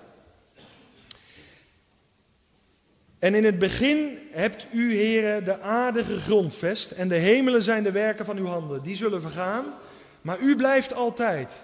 En 3.18 3.34
in 3.34 3.44
het 3.44 3.58
begin 3.58 4.18
hebt 4.30 4.66
u, 4.72 4.94
heren, 4.94 5.44
de 5.44 5.60
aarde 5.60 6.04
gegrondvest 6.04 6.90
en 6.90 7.08
de 7.08 7.14
hemelen 7.14 7.62
zijn 7.62 7.82
de 7.82 7.92
werken 7.92 8.24
van 8.24 8.36
uw 8.36 8.46
handen. 8.46 8.82
Die 8.82 8.96
zullen 8.96 9.20
vergaan, 9.20 9.74
maar 10.20 10.38
u 10.38 10.56
blijft 10.56 10.92
altijd. 10.92 11.60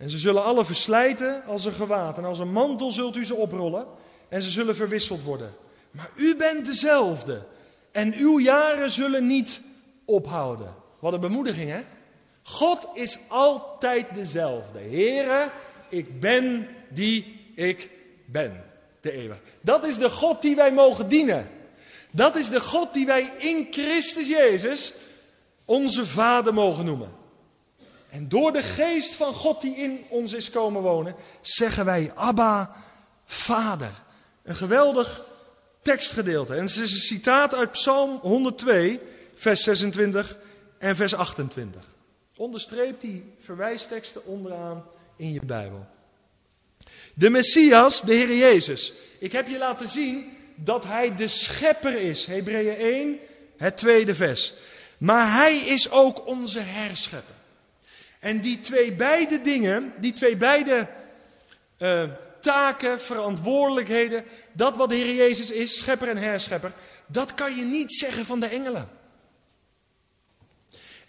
En 0.00 0.10
ze 0.10 0.18
zullen 0.18 0.44
alle 0.44 0.64
verslijten 0.64 1.44
als 1.46 1.64
een 1.64 1.72
gewaad 1.72 2.18
en 2.18 2.24
als 2.24 2.38
een 2.38 2.52
mantel 2.52 2.90
zult 2.90 3.16
u 3.16 3.24
ze 3.24 3.34
oprollen 3.34 3.86
en 4.28 4.42
ze 4.42 4.50
zullen 4.50 4.76
verwisseld 4.76 5.22
worden. 5.22 5.54
Maar 5.90 6.10
u 6.14 6.36
bent 6.36 6.66
dezelfde 6.66 7.42
en 7.92 8.14
uw 8.14 8.38
jaren 8.38 8.90
zullen 8.90 9.26
niet 9.26 9.60
ophouden. 10.04 10.74
Wat 10.98 11.12
een 11.12 11.20
bemoediging, 11.20 11.70
hè? 11.70 11.80
God 12.42 12.88
is 12.94 13.18
altijd 13.28 14.06
dezelfde. 14.14 14.78
Here, 14.78 15.50
ik 15.88 16.20
ben 16.20 16.68
die 16.88 17.40
ik 17.54 17.90
ben. 18.26 18.64
De 19.00 19.12
eeuwige. 19.12 19.40
Dat 19.60 19.84
is 19.84 19.98
de 19.98 20.10
God 20.10 20.42
die 20.42 20.56
wij 20.56 20.72
mogen 20.72 21.08
dienen. 21.08 21.50
Dat 22.12 22.36
is 22.36 22.48
de 22.48 22.60
God 22.60 22.94
die 22.94 23.06
wij 23.06 23.32
in 23.38 23.66
Christus 23.70 24.28
Jezus 24.28 24.94
onze 25.64 26.06
Vader 26.06 26.54
mogen 26.54 26.84
noemen. 26.84 27.18
En 28.10 28.28
door 28.28 28.52
de 28.52 28.62
geest 28.62 29.14
van 29.14 29.34
God 29.34 29.60
die 29.60 29.76
in 29.76 30.04
ons 30.08 30.32
is 30.32 30.50
komen 30.50 30.82
wonen, 30.82 31.14
zeggen 31.40 31.84
wij 31.84 32.12
Abba, 32.14 32.76
Vader. 33.24 34.02
Een 34.42 34.56
geweldig 34.56 35.24
tekstgedeelte. 35.82 36.54
En 36.54 36.60
het 36.60 36.70
is 36.70 36.78
een 36.78 36.88
citaat 36.88 37.54
uit 37.54 37.70
Psalm 37.70 38.18
102, 38.22 39.00
vers 39.36 39.62
26 39.62 40.36
en 40.78 40.96
vers 40.96 41.14
28. 41.14 41.84
Onderstreep 42.36 43.00
die 43.00 43.34
verwijsteksten 43.40 44.24
onderaan 44.24 44.84
in 45.16 45.32
je 45.32 45.44
Bijbel. 45.44 45.86
De 47.14 47.30
Messias, 47.30 48.00
de 48.00 48.14
Heer 48.14 48.36
Jezus. 48.36 48.92
Ik 49.18 49.32
heb 49.32 49.48
je 49.48 49.58
laten 49.58 49.88
zien 49.88 50.36
dat 50.54 50.84
hij 50.84 51.14
de 51.16 51.28
schepper 51.28 52.00
is. 52.00 52.26
Hebreeën 52.26 52.76
1, 52.76 53.18
het 53.56 53.76
tweede 53.76 54.14
vers. 54.14 54.54
Maar 54.98 55.32
hij 55.32 55.56
is 55.56 55.90
ook 55.90 56.26
onze 56.26 56.60
herschepper. 56.60 57.34
En 58.20 58.40
die 58.40 58.60
twee 58.60 58.92
beide 58.92 59.40
dingen, 59.40 59.92
die 59.98 60.12
twee 60.12 60.36
beide 60.36 60.88
uh, 61.78 62.02
taken, 62.40 63.00
verantwoordelijkheden, 63.00 64.24
dat 64.52 64.76
wat 64.76 64.88
de 64.88 64.94
Heer 64.94 65.14
Jezus 65.14 65.50
is, 65.50 65.76
schepper 65.76 66.08
en 66.08 66.16
herschepper, 66.16 66.72
dat 67.06 67.34
kan 67.34 67.56
je 67.56 67.64
niet 67.64 67.92
zeggen 67.92 68.26
van 68.26 68.40
de 68.40 68.46
engelen. 68.46 68.88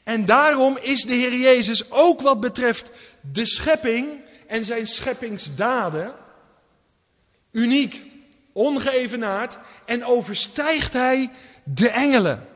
En 0.03 0.25
daarom 0.25 0.77
is 0.81 1.03
de 1.03 1.13
Heer 1.13 1.35
Jezus 1.35 1.91
ook 1.91 2.21
wat 2.21 2.39
betreft 2.39 2.89
de 3.21 3.45
schepping 3.45 4.19
en 4.47 4.63
zijn 4.63 4.87
scheppingsdaden 4.87 6.13
uniek, 7.51 8.01
ongeëvenaard 8.51 9.57
en 9.85 10.05
overstijgt 10.05 10.93
hij 10.93 11.31
de 11.63 11.89
engelen. 11.89 12.47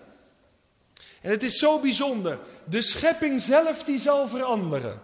En 1.25 1.31
het 1.31 1.43
is 1.43 1.57
zo 1.57 1.79
bijzonder. 1.79 2.39
De 2.63 2.81
schepping 2.81 3.41
zelf 3.41 3.83
die 3.83 3.99
zal 3.99 4.27
veranderen. 4.27 5.01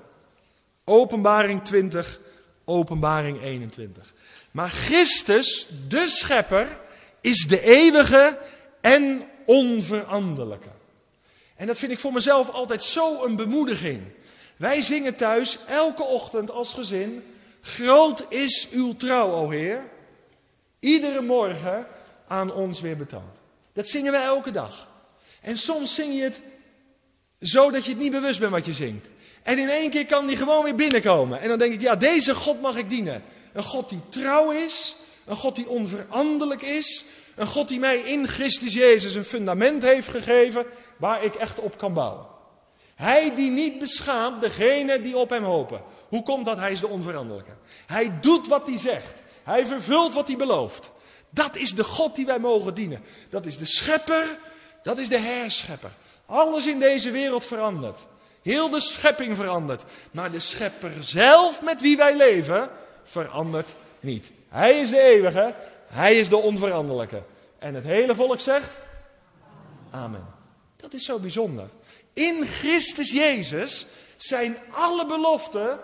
Openbaring 0.84 1.63
20, 1.63 2.19
openbaring 2.65 3.41
21. 3.41 4.13
Maar 4.51 4.69
Christus, 4.69 5.67
de 5.88 6.07
schepper, 6.07 6.67
is 7.22 7.45
de 7.47 7.61
eeuwige 7.61 8.38
en 8.82 9.24
onveranderlijke. 9.45 10.69
En 11.55 11.67
dat 11.67 11.78
vind 11.78 11.91
ik 11.91 11.99
voor 11.99 12.13
mezelf 12.13 12.49
altijd 12.49 12.84
zo 12.84 13.24
een 13.24 13.36
bemoediging. 13.36 14.01
Wij 14.57 14.82
zingen 14.82 15.15
thuis 15.15 15.57
elke 15.67 16.03
ochtend 16.03 16.51
als 16.51 16.74
gezin. 16.74 17.24
Groot 17.61 18.26
is 18.30 18.69
uw 18.72 18.95
trouw, 18.95 19.32
o 19.32 19.49
Heer. 19.49 19.84
Iedere 20.80 21.22
morgen 21.22 21.88
aan 22.28 22.53
ons 22.53 22.82
weer 22.82 22.97
betoond. 22.97 23.38
Dat 23.74 23.89
zingen 23.89 24.11
wij 24.11 24.24
elke 24.24 24.51
dag. 24.51 24.89
En 25.41 25.57
soms 25.57 25.95
zing 25.95 26.15
je 26.15 26.21
het 26.21 26.41
zo 27.39 27.71
dat 27.71 27.83
je 27.85 27.89
het 27.89 27.99
niet 27.99 28.11
bewust 28.11 28.39
bent 28.39 28.51
wat 28.51 28.65
je 28.65 28.73
zingt. 28.73 29.07
En 29.43 29.57
in 29.57 29.69
één 29.69 29.89
keer 29.89 30.05
kan 30.05 30.25
die 30.25 30.37
gewoon 30.37 30.63
weer 30.63 30.75
binnenkomen. 30.75 31.39
En 31.39 31.47
dan 31.47 31.57
denk 31.57 31.73
ik, 31.73 31.81
ja, 31.81 31.95
deze 31.95 32.35
God 32.35 32.61
mag 32.61 32.77
ik 32.77 32.89
dienen. 32.89 33.23
Een 33.53 33.63
God 33.63 33.89
die 33.89 34.01
trouw 34.09 34.51
is. 34.51 34.95
Een 35.25 35.35
God 35.35 35.55
die 35.55 35.69
onveranderlijk 35.69 36.61
is. 36.61 37.05
Een 37.35 37.47
God 37.47 37.67
die 37.67 37.79
mij 37.79 37.97
in 37.97 38.27
Christus 38.27 38.73
Jezus 38.73 39.15
een 39.15 39.23
fundament 39.25 39.83
heeft 39.83 40.07
gegeven 40.07 40.65
waar 40.97 41.23
ik 41.23 41.35
echt 41.35 41.59
op 41.59 41.77
kan 41.77 41.93
bouwen. 41.93 42.25
Hij 42.95 43.35
die 43.35 43.51
niet 43.51 43.79
beschaamt 43.79 44.41
degene 44.41 45.01
die 45.01 45.17
op 45.17 45.29
hem 45.29 45.43
hopen. 45.43 45.81
Hoe 46.09 46.23
komt 46.23 46.45
dat? 46.45 46.57
Hij 46.57 46.71
is 46.71 46.79
de 46.79 46.87
onveranderlijke. 46.87 47.51
Hij 47.85 48.19
doet 48.19 48.47
wat 48.47 48.67
hij 48.67 48.77
zegt. 48.77 49.13
Hij 49.43 49.65
vervult 49.65 50.13
wat 50.13 50.27
hij 50.27 50.35
belooft. 50.35 50.91
Dat 51.29 51.55
is 51.55 51.75
de 51.75 51.83
God 51.83 52.15
die 52.15 52.25
wij 52.25 52.39
mogen 52.39 52.73
dienen. 52.73 53.03
Dat 53.29 53.45
is 53.45 53.57
de 53.57 53.65
schepper. 53.65 54.37
Dat 54.84 54.97
is 54.97 55.09
de 55.09 55.17
herschepper. 55.17 55.91
Alles 56.25 56.67
in 56.67 56.79
deze 56.79 57.11
wereld 57.11 57.45
verandert. 57.45 57.99
Heel 58.41 58.69
de 58.69 58.82
schepping 58.82 59.36
verandert. 59.36 59.84
Maar 60.11 60.32
de 60.32 60.39
schepper 60.39 60.91
zelf 60.99 61.61
met 61.61 61.82
wie 61.82 61.97
wij 61.97 62.17
leven 62.17 62.69
verandert 63.03 63.75
niet. 63.99 64.32
Hij 64.49 64.79
is 64.79 64.89
de 64.89 65.01
eeuwige. 65.01 65.55
Hij 65.88 66.15
is 66.15 66.29
de 66.29 66.38
onveranderlijke. 66.38 67.23
En 67.59 67.75
het 67.75 67.84
hele 67.84 68.15
volk 68.15 68.39
zegt: 68.39 68.77
Amen. 69.91 70.25
Dat 70.75 70.93
is 70.93 71.05
zo 71.05 71.19
bijzonder. 71.19 71.69
In 72.13 72.45
Christus 72.45 73.11
Jezus 73.11 73.88
zijn 74.17 74.57
alle 74.71 75.05
beloften 75.05 75.79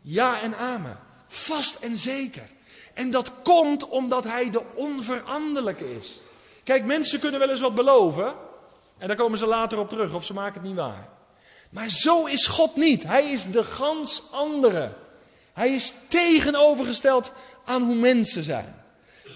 ja 0.00 0.40
en 0.40 0.56
amen. 0.56 0.98
Vast 1.26 1.76
en 1.76 1.98
zeker. 1.98 2.48
En 2.94 3.10
dat 3.10 3.32
komt 3.42 3.88
omdat 3.88 4.24
hij 4.24 4.50
de 4.50 4.62
onveranderlijke 4.74 5.96
is. 5.98 6.20
Kijk, 6.68 6.84
mensen 6.84 7.20
kunnen 7.20 7.40
wel 7.40 7.50
eens 7.50 7.60
wat 7.60 7.74
beloven. 7.74 8.34
En 8.98 9.08
daar 9.08 9.16
komen 9.16 9.38
ze 9.38 9.46
later 9.46 9.78
op 9.78 9.88
terug 9.88 10.14
of 10.14 10.24
ze 10.24 10.32
maken 10.34 10.60
het 10.60 10.68
niet 10.68 10.78
waar. 10.78 11.08
Maar 11.70 11.90
zo 11.90 12.26
is 12.26 12.46
God 12.46 12.76
niet. 12.76 13.02
Hij 13.02 13.30
is 13.30 13.50
de 13.50 13.64
gans 13.64 14.22
andere. 14.30 14.92
Hij 15.52 15.70
is 15.70 15.92
tegenovergesteld 16.08 17.32
aan 17.64 17.82
hoe 17.82 17.94
mensen 17.94 18.42
zijn. 18.42 18.74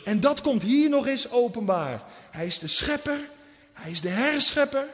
En 0.05 0.21
dat 0.21 0.41
komt 0.41 0.63
hier 0.63 0.89
nog 0.89 1.07
eens 1.07 1.31
openbaar. 1.31 2.03
Hij 2.31 2.47
is 2.47 2.59
de 2.59 2.67
schepper. 2.67 3.29
Hij 3.73 3.91
is 3.91 4.01
de 4.01 4.09
herschepper. 4.09 4.87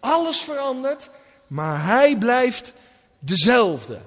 Alles 0.00 0.40
verandert, 0.40 1.10
maar 1.46 1.84
hij 1.84 2.16
blijft 2.18 2.72
dezelfde. 3.18 3.98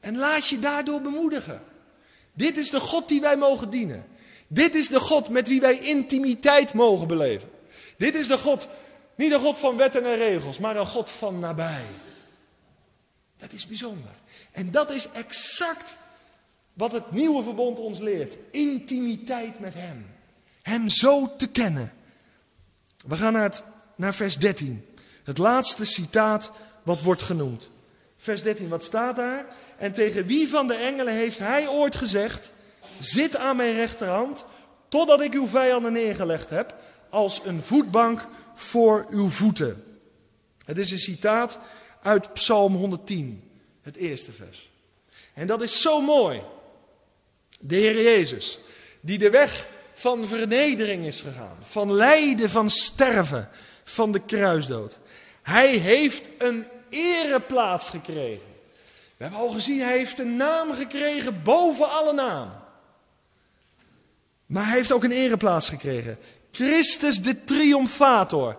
En 0.00 0.16
laat 0.16 0.48
je 0.48 0.58
daardoor 0.58 1.00
bemoedigen. 1.00 1.62
Dit 2.32 2.56
is 2.56 2.70
de 2.70 2.80
God 2.80 3.08
die 3.08 3.20
wij 3.20 3.36
mogen 3.36 3.70
dienen. 3.70 4.06
Dit 4.46 4.74
is 4.74 4.88
de 4.88 5.00
God 5.00 5.28
met 5.28 5.48
wie 5.48 5.60
wij 5.60 5.78
intimiteit 5.78 6.72
mogen 6.72 7.06
beleven. 7.06 7.50
Dit 7.96 8.14
is 8.14 8.28
de 8.28 8.38
God, 8.38 8.68
niet 9.14 9.32
een 9.32 9.40
God 9.40 9.58
van 9.58 9.76
wetten 9.76 10.04
en 10.04 10.16
regels, 10.16 10.58
maar 10.58 10.76
een 10.76 10.86
God 10.86 11.10
van 11.10 11.38
nabij. 11.38 11.84
Dat 13.36 13.52
is 13.52 13.66
bijzonder. 13.66 14.10
En 14.52 14.70
dat 14.70 14.90
is 14.90 15.08
exact 15.12 15.96
wat 16.72 16.92
het 16.92 17.12
nieuwe 17.12 17.42
verbond 17.42 17.78
ons 17.78 17.98
leert. 17.98 18.36
Intimiteit 18.50 19.60
met 19.60 19.74
Hem. 19.74 20.06
Hem 20.62 20.88
zo 20.88 21.36
te 21.36 21.46
kennen. 21.46 21.92
We 23.06 23.16
gaan 23.16 23.32
naar, 23.32 23.42
het, 23.42 23.64
naar 23.96 24.14
vers 24.14 24.38
13. 24.38 24.86
Het 25.24 25.38
laatste 25.38 25.84
citaat 25.84 26.50
wat 26.82 27.02
wordt 27.02 27.22
genoemd. 27.22 27.68
Vers 28.16 28.42
13, 28.42 28.68
wat 28.68 28.84
staat 28.84 29.16
daar? 29.16 29.46
En 29.78 29.92
tegen 29.92 30.26
wie 30.26 30.48
van 30.48 30.66
de 30.66 30.74
engelen 30.74 31.14
heeft 31.14 31.38
hij 31.38 31.68
ooit 31.68 31.96
gezegd: 31.96 32.50
Zit 33.00 33.36
aan 33.36 33.56
mijn 33.56 33.74
rechterhand, 33.74 34.44
totdat 34.88 35.20
ik 35.20 35.32
uw 35.32 35.46
vijanden 35.46 35.92
neergelegd 35.92 36.50
heb, 36.50 36.74
als 37.10 37.40
een 37.44 37.62
voetbank 37.62 38.26
voor 38.54 39.06
uw 39.10 39.28
voeten. 39.28 39.84
Het 40.64 40.78
is 40.78 40.90
een 40.90 40.98
citaat 40.98 41.58
uit 42.02 42.32
Psalm 42.32 42.74
110, 42.74 43.50
het 43.82 43.96
eerste 43.96 44.32
vers. 44.32 44.70
En 45.34 45.46
dat 45.46 45.62
is 45.62 45.80
zo 45.80 46.00
mooi. 46.00 46.42
De 47.60 47.76
Heer 47.76 48.02
Jezus, 48.02 48.58
die 49.00 49.18
de 49.18 49.30
weg 49.30 49.68
van 49.92 50.26
vernedering 50.26 51.06
is 51.06 51.20
gegaan, 51.20 51.56
van 51.62 51.92
lijden, 51.92 52.50
van 52.50 52.70
sterven, 52.70 53.48
van 53.84 54.12
de 54.12 54.20
kruisdood. 54.20 54.98
Hij 55.42 55.76
heeft 55.76 56.28
een 56.38 56.66
ereplaats 56.88 57.88
gekregen. 57.90 58.54
We 59.16 59.22
hebben 59.22 59.40
al 59.40 59.48
gezien, 59.48 59.80
hij 59.80 59.96
heeft 59.96 60.18
een 60.18 60.36
naam 60.36 60.72
gekregen 60.72 61.42
boven 61.42 61.90
alle 61.90 62.12
naam. 62.12 62.50
Maar 64.46 64.66
hij 64.66 64.76
heeft 64.76 64.92
ook 64.92 65.04
een 65.04 65.12
ereplaats 65.12 65.68
gekregen. 65.68 66.18
Christus 66.50 67.22
de 67.22 67.44
triomfator. 67.44 68.56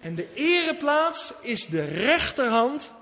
En 0.00 0.14
de 0.14 0.28
ereplaats 0.34 1.32
is 1.40 1.66
de 1.66 1.84
rechterhand 1.84 2.92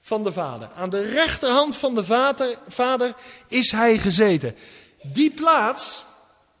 van 0.00 0.22
de 0.22 0.32
Vader. 0.32 0.68
Aan 0.74 0.90
de 0.90 1.00
rechterhand 1.00 1.76
van 1.76 1.94
de 1.94 2.04
vader, 2.04 2.58
vader 2.68 3.14
is 3.48 3.70
hij 3.70 3.98
gezeten. 3.98 4.54
Die 5.02 5.30
plaats, 5.30 6.04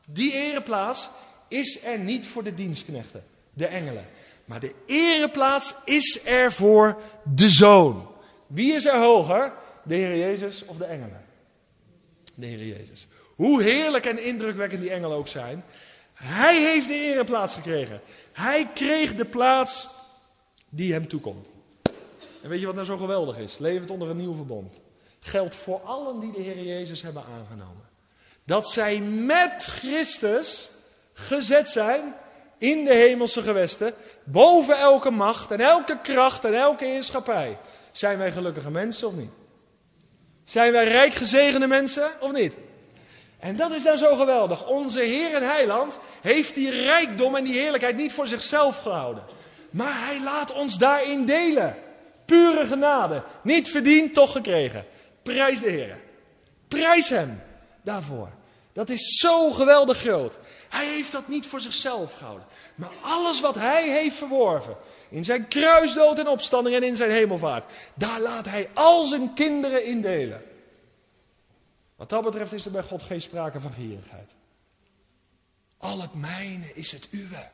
die 0.04 0.32
ereplaats, 0.32 1.08
is 1.48 1.84
er 1.84 1.98
niet 1.98 2.26
voor 2.26 2.42
de 2.42 2.54
dienstknechten, 2.54 3.24
de 3.52 3.66
engelen. 3.66 4.06
Maar 4.44 4.60
de 4.60 4.74
ereplaats 4.86 5.74
is 5.84 6.20
er 6.24 6.52
voor 6.52 6.96
de 7.34 7.50
Zoon. 7.50 8.08
Wie 8.46 8.74
is 8.74 8.86
er 8.86 8.98
hoger? 8.98 9.52
De 9.82 9.94
Heer 9.94 10.16
Jezus 10.16 10.64
of 10.64 10.76
de 10.76 10.84
engelen? 10.84 11.24
De 12.34 12.46
Heer 12.46 12.66
Jezus. 12.66 13.06
Hoe 13.36 13.62
heerlijk 13.62 14.06
en 14.06 14.24
indrukwekkend 14.24 14.80
die 14.80 14.90
engelen 14.90 15.16
ook 15.16 15.28
zijn. 15.28 15.64
Hij 16.12 16.62
heeft 16.62 16.88
de 16.88 16.94
ereplaats 16.94 17.54
gekregen. 17.54 18.00
Hij 18.32 18.68
kreeg 18.74 19.14
de 19.14 19.24
plaats 19.24 19.88
die 20.68 20.92
hem 20.92 21.08
toekomt. 21.08 21.48
En 22.42 22.48
weet 22.48 22.60
je 22.60 22.66
wat 22.66 22.74
nou 22.74 22.86
zo 22.86 22.96
geweldig 22.96 23.38
is? 23.38 23.58
Levend 23.58 23.90
onder 23.90 24.10
een 24.10 24.16
nieuw 24.16 24.34
verbond. 24.34 24.80
Geldt 25.20 25.54
voor 25.54 25.80
allen 25.80 26.20
die 26.20 26.32
de 26.32 26.40
Heer 26.40 26.62
Jezus 26.62 27.02
hebben 27.02 27.24
aangenomen. 27.38 27.88
Dat 28.44 28.70
zij 28.70 29.00
met 29.00 29.64
Christus 29.64 30.70
gezet 31.12 31.70
zijn 31.70 32.14
in 32.58 32.84
de 32.84 32.94
hemelse 32.94 33.42
gewesten, 33.42 33.94
boven 34.24 34.78
elke 34.78 35.10
macht 35.10 35.50
en 35.50 35.60
elke 35.60 36.00
kracht 36.02 36.44
en 36.44 36.54
elke 36.54 36.84
heerschappij. 36.84 37.58
Zijn 37.92 38.18
wij 38.18 38.32
gelukkige 38.32 38.70
mensen 38.70 39.08
of 39.08 39.14
niet? 39.14 39.30
Zijn 40.44 40.72
wij 40.72 40.88
rijk 40.88 41.14
gezegende 41.14 41.66
mensen 41.66 42.10
of 42.20 42.32
niet? 42.32 42.54
En 43.46 43.56
dat 43.56 43.70
is 43.70 43.82
nou 43.82 43.96
zo 43.96 44.16
geweldig. 44.16 44.66
Onze 44.66 45.00
Heer 45.00 45.34
en 45.34 45.42
Heiland 45.42 45.98
heeft 46.20 46.54
die 46.54 46.70
rijkdom 46.70 47.36
en 47.36 47.44
die 47.44 47.58
heerlijkheid 47.58 47.96
niet 47.96 48.12
voor 48.12 48.26
zichzelf 48.26 48.78
gehouden. 48.78 49.22
Maar 49.70 50.06
Hij 50.06 50.20
laat 50.22 50.52
ons 50.52 50.78
daarin 50.78 51.24
delen. 51.24 51.76
Pure 52.24 52.66
genade. 52.66 53.22
Niet 53.42 53.70
verdiend, 53.70 54.14
toch 54.14 54.32
gekregen. 54.32 54.84
Prijs 55.22 55.60
de 55.60 55.70
Heer. 55.70 55.98
Prijs 56.68 57.08
Hem 57.08 57.42
daarvoor. 57.82 58.28
Dat 58.72 58.88
is 58.88 59.18
zo 59.20 59.50
geweldig 59.50 59.98
groot. 59.98 60.38
Hij 60.68 60.86
heeft 60.86 61.12
dat 61.12 61.28
niet 61.28 61.46
voor 61.46 61.60
zichzelf 61.60 62.14
gehouden. 62.14 62.46
Maar 62.74 62.92
alles 63.00 63.40
wat 63.40 63.54
Hij 63.54 63.88
heeft 63.88 64.16
verworven. 64.16 64.76
In 65.08 65.24
zijn 65.24 65.48
kruisdood 65.48 66.18
en 66.18 66.28
opstanding 66.28 66.76
en 66.76 66.82
in 66.82 66.96
zijn 66.96 67.10
hemelvaart. 67.10 67.72
Daar 67.94 68.20
laat 68.20 68.48
Hij 68.48 68.68
al 68.74 69.04
zijn 69.04 69.34
kinderen 69.34 69.84
in 69.84 70.00
delen. 70.00 70.42
Wat 71.96 72.08
dat 72.08 72.22
betreft 72.22 72.52
is 72.52 72.64
er 72.64 72.70
bij 72.70 72.82
God 72.82 73.02
geen 73.02 73.20
sprake 73.20 73.60
van 73.60 73.72
gierigheid. 73.72 74.34
Al 75.78 76.00
het 76.00 76.14
mijne 76.14 76.74
is 76.74 76.92
het 76.92 77.08
uwe. 77.10 77.50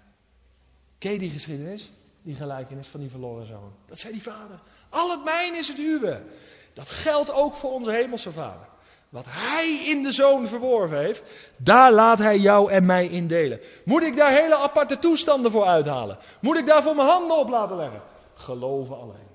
Ken 0.98 1.18
die 1.18 1.30
geschiedenis? 1.30 1.90
Die 2.22 2.34
gelijkenis 2.34 2.86
van 2.86 3.00
die 3.00 3.10
verloren 3.10 3.46
zoon. 3.46 3.72
Dat 3.86 3.98
zei 3.98 4.12
die 4.12 4.22
vader. 4.22 4.60
Al 4.88 5.10
het 5.10 5.24
mijne 5.24 5.56
is 5.56 5.68
het 5.68 5.78
uwe. 5.78 6.22
Dat 6.72 6.90
geldt 6.90 7.32
ook 7.32 7.54
voor 7.54 7.72
onze 7.72 7.90
hemelse 7.90 8.32
vader. 8.32 8.70
Wat 9.08 9.24
hij 9.28 9.82
in 9.84 10.02
de 10.02 10.12
zoon 10.12 10.46
verworven 10.46 10.98
heeft, 10.98 11.24
daar 11.56 11.92
laat 11.92 12.18
hij 12.18 12.38
jou 12.38 12.70
en 12.70 12.86
mij 12.86 13.06
in 13.06 13.26
delen. 13.26 13.60
Moet 13.84 14.02
ik 14.02 14.16
daar 14.16 14.32
hele 14.32 14.56
aparte 14.56 14.98
toestanden 14.98 15.50
voor 15.50 15.66
uithalen? 15.66 16.18
Moet 16.40 16.56
ik 16.56 16.66
daarvoor 16.66 16.94
mijn 16.94 17.08
handen 17.08 17.38
op 17.38 17.48
laten 17.48 17.76
leggen? 17.76 18.02
Geloven 18.34 18.96
alleen. 18.96 19.30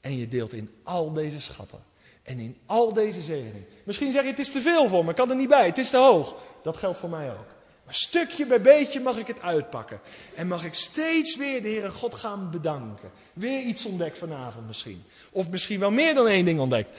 En 0.00 0.16
je 0.16 0.28
deelt 0.28 0.52
in 0.52 0.74
al 0.82 1.12
deze 1.12 1.40
schatten. 1.40 1.87
En 2.28 2.38
in 2.38 2.56
al 2.66 2.92
deze 2.92 3.22
zegeningen. 3.22 3.66
Misschien 3.84 4.12
zeg 4.12 4.22
je, 4.22 4.28
het 4.28 4.38
is 4.38 4.50
te 4.50 4.60
veel 4.60 4.88
voor 4.88 5.04
me, 5.04 5.10
ik 5.10 5.16
kan 5.16 5.30
er 5.30 5.36
niet 5.36 5.48
bij, 5.48 5.66
het 5.66 5.78
is 5.78 5.90
te 5.90 5.96
hoog. 5.96 6.36
Dat 6.62 6.76
geldt 6.76 6.98
voor 6.98 7.08
mij 7.08 7.30
ook. 7.30 7.46
Maar 7.84 7.94
stukje 7.94 8.46
bij 8.46 8.60
beetje 8.60 9.00
mag 9.00 9.18
ik 9.18 9.26
het 9.26 9.40
uitpakken. 9.40 10.00
En 10.34 10.46
mag 10.46 10.64
ik 10.64 10.74
steeds 10.74 11.36
weer 11.36 11.62
de 11.62 11.68
Heere 11.68 11.90
God 11.90 12.14
gaan 12.14 12.50
bedanken. 12.50 13.10
Weer 13.32 13.60
iets 13.60 13.84
ontdekt 13.84 14.18
vanavond 14.18 14.66
misschien. 14.66 15.04
Of 15.30 15.50
misschien 15.50 15.80
wel 15.80 15.90
meer 15.90 16.14
dan 16.14 16.28
één 16.28 16.44
ding 16.44 16.60
ontdekt. 16.60 16.98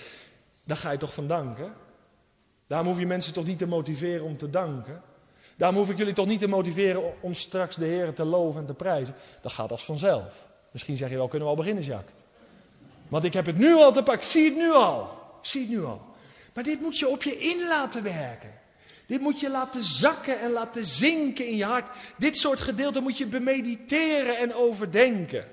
Daar 0.63 0.77
ga 0.77 0.91
je 0.91 0.97
toch 0.97 1.13
van 1.13 1.27
danken? 1.27 1.73
Daarom 2.67 2.87
hoef 2.87 2.99
je 2.99 3.05
mensen 3.05 3.33
toch 3.33 3.45
niet 3.45 3.57
te 3.57 3.67
motiveren 3.67 4.25
om 4.25 4.37
te 4.37 4.49
danken? 4.49 5.01
Daarom 5.57 5.77
hoef 5.77 5.89
ik 5.89 5.97
jullie 5.97 6.13
toch 6.13 6.27
niet 6.27 6.39
te 6.39 6.47
motiveren 6.47 7.13
om 7.21 7.33
straks 7.33 7.75
de 7.75 7.85
Heer 7.85 8.13
te 8.13 8.23
loven 8.23 8.61
en 8.61 8.67
te 8.67 8.73
prijzen? 8.73 9.15
Dat 9.41 9.51
gaat 9.51 9.71
als 9.71 9.85
vanzelf. 9.85 10.47
Misschien 10.71 10.97
zeg 10.97 11.09
je 11.09 11.15
wel, 11.15 11.27
kunnen 11.27 11.47
we 11.47 11.53
al 11.53 11.59
beginnen, 11.59 11.83
Jacques? 11.83 12.17
Want 13.07 13.23
ik 13.23 13.33
heb 13.33 13.45
het 13.45 13.57
nu 13.57 13.75
al 13.75 13.91
te 13.91 14.03
pakken, 14.03 14.23
ik 14.23 14.29
zie 14.29 14.45
het 14.45 14.55
nu 14.55 14.71
al. 14.71 15.18
Zie 15.41 15.61
het 15.61 15.69
nu 15.69 15.83
al. 15.83 16.15
Maar 16.53 16.63
dit 16.63 16.81
moet 16.81 16.99
je 16.99 17.07
op 17.07 17.23
je 17.23 17.37
in 17.37 17.67
laten 17.67 18.03
werken. 18.03 18.53
Dit 19.07 19.21
moet 19.21 19.39
je 19.39 19.49
laten 19.49 19.83
zakken 19.83 20.39
en 20.39 20.51
laten 20.51 20.85
zinken 20.85 21.47
in 21.47 21.55
je 21.55 21.65
hart. 21.65 21.95
Dit 22.17 22.37
soort 22.37 22.59
gedeelten 22.59 23.03
moet 23.03 23.17
je 23.17 23.27
bemediteren 23.27 24.37
en 24.37 24.53
overdenken. 24.53 25.47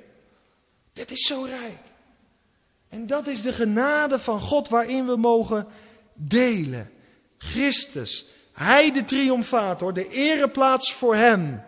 Dit 0.93 1.11
is 1.11 1.27
zo 1.27 1.43
rijk. 1.43 1.79
En 2.89 3.07
dat 3.07 3.27
is 3.27 3.43
de 3.43 3.53
genade 3.53 4.19
van 4.19 4.41
God 4.41 4.69
waarin 4.69 5.07
we 5.07 5.17
mogen 5.17 5.67
delen. 6.15 6.91
Christus, 7.39 8.27
Hij 8.53 8.93
de 8.93 9.05
triomfator, 9.05 9.93
de 9.93 10.09
ereplaats 10.09 10.93
voor 10.93 11.15
Hem. 11.15 11.63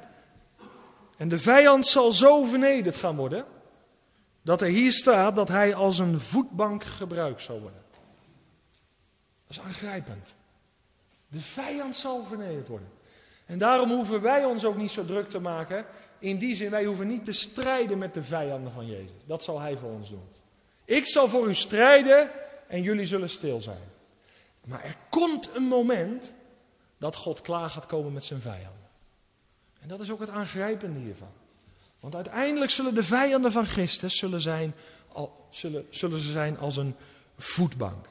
En 1.16 1.28
de 1.28 1.38
vijand 1.38 1.86
zal 1.86 2.12
zo 2.12 2.44
vernederd 2.44 2.96
gaan 2.96 3.16
worden, 3.16 3.44
dat 4.42 4.62
er 4.62 4.68
hier 4.68 4.92
staat 4.92 5.36
dat 5.36 5.48
Hij 5.48 5.74
als 5.74 5.98
een 5.98 6.20
voetbank 6.20 6.84
gebruikt 6.84 7.42
zal 7.42 7.60
worden. 7.60 7.82
Dat 9.48 9.56
is 9.56 9.60
aangrijpend. 9.60 10.34
De 11.28 11.40
vijand 11.40 11.96
zal 11.96 12.24
vernederd 12.24 12.68
worden. 12.68 12.88
En 13.46 13.58
daarom 13.58 13.90
hoeven 13.90 14.20
wij 14.20 14.44
ons 14.44 14.64
ook 14.64 14.76
niet 14.76 14.90
zo 14.90 15.04
druk 15.04 15.28
te 15.28 15.40
maken. 15.40 15.86
In 16.18 16.38
die 16.38 16.54
zin, 16.54 16.70
wij 16.70 16.84
hoeven 16.84 17.06
niet 17.06 17.24
te 17.24 17.32
strijden 17.32 17.98
met 17.98 18.14
de 18.14 18.22
vijanden 18.22 18.72
van 18.72 18.86
Jezus. 18.86 19.10
Dat 19.24 19.42
zal 19.42 19.60
Hij 19.60 19.76
voor 19.76 19.90
ons 19.90 20.10
doen. 20.10 20.28
Ik 20.84 21.06
zal 21.06 21.28
voor 21.28 21.48
u 21.48 21.54
strijden 21.54 22.30
en 22.66 22.82
jullie 22.82 23.06
zullen 23.06 23.30
stil 23.30 23.60
zijn. 23.60 23.90
Maar 24.64 24.84
er 24.84 24.96
komt 25.10 25.54
een 25.54 25.62
moment 25.62 26.32
dat 26.98 27.16
God 27.16 27.40
klaar 27.40 27.70
gaat 27.70 27.86
komen 27.86 28.12
met 28.12 28.24
zijn 28.24 28.40
vijanden. 28.40 28.88
En 29.80 29.88
dat 29.88 30.00
is 30.00 30.10
ook 30.10 30.20
het 30.20 30.30
aangrijpende 30.30 30.98
hiervan. 30.98 31.32
Want 32.00 32.14
uiteindelijk 32.14 32.70
zullen 32.70 32.94
de 32.94 33.02
vijanden 33.02 33.52
van 33.52 33.66
Christus 33.66 34.18
zullen 34.18 34.40
zijn, 34.40 34.74
al, 35.08 35.46
zullen, 35.50 35.86
zullen 35.90 36.18
ze 36.18 36.32
zijn 36.32 36.58
als 36.58 36.76
een 36.76 36.94
voetbank. 37.36 38.06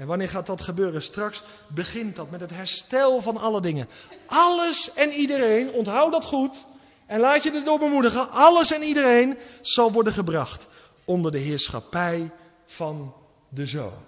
En 0.00 0.06
wanneer 0.06 0.28
gaat 0.28 0.46
dat 0.46 0.60
gebeuren? 0.60 1.02
Straks 1.02 1.42
begint 1.66 2.16
dat 2.16 2.30
met 2.30 2.40
het 2.40 2.50
herstel 2.50 3.20
van 3.20 3.36
alle 3.36 3.60
dingen. 3.60 3.88
Alles 4.26 4.92
en 4.94 5.10
iedereen, 5.10 5.72
onthoud 5.72 6.12
dat 6.12 6.24
goed 6.24 6.66
en 7.06 7.20
laat 7.20 7.42
je 7.42 7.52
erdoor 7.52 7.78
bemoedigen. 7.78 8.30
Alles 8.30 8.72
en 8.72 8.82
iedereen 8.82 9.38
zal 9.60 9.92
worden 9.92 10.12
gebracht 10.12 10.66
onder 11.04 11.32
de 11.32 11.38
heerschappij 11.38 12.30
van 12.66 13.14
de 13.48 13.66
Zoon. 13.66 14.04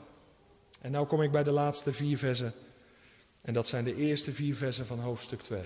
En 0.80 0.92
nu 0.92 1.04
kom 1.04 1.22
ik 1.22 1.30
bij 1.30 1.42
de 1.42 1.50
laatste 1.50 1.92
vier 1.92 2.18
versen. 2.18 2.54
En 3.42 3.52
dat 3.52 3.68
zijn 3.68 3.84
de 3.84 3.96
eerste 3.96 4.32
vier 4.32 4.56
versen 4.56 4.86
van 4.86 4.98
hoofdstuk 4.98 5.42
2. 5.42 5.60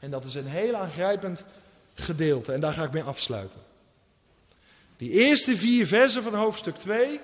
En 0.00 0.10
dat 0.10 0.24
is 0.24 0.34
een 0.34 0.46
heel 0.46 0.74
aangrijpend 0.74 1.44
gedeelte. 1.94 2.52
En 2.52 2.60
daar 2.60 2.72
ga 2.72 2.84
ik 2.84 2.92
mee 2.92 3.02
afsluiten. 3.02 3.60
Die 4.96 5.10
eerste 5.10 5.56
vier 5.56 5.86
versen 5.86 6.22
van 6.22 6.34
hoofdstuk 6.34 6.76
2, 6.76 7.20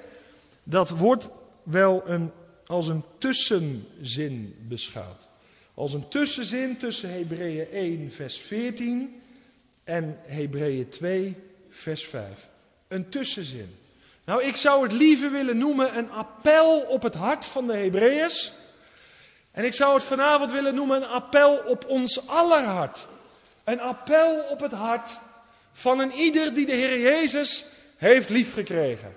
dat 0.63 0.91
wordt 0.91 1.29
wel 1.67 2.03
een, 2.07 2.31
als 2.67 2.89
een 2.89 3.05
tussenzin 3.19 4.57
beschouwd. 4.69 5.29
Als 5.75 5.93
een 5.93 6.09
tussenzin 6.09 6.77
tussen 6.77 7.13
Hebreeën 7.13 7.71
1, 7.71 8.13
vers 8.13 8.39
14 8.39 9.23
en 9.85 10.19
Hebreeën 10.27 10.89
2, 10.89 11.37
vers 11.71 12.05
5. 12.05 12.49
Een 12.89 13.09
tussenzin. 13.09 13.77
Nou, 14.25 14.43
ik 14.43 14.57
zou 14.57 14.83
het 14.83 14.93
liever 14.93 15.31
willen 15.31 15.59
noemen 15.59 15.99
een 15.99 16.11
appel 16.11 16.81
op 16.81 17.03
het 17.03 17.15
hart 17.15 17.45
van 17.45 17.67
de 17.67 17.77
Hebreeërs. 17.77 18.53
En 19.51 19.65
ik 19.65 19.75
zou 19.75 19.95
het 19.95 20.05
vanavond 20.05 20.53
willen 20.53 20.75
noemen 20.75 20.97
een 20.97 21.09
appel 21.09 21.57
op 21.67 21.85
ons 21.89 22.29
aller 22.29 22.63
hart. 22.65 23.07
Een 23.65 23.81
appel 23.81 24.45
op 24.49 24.61
het 24.61 24.73
hart 24.73 25.11
van 25.73 25.99
een 25.99 26.13
ieder 26.13 26.55
die 26.55 26.67
de 26.67 26.73
Heer 26.73 27.01
Jezus 27.01 27.65
heeft 27.97 28.29
liefgekregen. 28.29 29.15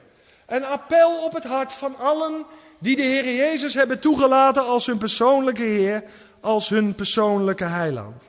Een 0.50 0.66
appel 0.66 1.24
op 1.24 1.34
het 1.34 1.44
hart 1.44 1.74
van 1.74 1.98
allen 1.98 2.46
die 2.80 2.96
de 2.96 3.02
Heer 3.02 3.36
Jezus 3.36 3.74
hebben 3.74 4.00
toegelaten 4.00 4.66
als 4.66 4.86
hun 4.86 4.98
persoonlijke 4.98 5.64
Heer, 5.64 6.04
als 6.42 6.70
hun 6.70 6.96
persoonlijke 6.96 7.64
heiland. 7.64 8.22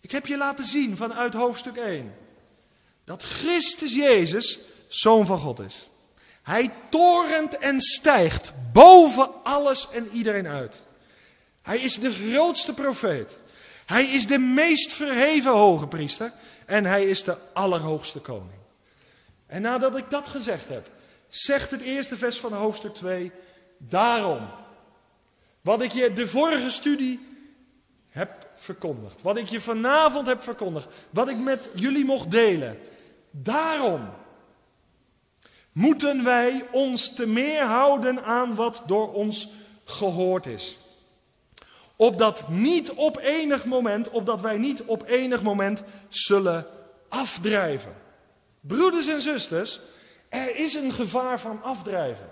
Ik 0.00 0.10
heb 0.10 0.26
je 0.26 0.36
laten 0.36 0.64
zien 0.64 0.96
vanuit 0.96 1.34
hoofdstuk 1.34 1.76
1 1.76 2.14
dat 3.04 3.22
Christus 3.22 3.94
Jezus 3.94 4.58
zoon 4.88 5.26
van 5.26 5.38
God 5.38 5.60
is. 5.60 5.88
Hij 6.42 6.70
torent 6.88 7.58
en 7.58 7.80
stijgt 7.80 8.52
boven 8.72 9.30
alles 9.42 9.90
en 9.90 10.08
iedereen 10.12 10.46
uit. 10.46 10.84
Hij 11.62 11.78
is 11.78 11.98
de 11.98 12.12
grootste 12.12 12.74
profeet. 12.74 13.38
Hij 13.86 14.04
is 14.04 14.26
de 14.26 14.38
meest 14.38 14.92
verheven 14.92 15.52
hoge 15.52 15.86
priester 15.86 16.32
en 16.66 16.84
hij 16.84 17.04
is 17.04 17.24
de 17.24 17.36
allerhoogste 17.52 18.18
koning. 18.18 18.60
En 19.46 19.62
nadat 19.62 19.96
ik 19.96 20.10
dat 20.10 20.28
gezegd 20.28 20.68
heb, 20.68 20.88
zegt 21.36 21.70
het 21.70 21.80
eerste 21.80 22.16
vers 22.16 22.40
van 22.40 22.52
hoofdstuk 22.52 22.94
2, 22.94 23.32
daarom. 23.78 24.48
Wat 25.60 25.82
ik 25.82 25.92
je 25.92 26.12
de 26.12 26.28
vorige 26.28 26.70
studie 26.70 27.20
heb 28.08 28.48
verkondigd, 28.54 29.22
wat 29.22 29.36
ik 29.36 29.48
je 29.48 29.60
vanavond 29.60 30.26
heb 30.26 30.42
verkondigd, 30.42 30.88
wat 31.10 31.28
ik 31.28 31.38
met 31.38 31.68
jullie 31.74 32.04
mocht 32.04 32.30
delen. 32.30 32.78
Daarom 33.30 34.08
moeten 35.72 36.24
wij 36.24 36.64
ons 36.70 37.14
te 37.14 37.26
meer 37.26 37.64
houden 37.64 38.24
aan 38.24 38.54
wat 38.54 38.82
door 38.86 39.12
ons 39.12 39.48
gehoord 39.84 40.46
is. 40.46 40.78
Opdat 41.96 42.48
niet 42.48 42.90
op 42.90 43.18
enig 43.18 43.64
moment, 43.64 44.10
opdat 44.10 44.40
wij 44.40 44.58
niet 44.58 44.82
op 44.82 45.04
enig 45.06 45.42
moment 45.42 45.82
zullen 46.08 46.66
afdrijven. 47.08 47.94
Broeders 48.60 49.06
en 49.06 49.20
zusters, 49.20 49.80
er 50.28 50.56
is 50.56 50.74
een 50.74 50.92
gevaar 50.92 51.40
van 51.40 51.62
afdrijven. 51.62 52.28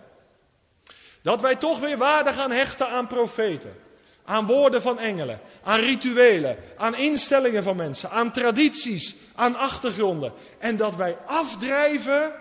Dat 1.23 1.41
wij 1.41 1.57
toch 1.57 1.81
weer 1.81 1.99
waarde 1.99 2.33
gaan 2.33 2.51
hechten 2.51 2.89
aan 2.89 3.07
profeten, 3.07 3.77
aan 4.25 4.47
woorden 4.47 4.83
van 4.83 4.99
engelen, 4.99 5.41
aan 5.63 5.81
rituelen, 5.81 6.57
aan 6.77 6.97
instellingen 6.97 7.63
van 7.63 7.77
mensen, 7.77 8.11
aan 8.11 8.33
tradities, 8.33 9.17
aan 9.35 9.57
achtergronden. 9.57 10.33
En 10.59 10.77
dat 10.77 10.97
wij 10.97 11.17
afdrijven 11.27 12.33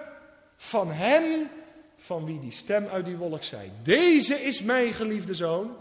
van 0.58 0.92
hem 0.92 1.50
van 1.98 2.26
wie 2.26 2.40
die 2.40 2.52
stem 2.52 2.88
uit 2.88 3.06
die 3.06 3.18
wolk 3.18 3.44
zei. 3.44 3.72
Deze 3.84 4.44
is 4.44 4.62
mijn 4.62 4.94
geliefde 4.94 5.34
zoon, 5.34 5.76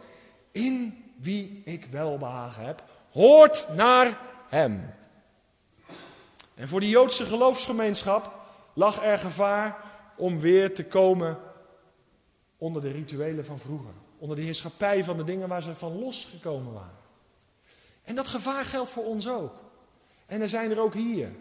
in 0.52 1.04
wie 1.16 1.62
ik 1.64 1.86
welbehagen 1.90 2.64
heb. 2.64 2.82
Hoort 3.12 3.66
naar 3.74 4.18
hem. 4.48 4.94
En 6.54 6.68
voor 6.68 6.80
die 6.80 6.88
Joodse 6.88 7.24
geloofsgemeenschap 7.24 8.41
lag 8.72 9.02
er 9.02 9.18
gevaar 9.18 9.76
om 10.16 10.40
weer 10.40 10.74
te 10.74 10.84
komen 10.84 11.38
onder 12.56 12.82
de 12.82 12.90
rituelen 12.90 13.44
van 13.44 13.58
vroeger. 13.58 13.92
Onder 14.18 14.36
de 14.36 14.42
heerschappij 14.42 15.04
van 15.04 15.16
de 15.16 15.24
dingen 15.24 15.48
waar 15.48 15.62
ze 15.62 15.74
van 15.74 15.98
losgekomen 15.98 16.72
waren. 16.72 17.00
En 18.02 18.14
dat 18.14 18.28
gevaar 18.28 18.64
geldt 18.64 18.90
voor 18.90 19.04
ons 19.04 19.28
ook. 19.28 19.54
En 20.26 20.40
er 20.40 20.48
zijn 20.48 20.70
er 20.70 20.80
ook 20.80 20.94
hier. 20.94 21.32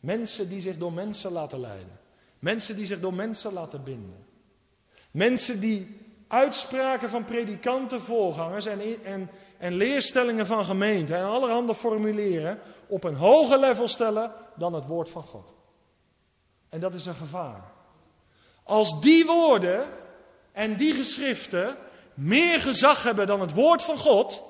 Mensen 0.00 0.48
die 0.48 0.60
zich 0.60 0.78
door 0.78 0.92
mensen 0.92 1.32
laten 1.32 1.60
leiden. 1.60 2.00
Mensen 2.38 2.76
die 2.76 2.86
zich 2.86 3.00
door 3.00 3.14
mensen 3.14 3.52
laten 3.52 3.84
binden. 3.84 4.26
Mensen 5.10 5.60
die 5.60 5.96
uitspraken 6.28 7.10
van 7.10 7.24
predikanten, 7.24 8.00
voorgangers 8.00 8.66
en, 8.66 9.04
en, 9.04 9.30
en 9.58 9.74
leerstellingen 9.74 10.46
van 10.46 10.64
gemeenten 10.64 11.16
en 11.16 11.24
allerhande 11.24 11.74
formuleren 11.74 12.58
op 12.86 13.04
een 13.04 13.14
hoger 13.14 13.58
level 13.58 13.88
stellen 13.88 14.32
dan 14.56 14.74
het 14.74 14.86
woord 14.86 15.08
van 15.08 15.22
God. 15.22 15.57
En 16.68 16.80
dat 16.80 16.94
is 16.94 17.06
een 17.06 17.14
gevaar. 17.14 17.62
Als 18.62 19.00
die 19.00 19.26
woorden 19.26 19.86
en 20.52 20.76
die 20.76 20.94
geschriften 20.94 21.76
meer 22.14 22.60
gezag 22.60 23.02
hebben 23.02 23.26
dan 23.26 23.40
het 23.40 23.54
woord 23.54 23.82
van 23.82 23.98
God, 23.98 24.42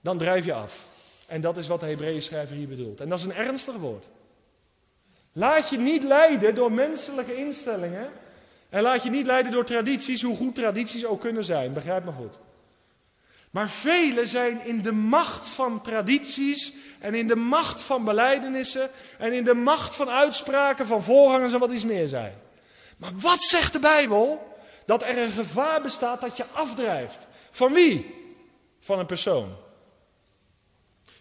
dan 0.00 0.18
drijf 0.18 0.44
je 0.44 0.52
af. 0.52 0.86
En 1.26 1.40
dat 1.40 1.56
is 1.56 1.66
wat 1.66 1.80
de 1.80 1.86
Hebreeën 1.86 2.22
schrijver 2.22 2.56
hier 2.56 2.68
bedoelt. 2.68 3.00
En 3.00 3.08
dat 3.08 3.18
is 3.18 3.24
een 3.24 3.34
ernstig 3.34 3.74
woord. 3.74 4.08
Laat 5.32 5.68
je 5.68 5.78
niet 5.78 6.02
leiden 6.02 6.54
door 6.54 6.72
menselijke 6.72 7.36
instellingen. 7.36 8.10
En 8.68 8.82
laat 8.82 9.02
je 9.02 9.10
niet 9.10 9.26
leiden 9.26 9.52
door 9.52 9.64
tradities, 9.64 10.22
hoe 10.22 10.36
goed 10.36 10.54
tradities 10.54 11.06
ook 11.06 11.20
kunnen 11.20 11.44
zijn. 11.44 11.72
Begrijp 11.72 12.04
me 12.04 12.12
goed. 12.12 12.38
Maar 13.52 13.70
velen 13.70 14.28
zijn 14.28 14.64
in 14.64 14.82
de 14.82 14.92
macht 14.92 15.46
van 15.46 15.82
tradities 15.82 16.72
en 16.98 17.14
in 17.14 17.26
de 17.26 17.36
macht 17.36 17.82
van 17.82 18.04
beleidenissen 18.04 18.90
en 19.18 19.32
in 19.32 19.44
de 19.44 19.54
macht 19.54 19.94
van 19.94 20.10
uitspraken 20.10 20.86
van 20.86 21.02
voorgangers 21.02 21.52
en 21.52 21.58
wat 21.58 21.72
iets 21.72 21.84
meer 21.84 22.08
zijn. 22.08 22.34
Maar 22.96 23.12
wat 23.14 23.42
zegt 23.42 23.72
de 23.72 23.78
Bijbel? 23.78 24.56
Dat 24.86 25.02
er 25.02 25.18
een 25.18 25.30
gevaar 25.30 25.82
bestaat 25.82 26.20
dat 26.20 26.36
je 26.36 26.44
afdrijft. 26.52 27.26
Van 27.50 27.72
wie? 27.72 28.14
Van 28.80 28.98
een 28.98 29.06
persoon. 29.06 29.56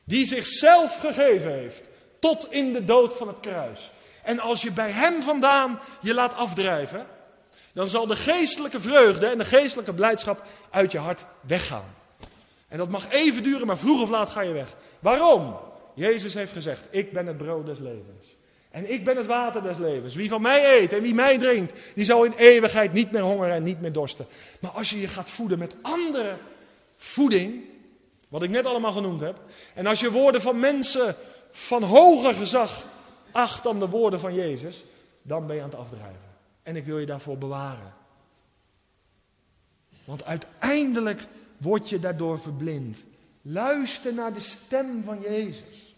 Die 0.03 0.25
zichzelf 0.25 0.99
gegeven 0.99 1.51
heeft 1.51 1.81
tot 2.19 2.47
in 2.51 2.73
de 2.73 2.83
dood 2.83 3.17
van 3.17 3.27
het 3.27 3.39
kruis. 3.39 3.91
En 4.23 4.39
als 4.39 4.61
je 4.61 4.71
bij 4.71 4.91
hem 4.91 5.21
vandaan 5.21 5.79
je 6.01 6.13
laat 6.13 6.33
afdrijven, 6.33 7.07
dan 7.73 7.87
zal 7.87 8.07
de 8.07 8.15
geestelijke 8.15 8.79
vreugde 8.79 9.27
en 9.27 9.37
de 9.37 9.45
geestelijke 9.45 9.93
blijdschap 9.93 10.45
uit 10.69 10.91
je 10.91 10.99
hart 10.99 11.25
weggaan. 11.41 11.99
En 12.71 12.77
dat 12.77 12.89
mag 12.89 13.09
even 13.09 13.43
duren, 13.43 13.67
maar 13.67 13.77
vroeg 13.77 14.01
of 14.01 14.09
laat 14.09 14.29
ga 14.29 14.41
je 14.41 14.53
weg. 14.53 14.75
Waarom? 14.99 15.55
Jezus 15.93 16.33
heeft 16.33 16.51
gezegd, 16.51 16.83
ik 16.89 17.11
ben 17.11 17.27
het 17.27 17.37
brood 17.37 17.65
des 17.65 17.79
levens. 17.79 18.37
En 18.69 18.91
ik 18.93 19.03
ben 19.03 19.17
het 19.17 19.25
water 19.25 19.61
des 19.61 19.77
levens. 19.77 20.15
Wie 20.15 20.29
van 20.29 20.41
mij 20.41 20.79
eet 20.79 20.93
en 20.93 21.01
wie 21.01 21.13
mij 21.13 21.37
drinkt, 21.37 21.73
die 21.95 22.05
zal 22.05 22.23
in 22.23 22.33
eeuwigheid 22.33 22.93
niet 22.93 23.11
meer 23.11 23.21
hongeren 23.21 23.53
en 23.53 23.63
niet 23.63 23.81
meer 23.81 23.91
dorsten. 23.91 24.25
Maar 24.59 24.71
als 24.71 24.89
je 24.89 24.99
je 24.99 25.07
gaat 25.07 25.29
voeden 25.29 25.59
met 25.59 25.75
andere 25.81 26.37
voeding, 26.97 27.63
wat 28.27 28.43
ik 28.43 28.49
net 28.49 28.65
allemaal 28.65 28.91
genoemd 28.91 29.21
heb, 29.21 29.39
en 29.73 29.85
als 29.85 29.99
je 29.99 30.11
woorden 30.11 30.41
van 30.41 30.59
mensen 30.59 31.15
van 31.51 31.83
hoger 31.83 32.33
gezag 32.33 32.85
acht 33.31 33.63
dan 33.63 33.79
de 33.79 33.89
woorden 33.89 34.19
van 34.19 34.33
Jezus, 34.33 34.83
dan 35.21 35.47
ben 35.47 35.55
je 35.55 35.61
aan 35.61 35.69
het 35.69 35.79
afdrijven. 35.79 36.35
En 36.63 36.75
ik 36.75 36.85
wil 36.85 36.99
je 36.99 37.05
daarvoor 37.05 37.37
bewaren. 37.37 37.93
Want 40.05 40.25
uiteindelijk 40.25 41.27
word 41.61 41.89
je 41.89 41.99
daardoor 41.99 42.39
verblind. 42.39 43.03
Luister 43.41 44.13
naar 44.13 44.33
de 44.33 44.39
stem 44.39 45.03
van 45.03 45.21
Jezus. 45.21 45.95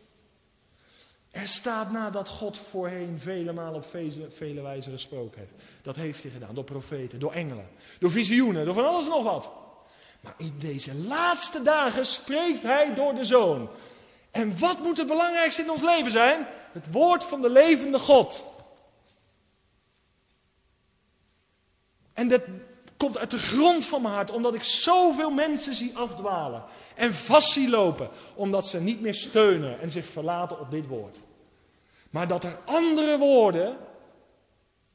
Er 1.32 1.48
staat 1.48 1.92
na 1.92 2.10
dat 2.10 2.30
God 2.30 2.58
voorheen 2.58 3.20
vele 3.20 3.54
malen 3.54 3.76
op 3.76 3.90
vele, 3.90 4.32
vele 4.32 4.62
wijzen 4.62 4.92
gesproken 4.92 5.40
heeft. 5.40 5.64
Dat 5.82 5.96
heeft 5.96 6.24
hij 6.24 6.32
gedaan 6.32 6.56
door 6.56 6.64
profeten, 6.64 7.20
door 7.20 7.34
engelen, 7.34 7.68
door 8.00 8.12
visioenen, 8.12 8.66
door 8.66 8.74
van 8.74 8.88
alles 8.88 9.04
en 9.04 9.10
nog 9.10 9.24
wat. 9.24 9.52
Maar 10.22 10.34
in 10.38 10.54
deze 10.60 10.96
laatste 10.96 11.62
dagen 11.62 12.06
spreekt 12.06 12.64
hij 12.64 12.94
door 12.94 13.16
de 13.16 13.26
Zoon. 13.26 13.70
En 14.32 14.60
wat 14.60 14.80
moet 14.80 14.98
het 14.98 15.08
belangrijkste 15.08 15.62
in 15.62 15.72
ons 15.72 15.82
leven 15.82 16.12
zijn? 16.12 16.48
Het 16.72 16.92
woord 16.92 17.24
van 17.24 17.42
de 17.42 17.50
levende 17.50 18.00
God. 18.00 18.46
En 22.14 22.28
dat 22.28 22.42
komt 23.04 23.18
uit 23.18 23.32
de 23.32 23.40
grond 23.40 23.86
van 23.86 24.02
mijn 24.02 24.14
hart, 24.14 24.32
omdat 24.32 24.54
ik 24.54 24.64
zoveel 24.64 25.30
mensen 25.30 25.74
zie 25.74 25.98
afdwalen 25.98 26.64
en 26.96 27.14
vast 27.14 27.52
zie 27.52 27.70
lopen, 27.70 28.10
omdat 28.36 28.68
ze 28.68 28.82
niet 28.82 29.02
meer 29.02 29.14
steunen 29.14 29.80
en 29.80 29.92
zich 29.92 30.08
verlaten 30.08 30.60
op 30.60 30.72
dit 30.72 30.88
woord. 30.88 31.18
Maar 32.10 32.28
dat 32.28 32.44
er 32.44 32.58
andere 32.66 33.18
woorden 33.18 33.78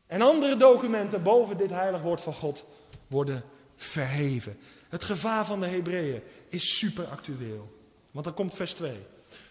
en 0.07 0.23
andere 0.23 0.57
documenten 0.57 1.23
boven 1.23 1.57
dit 1.57 1.71
heilig 1.71 2.01
woord 2.01 2.23
van 2.23 2.35
God 2.35 2.65
worden 3.07 3.45
verheven. 3.77 4.59
Het 4.89 5.05
gevaar 5.05 5.47
van 5.47 5.61
de 5.61 5.67
Hebreeën 5.67 6.23
is 6.49 6.79
super 6.79 7.07
actueel. 7.07 7.69
Want 8.11 8.25
dan 8.25 8.35
komt 8.35 8.55
vers 8.55 8.73
2. 8.73 8.97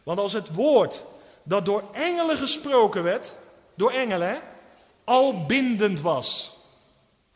Want 0.04 0.20
als 0.20 0.34
het 0.34 0.54
woord 0.54 1.04
dat 1.44 1.66
door 1.66 1.84
engelen 1.94 2.38
gesproken 2.38 3.04
werd, 3.04 3.36
door 3.76 3.92
engelen, 3.92 4.42
al 5.04 5.46
bindend 5.46 6.02
was. 6.02 6.57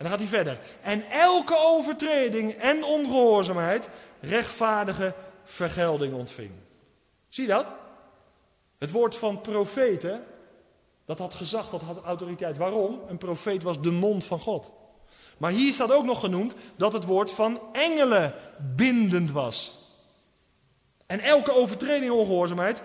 En 0.02 0.10
dan 0.10 0.20
gaat 0.20 0.30
hij 0.30 0.38
verder. 0.38 0.60
En 0.82 1.10
elke 1.12 1.58
overtreding 1.58 2.54
en 2.54 2.84
ongehoorzaamheid 2.84 3.90
rechtvaardige 4.20 5.14
vergelding 5.44 6.14
ontving. 6.14 6.52
Zie 7.30 7.48
dat? 7.48 7.66
Het 8.78 8.92
woord 8.92 9.16
van 9.16 9.42
profeten, 9.42 10.24
dat 11.06 11.20
had 11.20 11.34
gezag, 11.34 11.70
dat 11.70 11.82
had 11.82 12.04
autoriteit. 12.04 12.58
Waarom? 12.58 13.02
Een 13.08 13.18
profeet 13.18 13.64
was 13.64 13.82
de 13.82 13.92
mond 13.92 14.26
van 14.26 14.40
God. 14.40 14.72
Maar 15.38 15.52
hier 15.52 15.74
staat 15.74 15.92
ook 15.92 16.06
nog 16.06 16.20
genoemd 16.20 16.54
dat 16.76 16.94
het 16.94 17.06
woord 17.06 17.32
van 17.32 17.60
engelen 17.72 18.34
bindend 18.76 19.32
was. 19.32 19.88
En 21.06 21.20
elke 21.20 21.54
overtreding 21.54 22.12
en 22.12 22.18
ongehoorzaamheid 22.18 22.82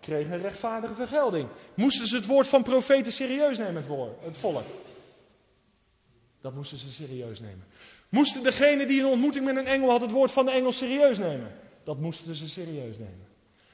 kreeg 0.00 0.30
een 0.30 0.42
rechtvaardige 0.42 0.94
vergelding. 0.94 1.48
Moesten 1.74 2.06
ze 2.06 2.16
het 2.16 2.26
woord 2.26 2.48
van 2.48 2.62
profeten 2.62 3.12
serieus 3.12 3.58
nemen, 3.58 3.76
het, 3.76 3.86
woord, 3.86 4.10
het 4.24 4.36
volk? 4.36 4.64
Dat 6.40 6.54
moesten 6.54 6.78
ze 6.78 6.92
serieus 6.92 7.40
nemen. 7.40 7.64
Moesten 8.08 8.42
degene 8.42 8.86
die 8.86 9.00
een 9.00 9.06
ontmoeting 9.06 9.44
met 9.44 9.56
een 9.56 9.66
engel 9.66 9.90
had 9.90 10.00
het 10.00 10.10
woord 10.10 10.32
van 10.32 10.44
de 10.44 10.50
engel 10.50 10.72
serieus 10.72 11.18
nemen? 11.18 11.54
Dat 11.84 11.98
moesten 11.98 12.34
ze 12.34 12.48
serieus 12.48 12.98
nemen. 12.98 13.26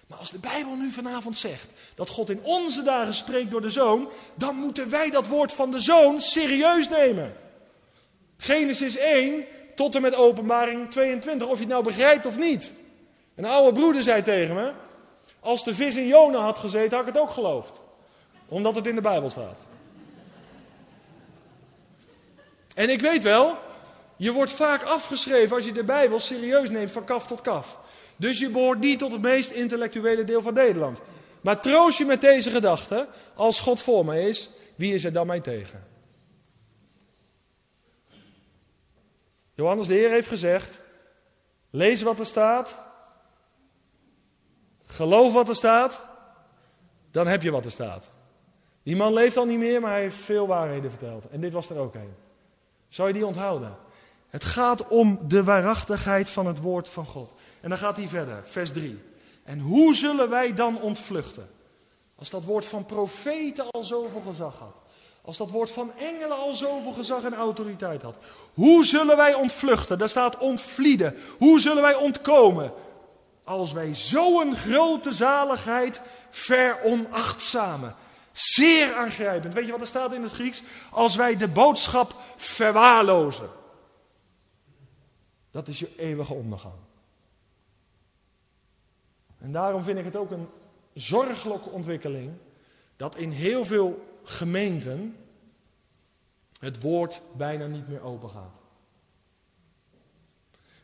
Maar 0.06 0.18
als 0.18 0.30
de 0.30 0.38
Bijbel 0.38 0.76
nu 0.76 0.90
vanavond 0.90 1.38
zegt 1.38 1.68
dat 1.94 2.08
God 2.08 2.30
in 2.30 2.42
onze 2.42 2.82
dagen 2.82 3.14
spreekt 3.14 3.50
door 3.50 3.60
de 3.60 3.70
zoon, 3.70 4.08
dan 4.34 4.56
moeten 4.56 4.90
wij 4.90 5.10
dat 5.10 5.26
woord 5.26 5.52
van 5.52 5.70
de 5.70 5.80
zoon 5.80 6.20
serieus 6.20 6.88
nemen. 6.88 7.32
Genesis 8.36 8.96
1 8.96 9.44
tot 9.74 9.94
en 9.94 10.02
met 10.02 10.14
openbaring 10.14 10.90
22, 10.90 11.48
of 11.48 11.54
je 11.54 11.60
het 11.60 11.68
nou 11.68 11.84
begrijpt 11.84 12.26
of 12.26 12.38
niet. 12.38 12.72
Een 13.34 13.44
oude 13.44 13.78
broeder 13.78 14.02
zei 14.02 14.22
tegen 14.22 14.54
me, 14.54 14.72
als 15.40 15.64
de 15.64 15.74
vis 15.74 15.96
in 15.96 16.06
Jona 16.06 16.38
had 16.38 16.58
gezeten, 16.58 16.98
had 16.98 17.06
ik 17.06 17.14
het 17.14 17.22
ook 17.22 17.30
geloofd. 17.30 17.80
Omdat 18.48 18.74
het 18.74 18.86
in 18.86 18.94
de 18.94 19.00
Bijbel 19.00 19.30
staat. 19.30 19.58
En 22.74 22.90
ik 22.90 23.00
weet 23.00 23.22
wel, 23.22 23.58
je 24.16 24.32
wordt 24.32 24.52
vaak 24.52 24.82
afgeschreven 24.82 25.56
als 25.56 25.64
je 25.64 25.72
de 25.72 25.84
Bijbel 25.84 26.20
serieus 26.20 26.70
neemt 26.70 26.90
van 26.90 27.04
kaf 27.04 27.26
tot 27.26 27.40
kaf. 27.40 27.78
Dus 28.16 28.38
je 28.38 28.50
behoort 28.50 28.78
niet 28.78 28.98
tot 28.98 29.12
het 29.12 29.22
meest 29.22 29.50
intellectuele 29.50 30.24
deel 30.24 30.42
van 30.42 30.54
Nederland. 30.54 31.00
Maar 31.40 31.60
troost 31.60 31.98
je 31.98 32.04
met 32.04 32.20
deze 32.20 32.50
gedachte, 32.50 33.08
als 33.34 33.60
God 33.60 33.82
voor 33.82 34.04
mij 34.04 34.28
is, 34.28 34.50
Wie 34.76 34.94
is 34.94 35.04
er 35.04 35.12
dan 35.12 35.26
mij 35.26 35.40
tegen? 35.40 35.86
Johannes 39.54 39.86
de 39.86 39.94
Heer 39.94 40.10
heeft 40.10 40.28
gezegd: 40.28 40.80
lees 41.70 42.02
wat 42.02 42.18
er 42.18 42.26
staat, 42.26 42.78
geloof 44.84 45.32
wat 45.32 45.48
er 45.48 45.54
staat, 45.54 46.06
dan 47.10 47.26
heb 47.26 47.42
je 47.42 47.50
wat 47.50 47.64
er 47.64 47.70
staat. 47.70 48.10
Die 48.82 48.96
man 48.96 49.12
leeft 49.12 49.36
al 49.36 49.44
niet 49.44 49.58
meer, 49.58 49.80
maar 49.80 49.90
hij 49.90 50.00
heeft 50.00 50.16
veel 50.16 50.46
waarheden 50.46 50.90
verteld. 50.90 51.28
En 51.28 51.40
dit 51.40 51.52
was 51.52 51.70
er 51.70 51.78
ook 51.78 51.94
een. 51.94 52.14
Zou 52.92 53.08
je 53.08 53.14
die 53.14 53.26
onthouden? 53.26 53.76
Het 54.28 54.44
gaat 54.44 54.88
om 54.88 55.18
de 55.28 55.44
waarachtigheid 55.44 56.30
van 56.30 56.46
het 56.46 56.60
woord 56.60 56.88
van 56.88 57.06
God. 57.06 57.32
En 57.60 57.68
dan 57.68 57.78
gaat 57.78 57.96
hij 57.96 58.08
verder, 58.08 58.42
vers 58.44 58.72
3. 58.72 59.02
En 59.44 59.58
hoe 59.58 59.94
zullen 59.94 60.30
wij 60.30 60.54
dan 60.54 60.80
ontvluchten? 60.80 61.50
Als 62.14 62.30
dat 62.30 62.44
woord 62.44 62.66
van 62.66 62.86
profeten 62.86 63.70
al 63.70 63.84
zoveel 63.84 64.22
gezag 64.26 64.58
had. 64.58 64.74
Als 65.22 65.36
dat 65.36 65.50
woord 65.50 65.70
van 65.70 65.92
engelen 65.98 66.38
al 66.38 66.54
zoveel 66.54 66.92
gezag 66.92 67.22
en 67.22 67.34
autoriteit 67.34 68.02
had. 68.02 68.16
Hoe 68.54 68.84
zullen 68.84 69.16
wij 69.16 69.34
ontvluchten? 69.34 69.98
Daar 69.98 70.08
staat 70.08 70.38
ontvlieden. 70.38 71.16
Hoe 71.38 71.60
zullen 71.60 71.82
wij 71.82 71.94
ontkomen? 71.94 72.72
Als 73.44 73.72
wij 73.72 73.94
zo'n 73.94 74.56
grote 74.56 75.12
zaligheid 75.12 76.02
veronachtzamen. 76.30 77.94
Zeer 78.32 78.94
aangrijpend. 78.94 79.54
Weet 79.54 79.66
je 79.66 79.72
wat 79.72 79.80
er 79.80 79.86
staat 79.86 80.12
in 80.12 80.22
het 80.22 80.32
Grieks? 80.32 80.62
Als 80.90 81.16
wij 81.16 81.36
de 81.36 81.48
boodschap 81.48 82.14
verwaarlozen. 82.36 83.50
Dat 85.50 85.68
is 85.68 85.78
je 85.78 85.96
eeuwige 85.96 86.34
ondergang. 86.34 86.74
En 89.38 89.52
daarom 89.52 89.82
vind 89.82 89.98
ik 89.98 90.04
het 90.04 90.16
ook 90.16 90.30
een 90.30 90.48
zorgelijke 90.94 91.68
ontwikkeling 91.68 92.32
dat 92.96 93.16
in 93.16 93.30
heel 93.30 93.64
veel 93.64 94.18
gemeenten 94.22 95.16
het 96.58 96.80
woord 96.80 97.20
bijna 97.36 97.66
niet 97.66 97.88
meer 97.88 98.02
open 98.02 98.30
gaat. 98.30 98.60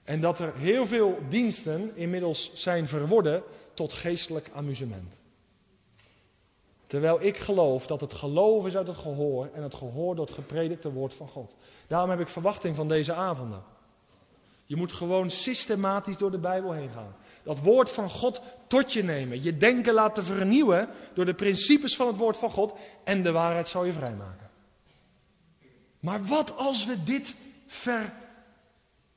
En 0.04 0.20
dat 0.20 0.38
er 0.38 0.56
heel 0.56 0.86
veel 0.86 1.18
diensten 1.28 1.96
inmiddels 1.96 2.54
zijn 2.54 2.88
verworden 2.88 3.42
tot 3.74 3.92
geestelijk 3.92 4.50
amusement. 4.52 5.14
Terwijl 6.88 7.22
ik 7.22 7.38
geloof 7.38 7.86
dat 7.86 8.00
het 8.00 8.12
geloof 8.12 8.66
is 8.66 8.76
uit 8.76 8.86
het 8.86 8.96
gehoor 8.96 9.48
en 9.54 9.62
het 9.62 9.74
gehoor 9.74 10.16
door 10.16 10.26
het 10.26 10.34
gepredikte 10.34 10.92
woord 10.92 11.14
van 11.14 11.28
God. 11.28 11.54
Daarom 11.86 12.10
heb 12.10 12.20
ik 12.20 12.28
verwachting 12.28 12.76
van 12.76 12.88
deze 12.88 13.12
avonden. 13.12 13.62
Je 14.64 14.76
moet 14.76 14.92
gewoon 14.92 15.30
systematisch 15.30 16.16
door 16.16 16.30
de 16.30 16.38
Bijbel 16.38 16.72
heen 16.72 16.88
gaan. 16.88 17.14
Dat 17.42 17.58
woord 17.58 17.90
van 17.90 18.10
God 18.10 18.40
tot 18.66 18.92
je 18.92 19.02
nemen. 19.02 19.42
Je 19.42 19.56
denken 19.56 19.94
laten 19.94 20.24
vernieuwen 20.24 20.88
door 21.14 21.24
de 21.24 21.34
principes 21.34 21.96
van 21.96 22.06
het 22.06 22.16
woord 22.16 22.36
van 22.36 22.50
God. 22.50 22.72
En 23.04 23.22
de 23.22 23.32
waarheid 23.32 23.68
zal 23.68 23.84
je 23.84 23.92
vrijmaken. 23.92 24.50
Maar 26.00 26.24
wat 26.24 26.56
als 26.56 26.86
we 26.86 27.04
dit, 27.04 27.34
ver, 27.66 28.12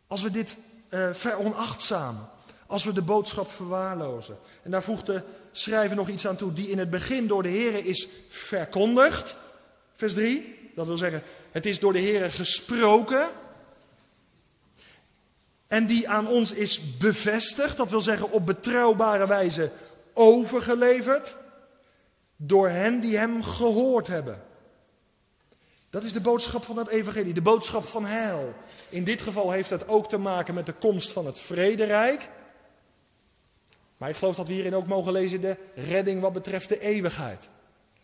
als 0.07 0.21
we 0.21 0.31
dit 0.31 0.57
uh, 0.89 1.13
veronachtzamen? 1.13 2.29
Als 2.67 2.83
we 2.83 2.93
de 2.93 3.01
boodschap 3.01 3.51
verwaarlozen? 3.51 4.37
En 4.63 4.71
daar 4.71 4.83
voegt 4.83 5.07
de 5.51 5.59
schrijver 5.59 5.95
nog 5.95 6.09
iets 6.09 6.27
aan 6.27 6.35
toe. 6.35 6.53
Die 6.53 6.69
in 6.69 6.79
het 6.79 6.89
begin 6.89 7.27
door 7.27 7.43
de 7.43 7.49
Heer 7.49 7.85
is 7.85 8.07
verkondigd. 8.29 9.37
Vers 9.95 10.13
3. 10.13 10.59
Dat 10.75 10.87
wil 10.87 10.97
zeggen, 10.97 11.23
het 11.51 11.65
is 11.65 11.79
door 11.79 11.93
de 11.93 11.99
Heer 11.99 12.31
gesproken. 12.31 13.29
En 15.67 15.85
die 15.85 16.09
aan 16.09 16.27
ons 16.27 16.51
is 16.51 16.97
bevestigd, 16.97 17.77
dat 17.77 17.89
wil 17.89 18.01
zeggen 18.01 18.31
op 18.31 18.45
betrouwbare 18.45 19.27
wijze 19.27 19.71
overgeleverd, 20.13 21.35
door 22.35 22.69
hen 22.69 22.99
die 22.99 23.17
hem 23.17 23.43
gehoord 23.43 24.07
hebben. 24.07 24.43
Dat 25.89 26.03
is 26.03 26.13
de 26.13 26.21
boodschap 26.21 26.63
van 26.63 26.77
het 26.77 26.87
evangelie, 26.87 27.33
de 27.33 27.41
boodschap 27.41 27.85
van 27.85 28.05
heil. 28.05 28.53
In 28.89 29.03
dit 29.03 29.21
geval 29.21 29.51
heeft 29.51 29.69
dat 29.69 29.87
ook 29.87 30.09
te 30.09 30.17
maken 30.17 30.53
met 30.53 30.65
de 30.65 30.73
komst 30.73 31.11
van 31.11 31.25
het 31.25 31.39
vrederijk. 31.39 32.29
Maar 34.01 34.09
ik 34.09 34.15
geloof 34.15 34.35
dat 34.35 34.47
we 34.47 34.53
hierin 34.53 34.75
ook 34.75 34.87
mogen 34.87 35.11
lezen 35.11 35.41
de 35.41 35.57
redding 35.75 36.21
wat 36.21 36.33
betreft 36.33 36.69
de 36.69 36.79
eeuwigheid. 36.79 37.49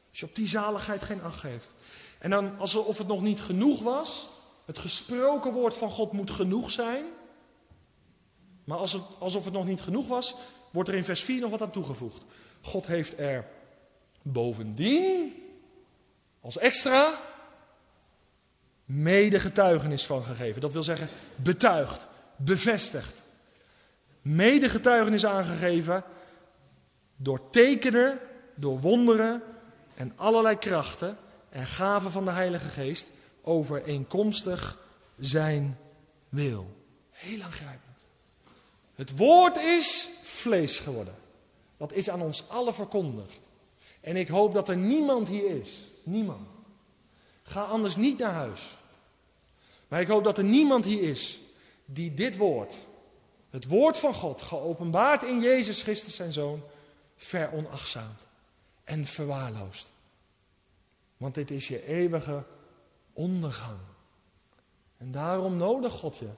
Als 0.09 0.19
je 0.19 0.25
op 0.25 0.35
die 0.35 0.47
zaligheid 0.47 1.03
geen 1.03 1.23
acht 1.23 1.39
geeft. 1.39 1.73
En 2.19 2.29
dan 2.29 2.57
alsof 2.59 2.97
het 2.97 3.07
nog 3.07 3.21
niet 3.21 3.39
genoeg 3.39 3.81
was, 3.81 4.27
het 4.65 4.77
gesproken 4.77 5.51
woord 5.51 5.75
van 5.75 5.89
God 5.89 6.11
moet 6.11 6.31
genoeg 6.31 6.71
zijn. 6.71 7.05
Maar 8.63 8.77
alsof 9.19 9.43
het 9.43 9.53
nog 9.53 9.65
niet 9.65 9.81
genoeg 9.81 10.07
was, 10.07 10.35
wordt 10.71 10.89
er 10.89 10.95
in 10.95 11.03
vers 11.03 11.23
4 11.23 11.41
nog 11.41 11.49
wat 11.49 11.61
aan 11.61 11.71
toegevoegd. 11.71 12.21
God 12.61 12.85
heeft 12.85 13.19
er 13.19 13.45
bovendien, 14.21 15.33
als 16.41 16.57
extra, 16.57 17.19
medegetuigenis 18.85 20.05
van 20.05 20.23
gegeven. 20.23 20.61
Dat 20.61 20.73
wil 20.73 20.83
zeggen 20.83 21.09
betuigd, 21.35 22.07
bevestigd. 22.35 23.25
Medegetuigenis 24.35 25.25
aangegeven 25.25 26.03
door 27.15 27.49
tekenen, 27.49 28.19
door 28.55 28.79
wonderen 28.79 29.43
en 29.95 30.13
allerlei 30.15 30.57
krachten 30.57 31.17
en 31.49 31.67
gaven 31.67 32.11
van 32.11 32.25
de 32.25 32.31
Heilige 32.31 32.67
Geest 32.67 33.07
overeenkomstig 33.41 34.77
zijn 35.17 35.77
wil. 36.29 36.75
Heel 37.11 37.41
aangrijpend. 37.41 37.97
Het 38.95 39.17
woord 39.17 39.57
is 39.57 40.09
vlees 40.23 40.79
geworden. 40.79 41.15
Dat 41.77 41.93
is 41.93 42.09
aan 42.09 42.21
ons 42.21 42.49
allen 42.49 42.73
verkondigd. 42.73 43.39
En 44.01 44.15
ik 44.15 44.27
hoop 44.27 44.53
dat 44.53 44.69
er 44.69 44.77
niemand 44.77 45.27
hier 45.27 45.49
is. 45.49 45.69
Niemand. 46.03 46.47
Ga 47.43 47.61
anders 47.61 47.95
niet 47.95 48.17
naar 48.17 48.33
huis. 48.33 48.77
Maar 49.87 50.01
ik 50.01 50.07
hoop 50.07 50.23
dat 50.23 50.37
er 50.37 50.43
niemand 50.43 50.85
hier 50.85 51.01
is 51.01 51.39
die 51.85 52.13
dit 52.13 52.37
woord, 52.37 52.77
het 53.49 53.67
woord 53.67 53.97
van 53.97 54.13
God, 54.13 54.41
geopenbaard 54.41 55.23
in 55.23 55.41
Jezus 55.41 55.81
Christus 55.81 56.15
zijn 56.15 56.31
Zoon, 56.31 56.63
veronachtzaamt 57.15 58.27
en 58.83 59.05
verwaarloost. 59.05 59.93
Want 61.17 61.35
dit 61.35 61.51
is 61.51 61.67
je 61.67 61.87
eeuwige 61.87 62.43
ondergang. 63.13 63.77
En 64.97 65.11
daarom 65.11 65.57
nodig 65.57 65.93
God 65.93 66.17
je 66.17 66.29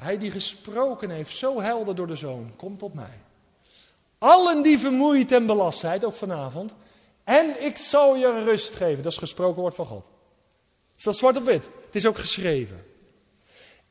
hij 0.00 0.18
die 0.18 0.30
gesproken 0.30 1.10
heeft, 1.10 1.36
zo 1.36 1.60
helder 1.60 1.94
door 1.94 2.06
de 2.06 2.14
zoon, 2.14 2.52
kom 2.56 2.78
tot 2.78 2.94
mij. 2.94 3.20
Allen 4.18 4.62
die 4.62 4.78
vermoeid 4.78 5.32
en 5.32 5.46
belast 5.46 5.78
zijn, 5.78 6.04
ook 6.04 6.14
vanavond. 6.14 6.74
En 7.24 7.64
ik 7.64 7.76
zal 7.76 8.16
je 8.16 8.42
rust 8.44 8.74
geven. 8.74 9.02
Dat 9.02 9.12
is 9.12 9.18
gesproken 9.18 9.60
woord 9.60 9.74
van 9.74 9.86
God. 9.86 10.06
Is 10.96 11.04
dat 11.04 11.16
zwart 11.16 11.36
op 11.36 11.44
wit? 11.44 11.64
Het 11.86 11.94
is 11.94 12.06
ook 12.06 12.18
geschreven. 12.18 12.84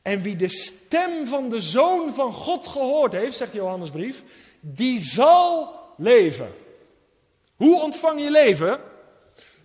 En 0.02 0.22
wie 0.22 0.36
de 0.36 0.48
stem 0.48 1.26
van 1.26 1.48
de 1.48 1.60
zoon 1.60 2.12
van 2.12 2.32
God 2.32 2.66
gehoord 2.66 3.12
heeft, 3.12 3.36
zegt 3.36 3.52
Johannes 3.52 3.90
brief, 3.90 4.24
die 4.60 4.98
zal 4.98 5.74
leven. 5.96 6.52
Hoe 7.56 7.82
ontvang 7.82 8.20
je 8.20 8.30
leven? 8.30 8.80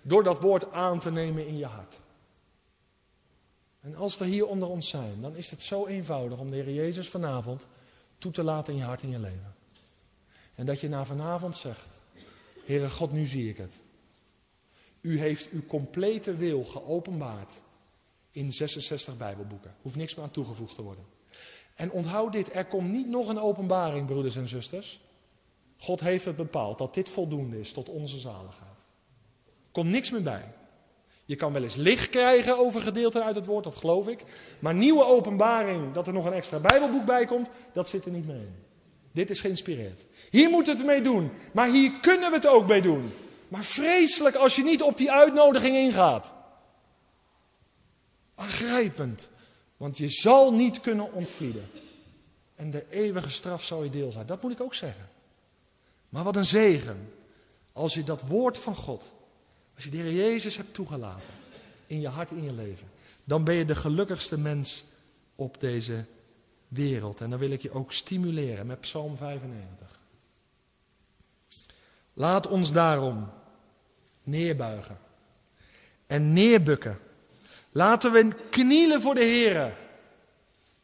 Door 0.02 0.24
dat 0.24 0.42
woord 0.42 0.72
aan 0.72 1.00
te 1.00 1.12
nemen 1.12 1.48
in 1.48 1.58
je 1.58 1.66
hart. 1.66 2.00
En 3.82 3.96
als 3.96 4.20
er 4.20 4.26
hier 4.26 4.48
onder 4.48 4.70
ons 4.70 4.90
zijn, 4.90 5.22
dan 5.22 5.36
is 5.36 5.52
het 5.52 5.62
zo 5.62 5.86
eenvoudig 5.86 6.40
om 6.40 6.50
de 6.50 6.56
Heer 6.56 6.74
Jezus 6.74 7.10
vanavond 7.10 7.68
toe 8.18 8.32
te 8.32 8.44
laten 8.44 8.74
in 8.74 8.80
je 8.80 8.86
hart 8.86 9.02
en 9.02 9.10
je 9.10 9.20
leven. 9.20 9.56
En 10.56 10.66
dat 10.66 10.80
je 10.80 10.90
na 10.90 11.06
vanavond 11.06 11.58
zegt, 11.58 11.88
Heere 12.66 12.90
God, 12.90 13.12
nu 13.12 13.26
zie 13.26 13.50
ik 13.50 13.58
het. 13.58 13.82
U 15.02 15.20
heeft 15.20 15.50
uw 15.50 15.66
complete 15.66 16.36
wil 16.36 16.64
geopenbaard 16.64 17.62
in 18.36 18.54
66 18.54 19.18
Bijbelboeken. 19.18 19.76
Hoeft 19.82 19.96
niks 19.96 20.16
meer 20.16 20.26
aan 20.26 20.32
toegevoegd 20.32 20.76
te 20.76 20.82
worden. 20.82 21.06
En 21.76 21.92
onthoud 21.92 22.32
dit, 22.32 22.56
er 22.56 22.66
komt 22.66 22.92
niet 22.92 23.08
nog 23.08 23.28
een 23.28 23.40
openbaring, 23.40 24.06
broeders 24.06 24.36
en 24.36 24.48
zusters. 24.48 25.00
God 25.78 26.00
heeft 26.00 26.26
het 26.26 26.36
bepaald 26.36 26.78
dat 26.78 26.94
dit 26.94 27.10
voldoende 27.10 27.60
is 27.60 27.72
tot 27.72 27.90
onze 27.90 28.20
zaligheid. 28.20 28.78
Komt 29.72 29.90
niks 29.90 30.12
meer 30.12 30.24
bij. 30.24 30.54
Je 31.26 31.36
kan 31.36 31.54
wel 31.54 31.64
eens 31.64 31.76
licht 31.76 32.10
krijgen 32.10 32.58
over 32.58 32.82
gedeelten 32.82 33.24
uit 33.24 33.36
het 33.36 33.46
woord, 33.46 33.64
dat 33.64 33.76
geloof 33.76 34.08
ik. 34.08 34.24
Maar 34.60 34.76
nieuwe 34.76 35.06
openbaring, 35.06 35.94
dat 35.94 36.08
er 36.08 36.14
nog 36.14 36.26
een 36.26 36.34
extra 36.34 36.60
Bijbelboek 36.60 37.06
bij 37.06 37.26
komt, 37.26 37.50
dat 37.74 37.90
zit 37.90 38.06
er 38.06 38.12
niet 38.12 38.28
meer 38.28 38.36
in. 38.36 38.56
Dit 39.12 39.30
is 39.30 39.42
geïnspireerd. 39.42 40.06
Hier 40.30 40.50
moeten 40.50 40.74
we 40.74 40.82
het 40.82 40.90
mee 40.90 41.02
doen, 41.02 41.32
maar 41.54 41.70
hier 41.70 41.92
kunnen 42.02 42.30
we 42.30 42.36
het 42.36 42.48
ook 42.48 42.68
mee 42.68 42.82
doen. 42.82 43.12
Maar 43.48 43.64
vreselijk 43.64 44.36
als 44.36 44.56
je 44.56 44.64
niet 44.64 44.82
op 44.82 44.98
die 44.98 45.12
uitnodiging 45.12 45.76
ingaat. 45.76 46.34
Aangrijpend, 48.36 49.30
want 49.78 49.98
je 49.98 50.10
zal 50.10 50.54
niet 50.54 50.82
kunnen 50.82 51.12
ontvlieden. 51.12 51.70
En 52.56 52.72
de 52.72 52.86
eeuwige 52.90 53.30
straf 53.30 53.64
zal 53.64 53.84
je 53.84 53.90
deel 53.90 54.12
zijn. 54.12 54.26
Dat 54.26 54.42
moet 54.42 54.52
ik 54.52 54.62
ook 54.62 54.74
zeggen. 54.74 55.10
Maar 56.10 56.24
wat 56.24 56.36
een 56.36 56.46
zegen 56.46 57.14
als 57.74 57.94
je 57.94 58.04
dat 58.04 58.22
woord 58.22 58.58
van 58.58 58.76
God 58.76 59.14
als 59.76 59.84
je 59.84 59.90
de 59.90 59.98
Heer 59.98 60.14
Jezus 60.14 60.58
hebt 60.58 60.74
toegelaten 60.74 61.34
in 61.88 62.02
je 62.02 62.08
hart, 62.08 62.32
in 62.32 62.44
je 62.44 62.54
leven, 62.54 62.88
dan 63.24 63.44
ben 63.44 63.56
je 63.56 63.66
de 63.66 63.76
gelukkigste 63.76 64.40
mens 64.40 64.84
op 65.36 65.60
deze 65.60 66.06
wereld. 66.68 67.22
En 67.22 67.30
dan 67.30 67.40
wil 67.40 67.50
ik 67.50 67.62
je 67.62 67.72
ook 67.72 67.92
stimuleren 67.92 68.68
met 68.68 68.82
Psalm 68.82 69.18
95. 69.18 70.00
Laat 72.14 72.48
ons 72.48 72.72
daarom 72.72 73.30
neerbuigen 74.24 74.98
en 76.08 76.34
neerbukken. 76.34 77.00
Laten 77.78 78.12
we 78.12 78.28
knielen 78.50 79.02
voor 79.02 79.16
de 79.16 79.24
Heer 79.24 79.78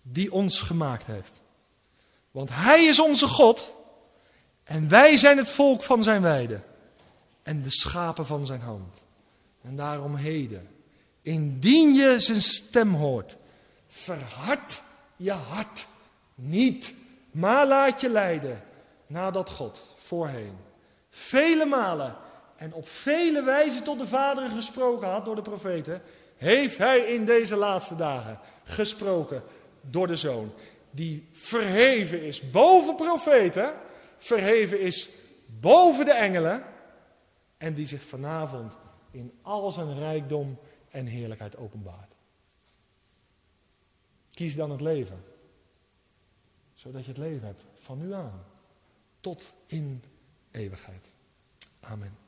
die 0.02 0.32
ons 0.32 0.60
gemaakt 0.60 1.06
heeft. 1.06 1.42
Want 2.32 2.50
Hij 2.52 2.86
is 2.86 3.00
onze 3.00 3.28
God 3.28 3.76
en 4.64 4.90
wij 4.90 5.18
zijn 5.18 5.38
het 5.38 5.50
volk 5.50 5.84
van 5.84 6.04
zijn 6.04 6.22
weide 6.22 6.60
en 7.44 7.62
de 7.62 7.72
schapen 7.72 8.26
van 8.26 8.46
zijn 8.46 8.62
hand. 8.62 9.04
En 9.62 9.76
daarom 9.76 10.16
heden, 10.16 10.68
indien 11.22 11.94
je 11.94 12.20
zijn 12.20 12.42
stem 12.42 12.94
hoort, 12.94 13.38
verhard 13.88 14.82
je 15.16 15.32
hart 15.32 15.88
niet, 16.36 16.94
maar 17.32 17.68
laat 17.68 18.02
je 18.02 18.10
leiden 18.10 18.64
nadat 19.08 19.50
God 19.50 19.94
voorheen 19.96 20.58
vele 21.10 21.66
malen 21.66 22.16
en 22.56 22.74
op 22.74 22.88
vele 22.88 23.44
wijzen 23.44 23.84
tot 23.84 24.00
de 24.00 24.08
vaderen 24.08 24.50
gesproken 24.50 25.08
had 25.08 25.26
door 25.26 25.36
de 25.36 25.42
profeten, 25.42 26.02
heeft 26.42 26.78
hij 26.78 27.00
in 27.00 27.26
deze 27.26 27.56
laatste 27.56 27.96
dagen 27.96 28.40
gesproken 28.64 29.44
door 29.82 30.08
de 30.08 30.16
Zoon. 30.16 30.54
Die 30.92 31.28
verheven 31.32 32.22
is 32.22 32.50
boven 32.50 32.96
profeten, 32.96 33.74
verheven 34.18 34.80
is 34.80 35.10
boven 35.46 36.06
de 36.06 36.14
engelen 36.14 36.64
en 37.58 37.74
die 37.74 37.86
zich 37.86 38.04
vanavond 38.04 38.78
in 39.12 39.34
al 39.42 39.72
zijn 39.72 40.00
rijkdom 40.00 40.60
en 40.90 41.06
heerlijkheid 41.06 41.58
openbaart. 41.58 42.16
Kies 44.32 44.56
dan 44.56 44.72
het 44.72 44.82
leven, 44.82 45.24
zodat 46.74 47.02
je 47.02 47.10
het 47.10 47.20
leven 47.20 47.48
hebt 47.48 47.64
van 47.80 47.98
nu 47.98 48.14
aan 48.14 48.44
tot 49.20 49.54
in 49.66 50.04
eeuwigheid. 50.52 51.12
Amen. 51.80 52.21